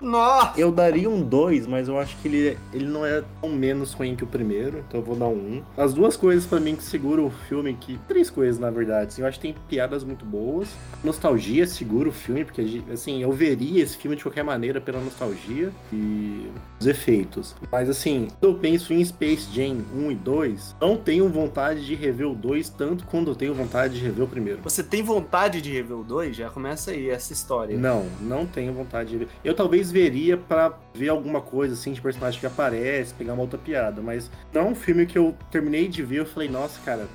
Nossa! 0.00 0.58
Eu 0.58 0.72
daria 0.72 1.08
um 1.08 1.22
2, 1.22 1.66
mas 1.66 1.86
eu 1.86 1.98
acho 1.98 2.16
que 2.18 2.28
ele, 2.28 2.58
ele 2.72 2.86
não 2.86 3.06
é 3.06 3.22
tão 3.40 3.50
menos 3.50 3.92
ruim 3.92 4.16
que 4.16 4.24
o 4.24 4.26
primeiro, 4.26 4.78
então 4.78 5.00
eu 5.00 5.04
vou 5.04 5.14
dar 5.14 5.26
um 5.26 5.58
1. 5.58 5.62
As 5.76 5.94
duas 5.94 6.16
coisas 6.16 6.44
pra 6.46 6.58
mim 6.58 6.74
que 6.74 6.82
seguram 6.82 7.26
o 7.26 7.30
filme, 7.30 7.74
que 7.74 7.98
três 8.08 8.28
coisas 8.28 8.58
na 8.58 8.70
verdade, 8.70 9.08
assim, 9.08 9.22
eu 9.22 9.28
acho 9.28 9.38
que 9.38 9.52
tem 9.52 9.54
piadas 9.68 10.02
muito 10.02 10.24
boas, 10.24 10.68
nostalgia 11.04 11.66
segura 11.66 12.08
o 12.08 12.12
filme, 12.12 12.44
porque 12.44 12.82
assim, 12.92 13.22
eu 13.22 13.30
veria 13.32 13.82
esse 13.82 13.96
filme 13.96 14.16
de 14.16 14.22
qualquer 14.22 14.42
maneira 14.42 14.80
pela 14.80 15.00
nostalgia 15.00 15.70
e 15.92 16.48
os 16.80 16.86
efeitos. 16.86 17.54
Mas 17.70 17.88
assim, 17.88 18.28
eu 18.40 18.54
penso 18.54 18.92
em 18.92 19.04
Space 19.04 19.48
Jam 19.52 19.78
1 19.94 20.10
e 20.10 20.14
2, 20.14 20.76
não 20.80 20.96
tenho 20.96 21.28
vontade 21.28 21.84
de 21.84 21.94
rever 21.94 22.28
o 22.28 22.34
2 22.34 22.70
tanto 22.70 23.06
quanto 23.06 23.30
eu 23.30 23.34
tenho 23.34 23.54
vontade 23.54 23.94
de 23.98 24.04
rever 24.04 24.24
o 24.24 24.28
primeiro. 24.28 24.62
Você 24.62 24.82
tem 24.82 25.02
vontade 25.02 25.60
de 25.60 25.70
rever 25.70 25.96
o 25.96 26.02
2? 26.02 26.36
Já 26.36 26.50
começa 26.50 26.90
aí 26.90 27.10
essa 27.10 27.32
história. 27.42 27.76
Não, 27.76 28.06
não 28.20 28.46
tenho 28.46 28.72
vontade 28.72 29.10
de 29.10 29.18
ver. 29.18 29.28
Eu 29.44 29.54
talvez 29.54 29.90
veria 29.90 30.36
pra 30.36 30.72
ver 30.94 31.08
alguma 31.08 31.40
coisa 31.40 31.74
assim 31.74 31.92
de 31.92 32.00
personagem 32.00 32.40
que 32.40 32.46
aparece, 32.46 33.12
pegar 33.14 33.34
uma 33.34 33.42
outra 33.42 33.58
piada, 33.58 34.00
mas 34.00 34.30
não 34.52 34.62
é 34.62 34.64
um 34.64 34.74
filme 34.74 35.06
que 35.06 35.18
eu 35.18 35.34
terminei 35.50 35.88
de 35.88 36.02
ver, 36.02 36.20
eu 36.20 36.26
falei, 36.26 36.48
nossa, 36.48 36.80
cara, 36.84 37.06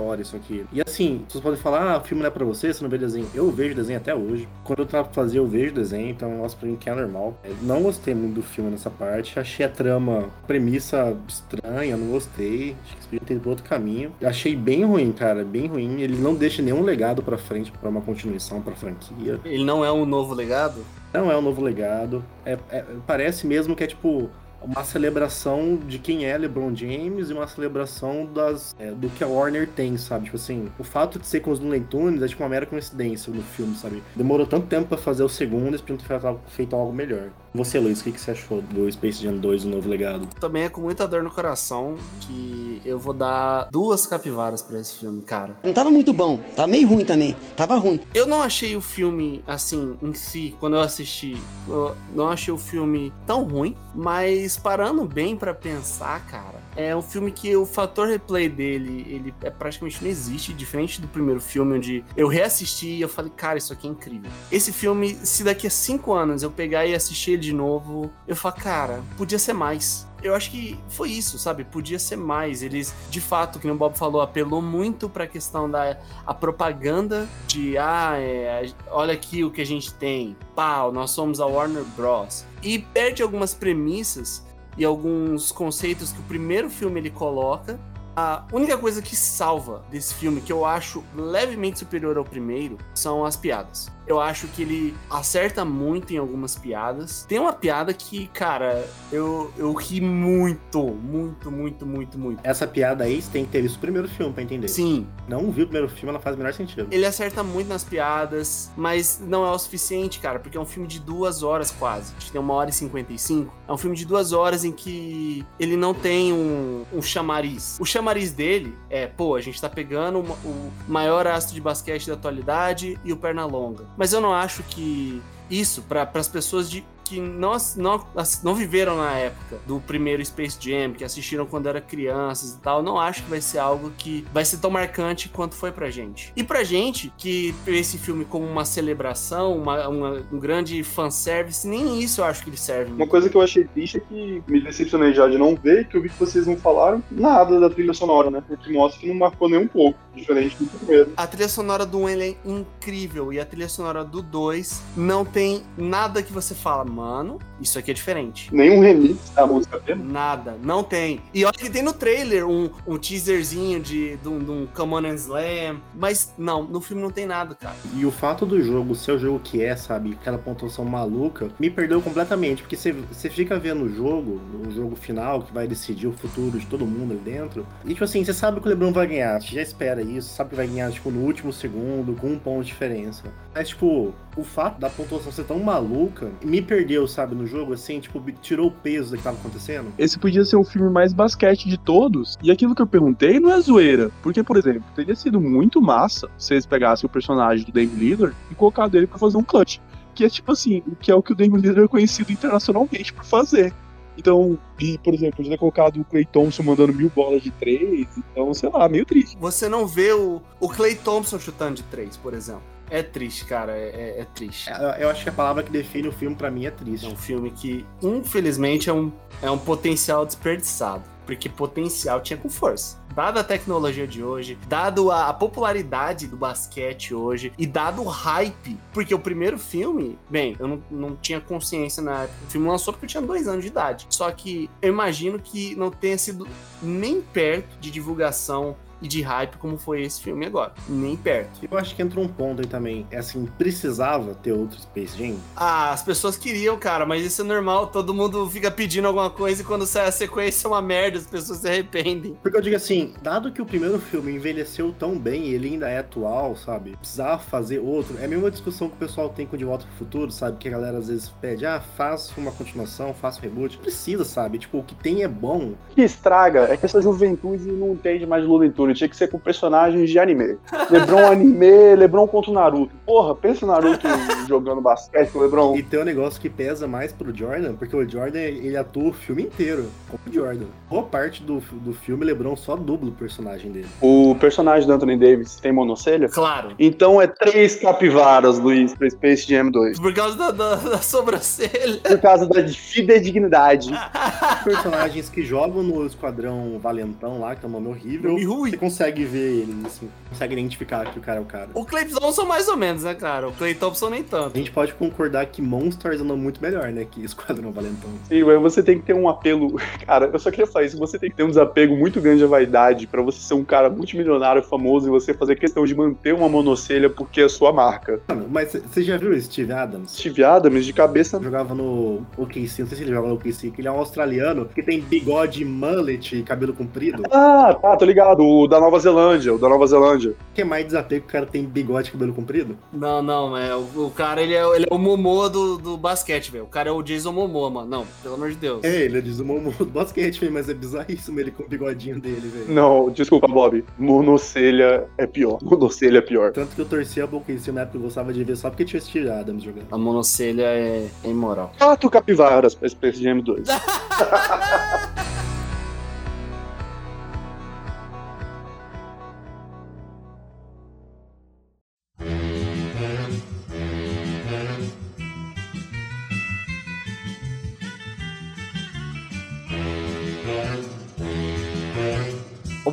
hora 0.00 0.20
isso 0.22 0.36
aqui. 0.36 0.64
E 0.72 0.80
assim, 0.80 1.24
vocês 1.28 1.42
podem 1.42 1.58
falar, 1.58 1.92
ah, 1.94 1.98
o 1.98 2.00
filme 2.02 2.22
não 2.22 2.28
é 2.28 2.30
pra 2.30 2.44
você, 2.44 2.72
você 2.72 2.82
não 2.82 2.90
vê 2.90 2.98
desenho. 2.98 3.28
Eu 3.34 3.50
vejo 3.50 3.74
desenho 3.74 3.98
até 3.98 4.14
hoje. 4.14 4.48
Quando 4.64 4.80
eu 4.80 4.86
tava 4.86 5.04
pra 5.04 5.14
fazer, 5.14 5.38
eu 5.38 5.46
vejo 5.46 5.72
desenho, 5.74 6.10
então 6.10 6.30
eu 6.32 6.38
gosto 6.38 6.58
pra 6.58 6.68
mim 6.68 6.76
que 6.76 6.88
é 6.88 6.94
normal. 6.94 7.38
Eu 7.44 7.56
não 7.62 7.82
gostei 7.82 8.14
muito 8.14 8.34
do 8.34 8.42
filme 8.42 8.70
nessa 8.70 8.90
parte. 8.90 9.38
Achei 9.38 9.66
a 9.66 9.68
trama, 9.68 10.30
premissa 10.46 11.16
estranha, 11.28 11.96
não 11.96 12.08
gostei. 12.08 12.76
Acho 12.84 12.90
que 12.92 12.96
eles 12.96 13.06
podiam 13.06 13.24
ter 13.26 13.34
ido 13.34 13.48
outro 13.50 13.64
caminho. 13.64 14.12
Achei 14.22 14.54
bem 14.56 14.84
ruim, 14.84 15.12
cara, 15.12 15.44
bem 15.44 15.66
ruim. 15.66 16.00
Ele 16.00 16.16
não 16.16 16.34
deixa 16.34 16.62
nenhum 16.62 16.82
legado 16.82 17.22
pra 17.22 17.36
frente 17.38 17.72
pra 17.72 17.88
uma 17.88 18.00
continuação 18.00 18.60
pra 18.60 18.74
franquia. 18.74 19.40
Ele 19.44 19.64
não 19.64 19.84
é 19.84 19.92
um 19.92 20.04
novo 20.06 20.34
legado? 20.34 20.84
Não 21.12 21.30
é 21.30 21.36
um 21.36 21.42
novo 21.42 21.62
legado. 21.62 22.24
É, 22.44 22.58
é- 22.70 22.84
parece 23.06 23.46
mesmo 23.46 23.76
que 23.76 23.84
é 23.84 23.86
tipo 23.86 24.28
uma 24.64 24.84
celebração 24.84 25.76
de 25.76 25.98
quem 25.98 26.24
é 26.24 26.36
LeBron 26.36 26.74
James 26.74 27.30
e 27.30 27.32
uma 27.32 27.46
celebração 27.46 28.26
das, 28.26 28.74
é, 28.78 28.90
do 28.90 29.08
que 29.10 29.22
a 29.22 29.26
Warner 29.26 29.68
tem, 29.68 29.96
sabe? 29.96 30.24
Tipo 30.24 30.36
assim, 30.36 30.70
o 30.78 30.84
fato 30.84 31.18
de 31.18 31.26
ser 31.26 31.40
com 31.40 31.50
os 31.50 31.60
Looney 31.60 31.80
Tunes 31.80 32.22
é 32.22 32.28
tipo 32.28 32.42
uma 32.42 32.48
mera 32.48 32.66
coincidência 32.66 33.32
no 33.32 33.42
filme, 33.42 33.74
sabe? 33.76 34.02
Demorou 34.16 34.46
tanto 34.46 34.66
tempo 34.66 34.88
pra 34.88 34.98
fazer 34.98 35.22
o 35.22 35.28
segundo, 35.28 35.68
eles 35.68 35.80
podiam 35.80 35.98
ter 35.98 36.38
feito 36.48 36.74
algo 36.74 36.92
melhor. 36.92 37.30
Você, 37.54 37.78
Luiz, 37.78 38.00
o 38.00 38.04
que, 38.04 38.10
que 38.10 38.20
você 38.20 38.32
achou 38.32 38.60
do 38.60 38.90
Space 38.90 39.22
Jam 39.22 39.36
2, 39.36 39.64
o 39.64 39.68
novo 39.68 39.88
legado? 39.88 40.26
Também 40.40 40.64
é 40.64 40.68
com 40.68 40.80
muita 40.80 41.06
dor 41.06 41.22
no 41.22 41.30
coração 41.30 41.94
que 42.22 42.82
eu 42.84 42.98
vou 42.98 43.14
dar 43.14 43.68
duas 43.70 44.04
capivaras 44.06 44.60
pra 44.60 44.80
esse 44.80 44.98
filme, 44.98 45.22
cara. 45.22 45.54
Não 45.62 45.72
tava 45.72 45.88
muito 45.88 46.12
bom, 46.12 46.40
tava 46.56 46.66
meio 46.66 46.88
ruim 46.88 47.04
também. 47.04 47.36
Tava 47.56 47.76
ruim. 47.76 48.00
Eu 48.12 48.26
não 48.26 48.42
achei 48.42 48.74
o 48.74 48.80
filme, 48.80 49.40
assim, 49.46 49.96
em 50.02 50.12
si, 50.12 50.56
quando 50.58 50.74
eu 50.74 50.80
assisti, 50.80 51.36
eu 51.68 51.94
não 52.12 52.28
achei 52.28 52.52
o 52.52 52.58
filme 52.58 53.12
tão 53.24 53.44
ruim, 53.44 53.76
mas 53.94 54.56
parando 54.56 55.04
bem 55.04 55.36
pra 55.36 55.54
pensar, 55.54 56.26
cara, 56.26 56.60
é 56.76 56.96
um 56.96 57.02
filme 57.02 57.30
que 57.30 57.54
o 57.54 57.64
fator 57.64 58.08
replay 58.08 58.48
dele, 58.48 59.06
ele 59.08 59.34
é 59.42 59.50
praticamente 59.50 60.02
não 60.02 60.10
existe, 60.10 60.52
diferente 60.52 61.00
do 61.00 61.06
primeiro 61.06 61.40
filme, 61.40 61.76
onde 61.76 62.04
eu 62.16 62.26
reassisti 62.26 62.88
e 62.88 63.00
eu 63.00 63.08
falei, 63.08 63.30
cara, 63.36 63.58
isso 63.58 63.72
aqui 63.72 63.86
é 63.86 63.90
incrível. 63.90 64.28
Esse 64.50 64.72
filme, 64.72 65.14
se 65.22 65.44
daqui 65.44 65.68
a 65.68 65.70
cinco 65.70 66.12
anos 66.12 66.42
eu 66.42 66.50
pegar 66.50 66.84
e 66.84 66.96
assistir 66.96 67.30
ele 67.30 67.43
de 67.44 67.52
novo, 67.52 68.10
eu 68.26 68.34
falo, 68.34 68.54
cara, 68.54 69.02
podia 69.16 69.38
ser 69.38 69.52
mais. 69.52 70.06
Eu 70.22 70.34
acho 70.34 70.50
que 70.50 70.78
foi 70.88 71.10
isso, 71.10 71.38
sabe? 71.38 71.64
Podia 71.64 71.98
ser 71.98 72.16
mais. 72.16 72.62
Eles, 72.62 72.94
de 73.10 73.20
fato, 73.20 73.58
que 73.58 73.70
o 73.70 73.74
Bob 73.74 73.96
falou, 73.96 74.22
apelou 74.22 74.62
muito 74.62 75.08
pra 75.08 75.26
questão 75.26 75.70
da 75.70 75.98
a 76.26 76.32
propaganda 76.32 77.28
de 77.46 77.76
ah, 77.76 78.14
é, 78.16 78.66
olha 78.90 79.12
aqui 79.12 79.44
o 79.44 79.50
que 79.50 79.60
a 79.60 79.66
gente 79.66 79.92
tem. 79.94 80.34
Pau, 80.54 80.90
nós 80.90 81.10
somos 81.10 81.40
a 81.40 81.46
Warner 81.46 81.84
Bros. 81.96 82.46
E 82.62 82.78
perde 82.78 83.22
algumas 83.22 83.52
premissas 83.52 84.42
e 84.78 84.84
alguns 84.84 85.52
conceitos 85.52 86.10
que 86.10 86.20
o 86.20 86.24
primeiro 86.24 86.70
filme 86.70 86.98
ele 87.00 87.10
coloca. 87.10 87.78
A 88.16 88.44
única 88.52 88.78
coisa 88.78 89.02
que 89.02 89.16
salva 89.16 89.84
desse 89.90 90.14
filme, 90.14 90.40
que 90.40 90.52
eu 90.52 90.64
acho 90.64 91.02
levemente 91.16 91.80
superior 91.80 92.16
ao 92.16 92.24
primeiro, 92.24 92.78
são 92.94 93.24
as 93.24 93.36
piadas. 93.36 93.90
Eu 94.06 94.20
acho 94.20 94.46
que 94.48 94.62
ele 94.62 94.94
acerta 95.10 95.64
muito 95.64 96.12
em 96.12 96.18
algumas 96.18 96.56
piadas. 96.56 97.24
Tem 97.28 97.38
uma 97.38 97.52
piada 97.52 97.92
que, 97.92 98.26
cara, 98.28 98.86
eu, 99.12 99.52
eu 99.56 99.72
ri 99.72 100.00
muito, 100.00 100.82
muito, 100.82 101.50
muito, 101.50 101.86
muito, 101.86 102.18
muito. 102.18 102.40
Essa 102.44 102.66
piada 102.66 103.04
aí, 103.04 103.20
você 103.20 103.30
tem 103.30 103.44
que 103.44 103.50
ter 103.50 103.62
visto 103.62 103.76
o 103.76 103.80
primeiro 103.80 104.08
filme 104.08 104.32
pra 104.32 104.42
entender. 104.42 104.68
Sim, 104.68 105.06
Não 105.26 105.50
viu 105.50 105.64
o 105.64 105.68
primeiro 105.68 105.88
filme, 105.88 106.10
ela 106.10 106.20
faz 106.20 106.34
o 106.34 106.38
menor 106.38 106.52
sentido. 106.52 106.88
Ele 106.90 107.06
acerta 107.06 107.42
muito 107.42 107.68
nas 107.68 107.82
piadas, 107.84 108.70
mas 108.76 109.20
não 109.26 109.46
é 109.46 109.50
o 109.50 109.58
suficiente, 109.58 110.20
cara, 110.20 110.38
porque 110.38 110.56
é 110.56 110.60
um 110.60 110.66
filme 110.66 110.86
de 110.86 111.00
duas 111.00 111.42
horas 111.42 111.70
quase. 111.70 112.12
Acho 112.16 112.26
que 112.26 112.32
tem 112.32 112.40
uma 112.40 112.54
hora 112.54 112.70
e 112.70 112.72
cinquenta 112.72 113.12
e 113.12 113.18
cinco. 113.18 113.54
É 113.66 113.72
um 113.72 113.78
filme 113.78 113.96
de 113.96 114.04
duas 114.04 114.32
horas 114.32 114.64
em 114.64 114.72
que 114.72 115.44
ele 115.58 115.76
não 115.76 115.94
tem 115.94 116.32
um, 116.32 116.84
um 116.92 117.00
chamariz. 117.02 117.78
O 117.80 117.84
chamariz 117.86 118.32
dele 118.32 118.76
é, 118.90 119.06
pô, 119.06 119.34
a 119.34 119.40
gente 119.40 119.60
tá 119.60 119.68
pegando 119.68 120.20
o 120.20 120.72
maior 120.86 121.26
astro 121.26 121.54
de 121.54 121.60
basquete 121.60 122.06
da 122.06 122.14
atualidade 122.14 122.98
e 123.04 123.12
o 123.12 123.16
Pernalonga. 123.16 123.86
Mas 123.96 124.12
eu 124.12 124.20
não 124.20 124.32
acho 124.32 124.62
que 124.64 125.22
isso, 125.50 125.82
para 125.82 126.08
as 126.14 126.28
pessoas 126.28 126.70
de 126.70 126.84
que 127.04 127.20
não, 127.20 127.56
não, 127.76 128.06
ass- 128.16 128.42
não 128.42 128.54
viveram 128.54 128.96
na 128.96 129.12
época 129.12 129.58
do 129.66 129.80
primeiro 129.80 130.24
Space 130.24 130.56
Jam, 130.60 130.92
que 130.92 131.04
assistiram 131.04 131.46
quando 131.46 131.68
eram 131.68 131.80
crianças 131.80 132.52
e 132.54 132.58
tal, 132.60 132.82
não 132.82 132.98
acho 132.98 133.22
que 133.22 133.30
vai 133.30 133.40
ser 133.40 133.58
algo 133.58 133.92
que 133.96 134.24
vai 134.32 134.44
ser 134.44 134.58
tão 134.58 134.70
marcante 134.70 135.28
quanto 135.28 135.54
foi 135.54 135.70
pra 135.70 135.90
gente. 135.90 136.32
E 136.36 136.42
pra 136.42 136.64
gente, 136.64 137.12
que 137.18 137.54
vê 137.64 137.78
esse 137.78 137.98
filme 137.98 138.24
como 138.24 138.46
uma 138.46 138.64
celebração, 138.64 139.56
uma, 139.56 139.88
uma- 139.88 140.22
um 140.32 140.38
grande 140.38 140.82
fanservice, 140.82 141.66
nem 141.68 142.00
isso 142.00 142.20
eu 142.20 142.24
acho 142.24 142.42
que 142.42 142.50
ele 142.50 142.56
serve. 142.56 142.92
Uma 142.92 143.06
coisa 143.06 143.28
que 143.28 143.36
eu 143.36 143.42
achei 143.42 143.64
triste 143.64 143.98
é 143.98 144.00
que 144.00 144.42
me 144.48 144.60
decepcionei 144.60 145.12
já 145.12 145.28
de 145.28 145.36
não 145.38 145.54
ver, 145.54 145.86
que 145.88 145.96
eu 145.96 146.02
vi 146.02 146.08
que 146.08 146.18
vocês 146.18 146.46
não 146.46 146.56
falaram 146.56 147.02
nada 147.10 147.60
da 147.60 147.68
trilha 147.68 147.92
sonora, 147.92 148.30
né? 148.30 148.42
O 148.48 148.56
que 148.56 148.72
mostra 148.72 149.00
que 149.00 149.08
não 149.08 149.14
marcou 149.14 149.48
nem 149.48 149.58
um 149.60 149.68
pouco, 149.68 149.98
diferente 150.14 150.56
do 150.56 150.66
primeiro. 150.66 151.12
A 151.16 151.26
trilha 151.26 151.48
sonora 151.48 151.84
do 151.84 151.98
1 151.98 152.08
ele 152.08 152.24
é 152.24 152.36
incrível 152.48 153.32
e 153.32 153.38
a 153.40 153.44
trilha 153.44 153.68
sonora 153.68 154.04
do 154.04 154.22
2 154.22 154.82
não 154.96 155.24
tem 155.24 155.62
nada 155.76 156.22
que 156.22 156.32
você 156.32 156.54
fala, 156.54 156.84
mano, 156.94 157.38
isso 157.60 157.78
aqui 157.78 157.90
é 157.90 157.94
diferente. 157.94 158.54
Nenhum 158.54 158.80
remix 158.80 159.30
da 159.30 159.46
música 159.46 159.80
tema. 159.80 160.04
Nada, 160.04 160.56
não 160.62 160.82
tem. 160.82 161.20
E 161.32 161.44
olha 161.44 161.52
que 161.52 161.68
tem 161.68 161.82
no 161.82 161.92
trailer 161.92 162.46
um, 162.46 162.70
um 162.86 162.96
teaserzinho 162.96 163.80
de, 163.80 164.16
de, 164.16 164.28
um, 164.28 164.38
de 164.38 164.50
um 164.50 164.66
Come 164.66 164.94
On 164.94 165.06
and 165.06 165.14
Slam, 165.14 165.80
mas 165.94 166.32
não, 166.38 166.62
no 166.62 166.80
filme 166.80 167.02
não 167.02 167.10
tem 167.10 167.26
nada, 167.26 167.54
cara. 167.54 167.76
E 167.94 168.06
o 168.06 168.10
fato 168.10 168.46
do 168.46 168.62
jogo 168.62 168.94
ser 168.94 169.12
o 169.12 169.18
jogo 169.18 169.40
que 169.40 169.62
é, 169.62 169.74
sabe, 169.76 170.16
aquela 170.20 170.38
pontuação 170.38 170.84
maluca, 170.84 171.48
me 171.58 171.70
perdeu 171.70 172.00
completamente, 172.00 172.62
porque 172.62 172.76
você, 172.76 172.92
você 172.92 173.28
fica 173.28 173.58
vendo 173.58 173.84
o 173.84 173.94
jogo, 173.94 174.40
o 174.66 174.70
jogo 174.70 174.96
final, 174.96 175.42
que 175.42 175.52
vai 175.52 175.66
decidir 175.66 176.06
o 176.06 176.12
futuro 176.12 176.58
de 176.58 176.66
todo 176.66 176.86
mundo 176.86 177.12
ali 177.12 177.20
dentro, 177.20 177.66
e 177.84 177.88
tipo 177.88 178.04
assim, 178.04 178.24
você 178.24 178.32
sabe 178.32 178.60
que 178.60 178.66
o 178.66 178.68
LeBron 178.68 178.92
vai 178.92 179.06
ganhar, 179.06 179.40
você 179.40 179.54
já 179.54 179.62
espera 179.62 180.02
isso, 180.02 180.34
sabe 180.34 180.50
que 180.50 180.56
vai 180.56 180.66
ganhar, 180.66 180.90
tipo, 180.92 181.10
no 181.10 181.20
último 181.20 181.52
segundo, 181.52 182.14
com 182.14 182.28
um 182.28 182.38
ponto 182.38 182.62
de 182.62 182.68
diferença. 182.68 183.24
Mas, 183.54 183.68
tipo, 183.68 184.12
o 184.36 184.42
fato 184.42 184.80
da 184.80 184.90
pontuação 184.90 185.30
ser 185.30 185.44
tão 185.44 185.60
maluca, 185.60 186.32
me 186.44 186.60
perdeu, 186.60 187.06
sabe, 187.06 187.36
no 187.36 187.46
jogo, 187.46 187.72
assim, 187.72 188.00
tipo, 188.00 188.20
tirou 188.42 188.66
o 188.66 188.70
peso 188.70 189.12
do 189.12 189.16
que 189.16 189.22
tava 189.22 189.38
acontecendo. 189.38 189.92
Esse 189.96 190.18
podia 190.18 190.44
ser 190.44 190.56
o 190.56 190.64
filme 190.64 190.90
mais 190.90 191.12
basquete 191.12 191.68
de 191.68 191.78
todos. 191.78 192.36
E 192.42 192.50
aquilo 192.50 192.74
que 192.74 192.82
eu 192.82 192.86
perguntei 192.86 193.38
não 193.38 193.52
é 193.52 193.60
zoeira. 193.60 194.10
Porque, 194.22 194.42
por 194.42 194.56
exemplo, 194.56 194.82
teria 194.96 195.14
sido 195.14 195.40
muito 195.40 195.80
massa 195.80 196.28
se 196.36 196.54
eles 196.54 196.66
pegassem 196.66 197.06
o 197.06 197.10
personagem 197.10 197.64
do 197.64 197.70
Dame 197.70 197.94
Lillard 197.94 198.36
e 198.50 198.54
colocar 198.56 198.92
ele 198.92 199.06
pra 199.06 199.18
fazer 199.18 199.36
um 199.36 199.44
clutch. 199.44 199.78
Que 200.14 200.24
é 200.24 200.28
tipo 200.28 200.50
assim, 200.52 200.82
que 201.00 201.10
é 201.10 201.14
o 201.14 201.22
que 201.22 201.32
o 201.32 201.34
Dame 201.36 201.56
Lillard 201.56 201.84
é 201.84 201.88
conhecido 201.88 202.32
internacionalmente 202.32 203.12
por 203.12 203.24
fazer. 203.24 203.72
Então, 204.16 204.58
e, 204.78 204.98
por 204.98 205.14
exemplo, 205.14 205.36
podia 205.36 205.52
ter 205.52 205.58
colocado 205.58 206.00
o 206.00 206.04
Clay 206.04 206.24
Thompson 206.24 206.62
mandando 206.62 206.92
mil 206.92 207.10
bolas 207.10 207.42
de 207.42 207.50
três. 207.50 208.06
Então, 208.16 208.52
sei 208.54 208.68
lá, 208.68 208.88
meio 208.88 209.04
triste. 209.04 209.36
Você 209.38 209.68
não 209.68 209.86
vê 209.86 210.12
o, 210.12 210.40
o 210.60 210.68
Clay 210.68 210.94
Thompson 210.94 211.38
chutando 211.38 211.74
de 211.74 211.82
três, 211.84 212.16
por 212.16 212.34
exemplo. 212.34 212.73
É 212.90 213.02
triste, 213.02 213.44
cara, 213.44 213.72
é, 213.72 214.16
é- 214.18 214.20
é 214.20 214.26
triste. 214.34 214.70
Eu, 214.70 214.88
eu 215.04 215.10
acho 215.10 215.22
que 215.22 215.28
a 215.28 215.32
palavra 215.32 215.62
que 215.62 215.70
define 215.70 216.08
o 216.08 216.12
filme 216.12 216.36
pra 216.36 216.50
mim 216.50 216.66
é 216.66 216.70
triste. 216.70 217.06
É 217.06 217.08
um 217.08 217.16
filme 217.16 217.50
que, 217.50 217.84
infelizmente, 218.02 218.88
é 218.90 218.92
um, 218.92 219.10
é 219.42 219.50
um 219.50 219.58
potencial 219.58 220.24
desperdiçado. 220.26 221.02
Porque 221.26 221.48
potencial 221.48 222.20
tinha 222.20 222.36
com 222.36 222.50
força. 222.50 222.98
Dada 223.14 223.40
a 223.40 223.44
tecnologia 223.44 224.06
de 224.06 224.22
hoje, 224.22 224.58
dado 224.68 225.10
a, 225.10 225.28
a 225.30 225.32
popularidade 225.32 226.26
do 226.26 226.36
basquete 226.36 227.14
hoje 227.14 227.50
e 227.56 227.66
dado 227.66 228.02
o 228.02 228.04
hype, 228.04 228.76
porque 228.92 229.14
o 229.14 229.18
primeiro 229.18 229.58
filme, 229.58 230.18
bem, 230.28 230.54
eu 230.58 230.68
não, 230.68 230.82
não 230.90 231.16
tinha 231.16 231.40
consciência 231.40 232.02
na 232.02 232.24
época. 232.24 232.34
O 232.46 232.50
filme 232.50 232.68
lançou 232.68 232.92
porque 232.92 233.06
eu 233.06 233.08
tinha 233.08 233.22
dois 233.22 233.48
anos 233.48 233.62
de 233.62 233.68
idade. 233.68 234.06
Só 234.10 234.30
que 234.30 234.68
eu 234.82 234.90
imagino 234.90 235.38
que 235.38 235.74
não 235.76 235.90
tenha 235.90 236.18
sido 236.18 236.46
nem 236.82 237.22
perto 237.22 237.78
de 237.80 237.90
divulgação 237.90 238.76
e 239.04 239.08
de 239.08 239.20
hype 239.20 239.58
como 239.58 239.76
foi 239.76 240.02
esse 240.02 240.22
filme 240.22 240.46
agora. 240.46 240.72
Nem 240.88 241.14
perto. 241.14 241.60
Eu 241.70 241.76
acho 241.76 241.94
que 241.94 242.02
entrou 242.02 242.24
um 242.24 242.28
ponto 242.28 242.62
aí 242.62 242.66
também. 242.66 243.06
É 243.10 243.18
assim, 243.18 243.46
precisava 243.58 244.34
ter 244.34 244.52
outro 244.52 244.80
Space 244.80 245.16
Jam? 245.16 245.36
Ah, 245.54 245.92
as 245.92 246.02
pessoas 246.02 246.36
queriam, 246.38 246.76
cara, 246.78 247.04
mas 247.04 247.24
isso 247.24 247.42
é 247.42 247.44
normal. 247.44 247.88
Todo 247.88 248.14
mundo 248.14 248.48
fica 248.48 248.70
pedindo 248.70 249.06
alguma 249.06 249.28
coisa 249.28 249.60
e 249.60 249.64
quando 249.64 249.86
sai 249.86 250.06
a 250.06 250.12
sequência 250.12 250.66
é 250.66 250.70
uma 250.70 250.80
merda, 250.80 251.18
as 251.18 251.26
pessoas 251.26 251.58
se 251.58 251.68
arrependem. 251.68 252.36
Porque 252.42 252.56
eu 252.56 252.62
digo 252.62 252.76
assim, 252.76 253.12
dado 253.22 253.52
que 253.52 253.60
o 253.60 253.66
primeiro 253.66 253.98
filme 253.98 254.32
envelheceu 254.32 254.94
tão 254.98 255.18
bem 255.18 255.48
e 255.48 255.54
ele 255.54 255.68
ainda 255.68 255.88
é 255.88 255.98
atual, 255.98 256.56
sabe? 256.56 256.96
Precisava 256.96 257.38
fazer 257.38 257.80
outro. 257.80 258.16
É 258.18 258.24
a 258.24 258.28
mesma 258.28 258.50
discussão 258.50 258.88
que 258.88 258.94
o 258.94 258.98
pessoal 258.98 259.28
tem 259.28 259.46
com 259.46 259.56
De 259.56 259.64
Volta 259.64 259.84
pro 259.84 259.96
Futuro, 259.96 260.30
sabe? 260.30 260.56
Que 260.56 260.68
a 260.68 260.70
galera 260.70 260.96
às 260.96 261.08
vezes 261.08 261.28
pede, 261.28 261.66
ah, 261.66 261.80
faça 261.80 262.32
uma 262.40 262.52
continuação, 262.52 263.12
faça 263.12 263.38
um 263.38 263.42
reboot. 263.42 263.76
Precisa, 263.76 264.24
sabe? 264.24 264.58
Tipo, 264.58 264.78
o 264.78 264.82
que 264.82 264.94
tem 264.94 265.22
é 265.22 265.28
bom. 265.28 265.74
O 265.90 265.94
que 265.94 266.02
estraga 266.02 266.72
é 266.72 266.76
que 266.76 266.86
essa 266.86 267.02
juventude 267.02 267.70
não 267.70 267.92
entende 267.92 268.24
mais 268.24 268.42
de 268.42 268.48
Tinha 268.94 269.08
que 269.08 269.16
ser 269.16 269.28
com 269.28 269.38
personagens 269.38 270.08
de 270.08 270.18
anime. 270.18 270.56
Lebron 270.90 271.26
anime, 271.32 271.96
Lebron 271.96 272.26
contra 272.26 272.50
o 272.50 272.54
Naruto. 272.54 272.94
Porra, 273.04 273.34
pensa 273.34 273.64
o 273.64 273.68
Naruto 273.68 274.06
jogando 274.48 274.80
basquete 274.80 275.30
com 275.30 275.38
o 275.38 275.42
Lebron. 275.42 275.76
E 275.76 275.82
tem 275.82 276.00
um 276.00 276.04
negócio 276.04 276.40
que 276.40 276.48
pesa 276.48 276.86
mais 276.86 277.12
pro 277.12 277.36
Jordan, 277.36 277.74
porque 277.74 277.96
o 277.96 278.08
Jordan, 278.08 278.40
ele 278.40 278.76
atua 278.76 279.10
o 279.10 279.12
filme 279.12 279.42
inteiro 279.42 279.86
como 280.08 280.22
o 280.26 280.32
Jordan. 280.32 280.66
Boa 280.88 281.02
parte 281.02 281.42
do, 281.42 281.60
do 281.60 281.92
filme, 281.92 282.24
LeBron 282.24 282.56
só 282.56 282.76
dubla 282.76 283.10
o 283.10 283.12
personagem 283.12 283.70
dele. 283.70 283.86
O 284.00 284.36
personagem 284.38 284.86
do 284.86 284.92
Anthony 284.92 285.16
Davis 285.16 285.56
tem 285.56 285.72
monocelha? 285.72 286.28
Claro. 286.28 286.72
Então 286.78 287.20
é 287.20 287.26
três 287.26 287.76
capivaras, 287.76 288.58
Luiz, 288.58 288.94
pra 288.94 289.08
Space 289.10 289.46
Jam 289.48 289.70
2. 289.70 289.98
Por 289.98 290.14
causa 290.14 290.36
da, 290.36 290.50
da, 290.50 290.76
da 290.76 290.98
sobrancelha. 290.98 291.98
Por 292.02 292.20
causa 292.20 292.46
da 292.46 292.66
fidedignidade. 292.68 293.90
Personagens 294.64 295.28
que 295.28 295.42
jogam 295.42 295.82
no 295.82 296.06
Esquadrão 296.06 296.78
Valentão 296.78 297.40
lá, 297.40 297.54
que 297.54 297.64
é 297.64 297.68
um 297.68 297.72
nome 297.72 297.88
horrível. 297.88 298.30
Nome 298.32 298.44
ruim. 298.44 298.73
Você 298.74 298.78
consegue 298.78 299.24
ver 299.24 299.60
eles, 299.62 299.86
assim, 299.86 300.08
consegue 300.28 300.52
identificar 300.54 301.04
que 301.06 301.16
o 301.16 301.22
cara 301.22 301.38
é 301.38 301.40
o 301.40 301.44
cara. 301.44 301.68
O 301.74 301.84
Clay 301.84 302.06
Thompson 302.06 302.44
mais 302.44 302.66
ou 302.68 302.76
menos, 302.76 303.04
né, 303.04 303.14
cara? 303.14 303.48
O 303.48 303.52
Clay 303.52 303.72
Thompson 303.72 304.10
nem 304.10 304.20
A 304.22 304.24
tanto. 304.24 304.56
gente 304.56 304.72
pode 304.72 304.92
concordar 304.94 305.46
que 305.46 305.62
Monsters 305.62 306.20
nome 306.20 306.42
muito 306.42 306.60
melhor, 306.60 306.90
né, 306.90 307.06
que 307.08 307.24
Esquadrão 307.24 307.70
Valentão. 307.70 308.10
Sim, 308.28 308.42
mas 308.42 308.60
você 308.60 308.82
tem 308.82 308.98
que 308.98 309.04
ter 309.06 309.14
um 309.14 309.28
apelo. 309.28 309.76
Cara, 310.04 310.28
eu 310.32 310.38
só 310.40 310.50
queria 310.50 310.66
falar 310.66 310.86
isso. 310.86 310.98
Você 310.98 311.18
tem 311.20 311.30
que 311.30 311.36
ter 311.36 311.44
um 311.44 311.48
desapego 311.48 311.96
muito 311.96 312.20
grande 312.20 312.42
à 312.42 312.46
vaidade 312.48 313.06
pra 313.06 313.22
você 313.22 313.38
ser 313.40 313.54
um 313.54 313.62
cara 313.64 313.88
multimilionário, 313.88 314.60
famoso 314.62 315.06
e 315.06 315.10
você 315.10 315.32
fazer 315.32 315.54
questão 315.54 315.84
de 315.84 315.94
manter 315.94 316.34
uma 316.34 316.48
monocelha 316.48 317.08
porque 317.08 317.42
é 317.42 317.48
sua 317.48 317.72
marca. 317.72 318.20
Mano, 318.28 318.48
mas 318.50 318.72
você 318.72 319.02
já 319.04 319.16
viu 319.16 319.30
o 319.30 319.40
Steve 319.40 319.72
Adams? 319.72 320.16
Steve 320.16 320.42
Adams 320.42 320.84
de 320.84 320.92
cabeça. 320.92 321.40
Jogava 321.40 321.74
no 321.76 322.26
OKC, 322.36 322.82
não 322.82 322.88
sei 322.88 322.98
se 322.98 323.04
ele 323.04 323.12
joga 323.12 323.28
no 323.28 323.34
OKC, 323.34 323.70
que 323.70 323.80
ele 323.80 323.88
é 323.88 323.92
um 323.92 323.98
australiano 323.98 324.66
que 324.66 324.82
tem 324.82 325.00
bigode, 325.00 325.64
mullet 325.64 326.36
e 326.36 326.42
cabelo 326.42 326.74
comprido. 326.74 327.22
Ah, 327.30 327.76
tá, 327.80 327.96
tô 327.96 328.04
ligado. 328.04 328.40
O 328.42 328.63
da 328.68 328.80
Nova 328.80 328.98
Zelândia, 328.98 329.54
o 329.54 329.58
da 329.58 329.68
Nova 329.68 329.86
Zelândia. 329.86 330.30
O 330.30 330.54
que 330.54 330.62
é 330.62 330.64
mais 330.64 330.84
desapego 330.84 331.22
que 331.22 331.28
o 331.28 331.32
cara 331.32 331.46
tem 331.46 331.64
bigode 331.64 332.08
e 332.08 332.12
cabelo 332.12 332.32
comprido? 332.32 332.76
Não, 332.92 333.22
não, 333.22 333.56
é, 333.56 333.74
o, 333.74 334.06
o 334.06 334.12
cara, 334.14 334.42
ele 334.42 334.54
é, 334.54 334.64
ele 334.76 334.86
é 334.90 334.94
o 334.94 334.98
Momô 334.98 335.48
do, 335.48 335.78
do 335.78 335.96
basquete, 335.96 336.50
velho. 336.50 336.64
O 336.64 336.68
cara 336.68 336.88
é 336.88 336.92
o 336.92 337.02
Jason 337.02 337.32
Momoa, 337.32 337.70
mano. 337.70 337.88
Não, 337.88 338.06
pelo 338.22 338.34
amor 338.34 338.50
de 338.50 338.56
Deus. 338.56 338.84
É, 338.84 339.02
ele 339.02 339.20
diz 339.20 339.38
o 339.40 339.44
Momo 339.44 339.72
do 339.72 339.86
basquete, 339.86 340.40
velho, 340.40 340.52
mas 340.52 340.68
é 340.68 340.74
bizarríssimo 340.74 341.40
ele 341.40 341.50
com 341.50 341.62
o 341.62 341.68
bigodinho 341.68 342.20
dele, 342.20 342.48
velho. 342.48 342.72
Não, 342.72 343.10
desculpa, 343.10 343.46
Bob. 343.46 343.84
Monocelha 343.98 345.06
é 345.18 345.26
pior. 345.26 345.58
Monocelha 345.62 346.18
é 346.18 346.22
pior. 346.22 346.52
Tanto 346.52 346.74
que 346.74 346.80
eu 346.80 346.86
torcia 346.86 347.26
pro 347.26 347.38
OKC 347.38 347.72
na 347.72 347.82
época 347.82 347.98
eu 347.98 348.02
gostava 348.02 348.32
de 348.32 348.44
ver 348.44 348.56
só 348.56 348.70
porque 348.70 348.84
tinha 348.84 349.00
o 349.00 349.02
Steve 349.02 349.30
Adams 349.30 349.62
jogando. 349.62 349.86
A 349.90 349.98
monocelha 349.98 350.62
é, 350.62 351.08
é 351.24 351.28
imoral. 351.28 351.72
Quatro 351.78 352.10
capivaras 352.10 352.74
pra 352.74 352.88
Space 352.88 353.22
Jam 353.22 353.40
2. 353.40 353.68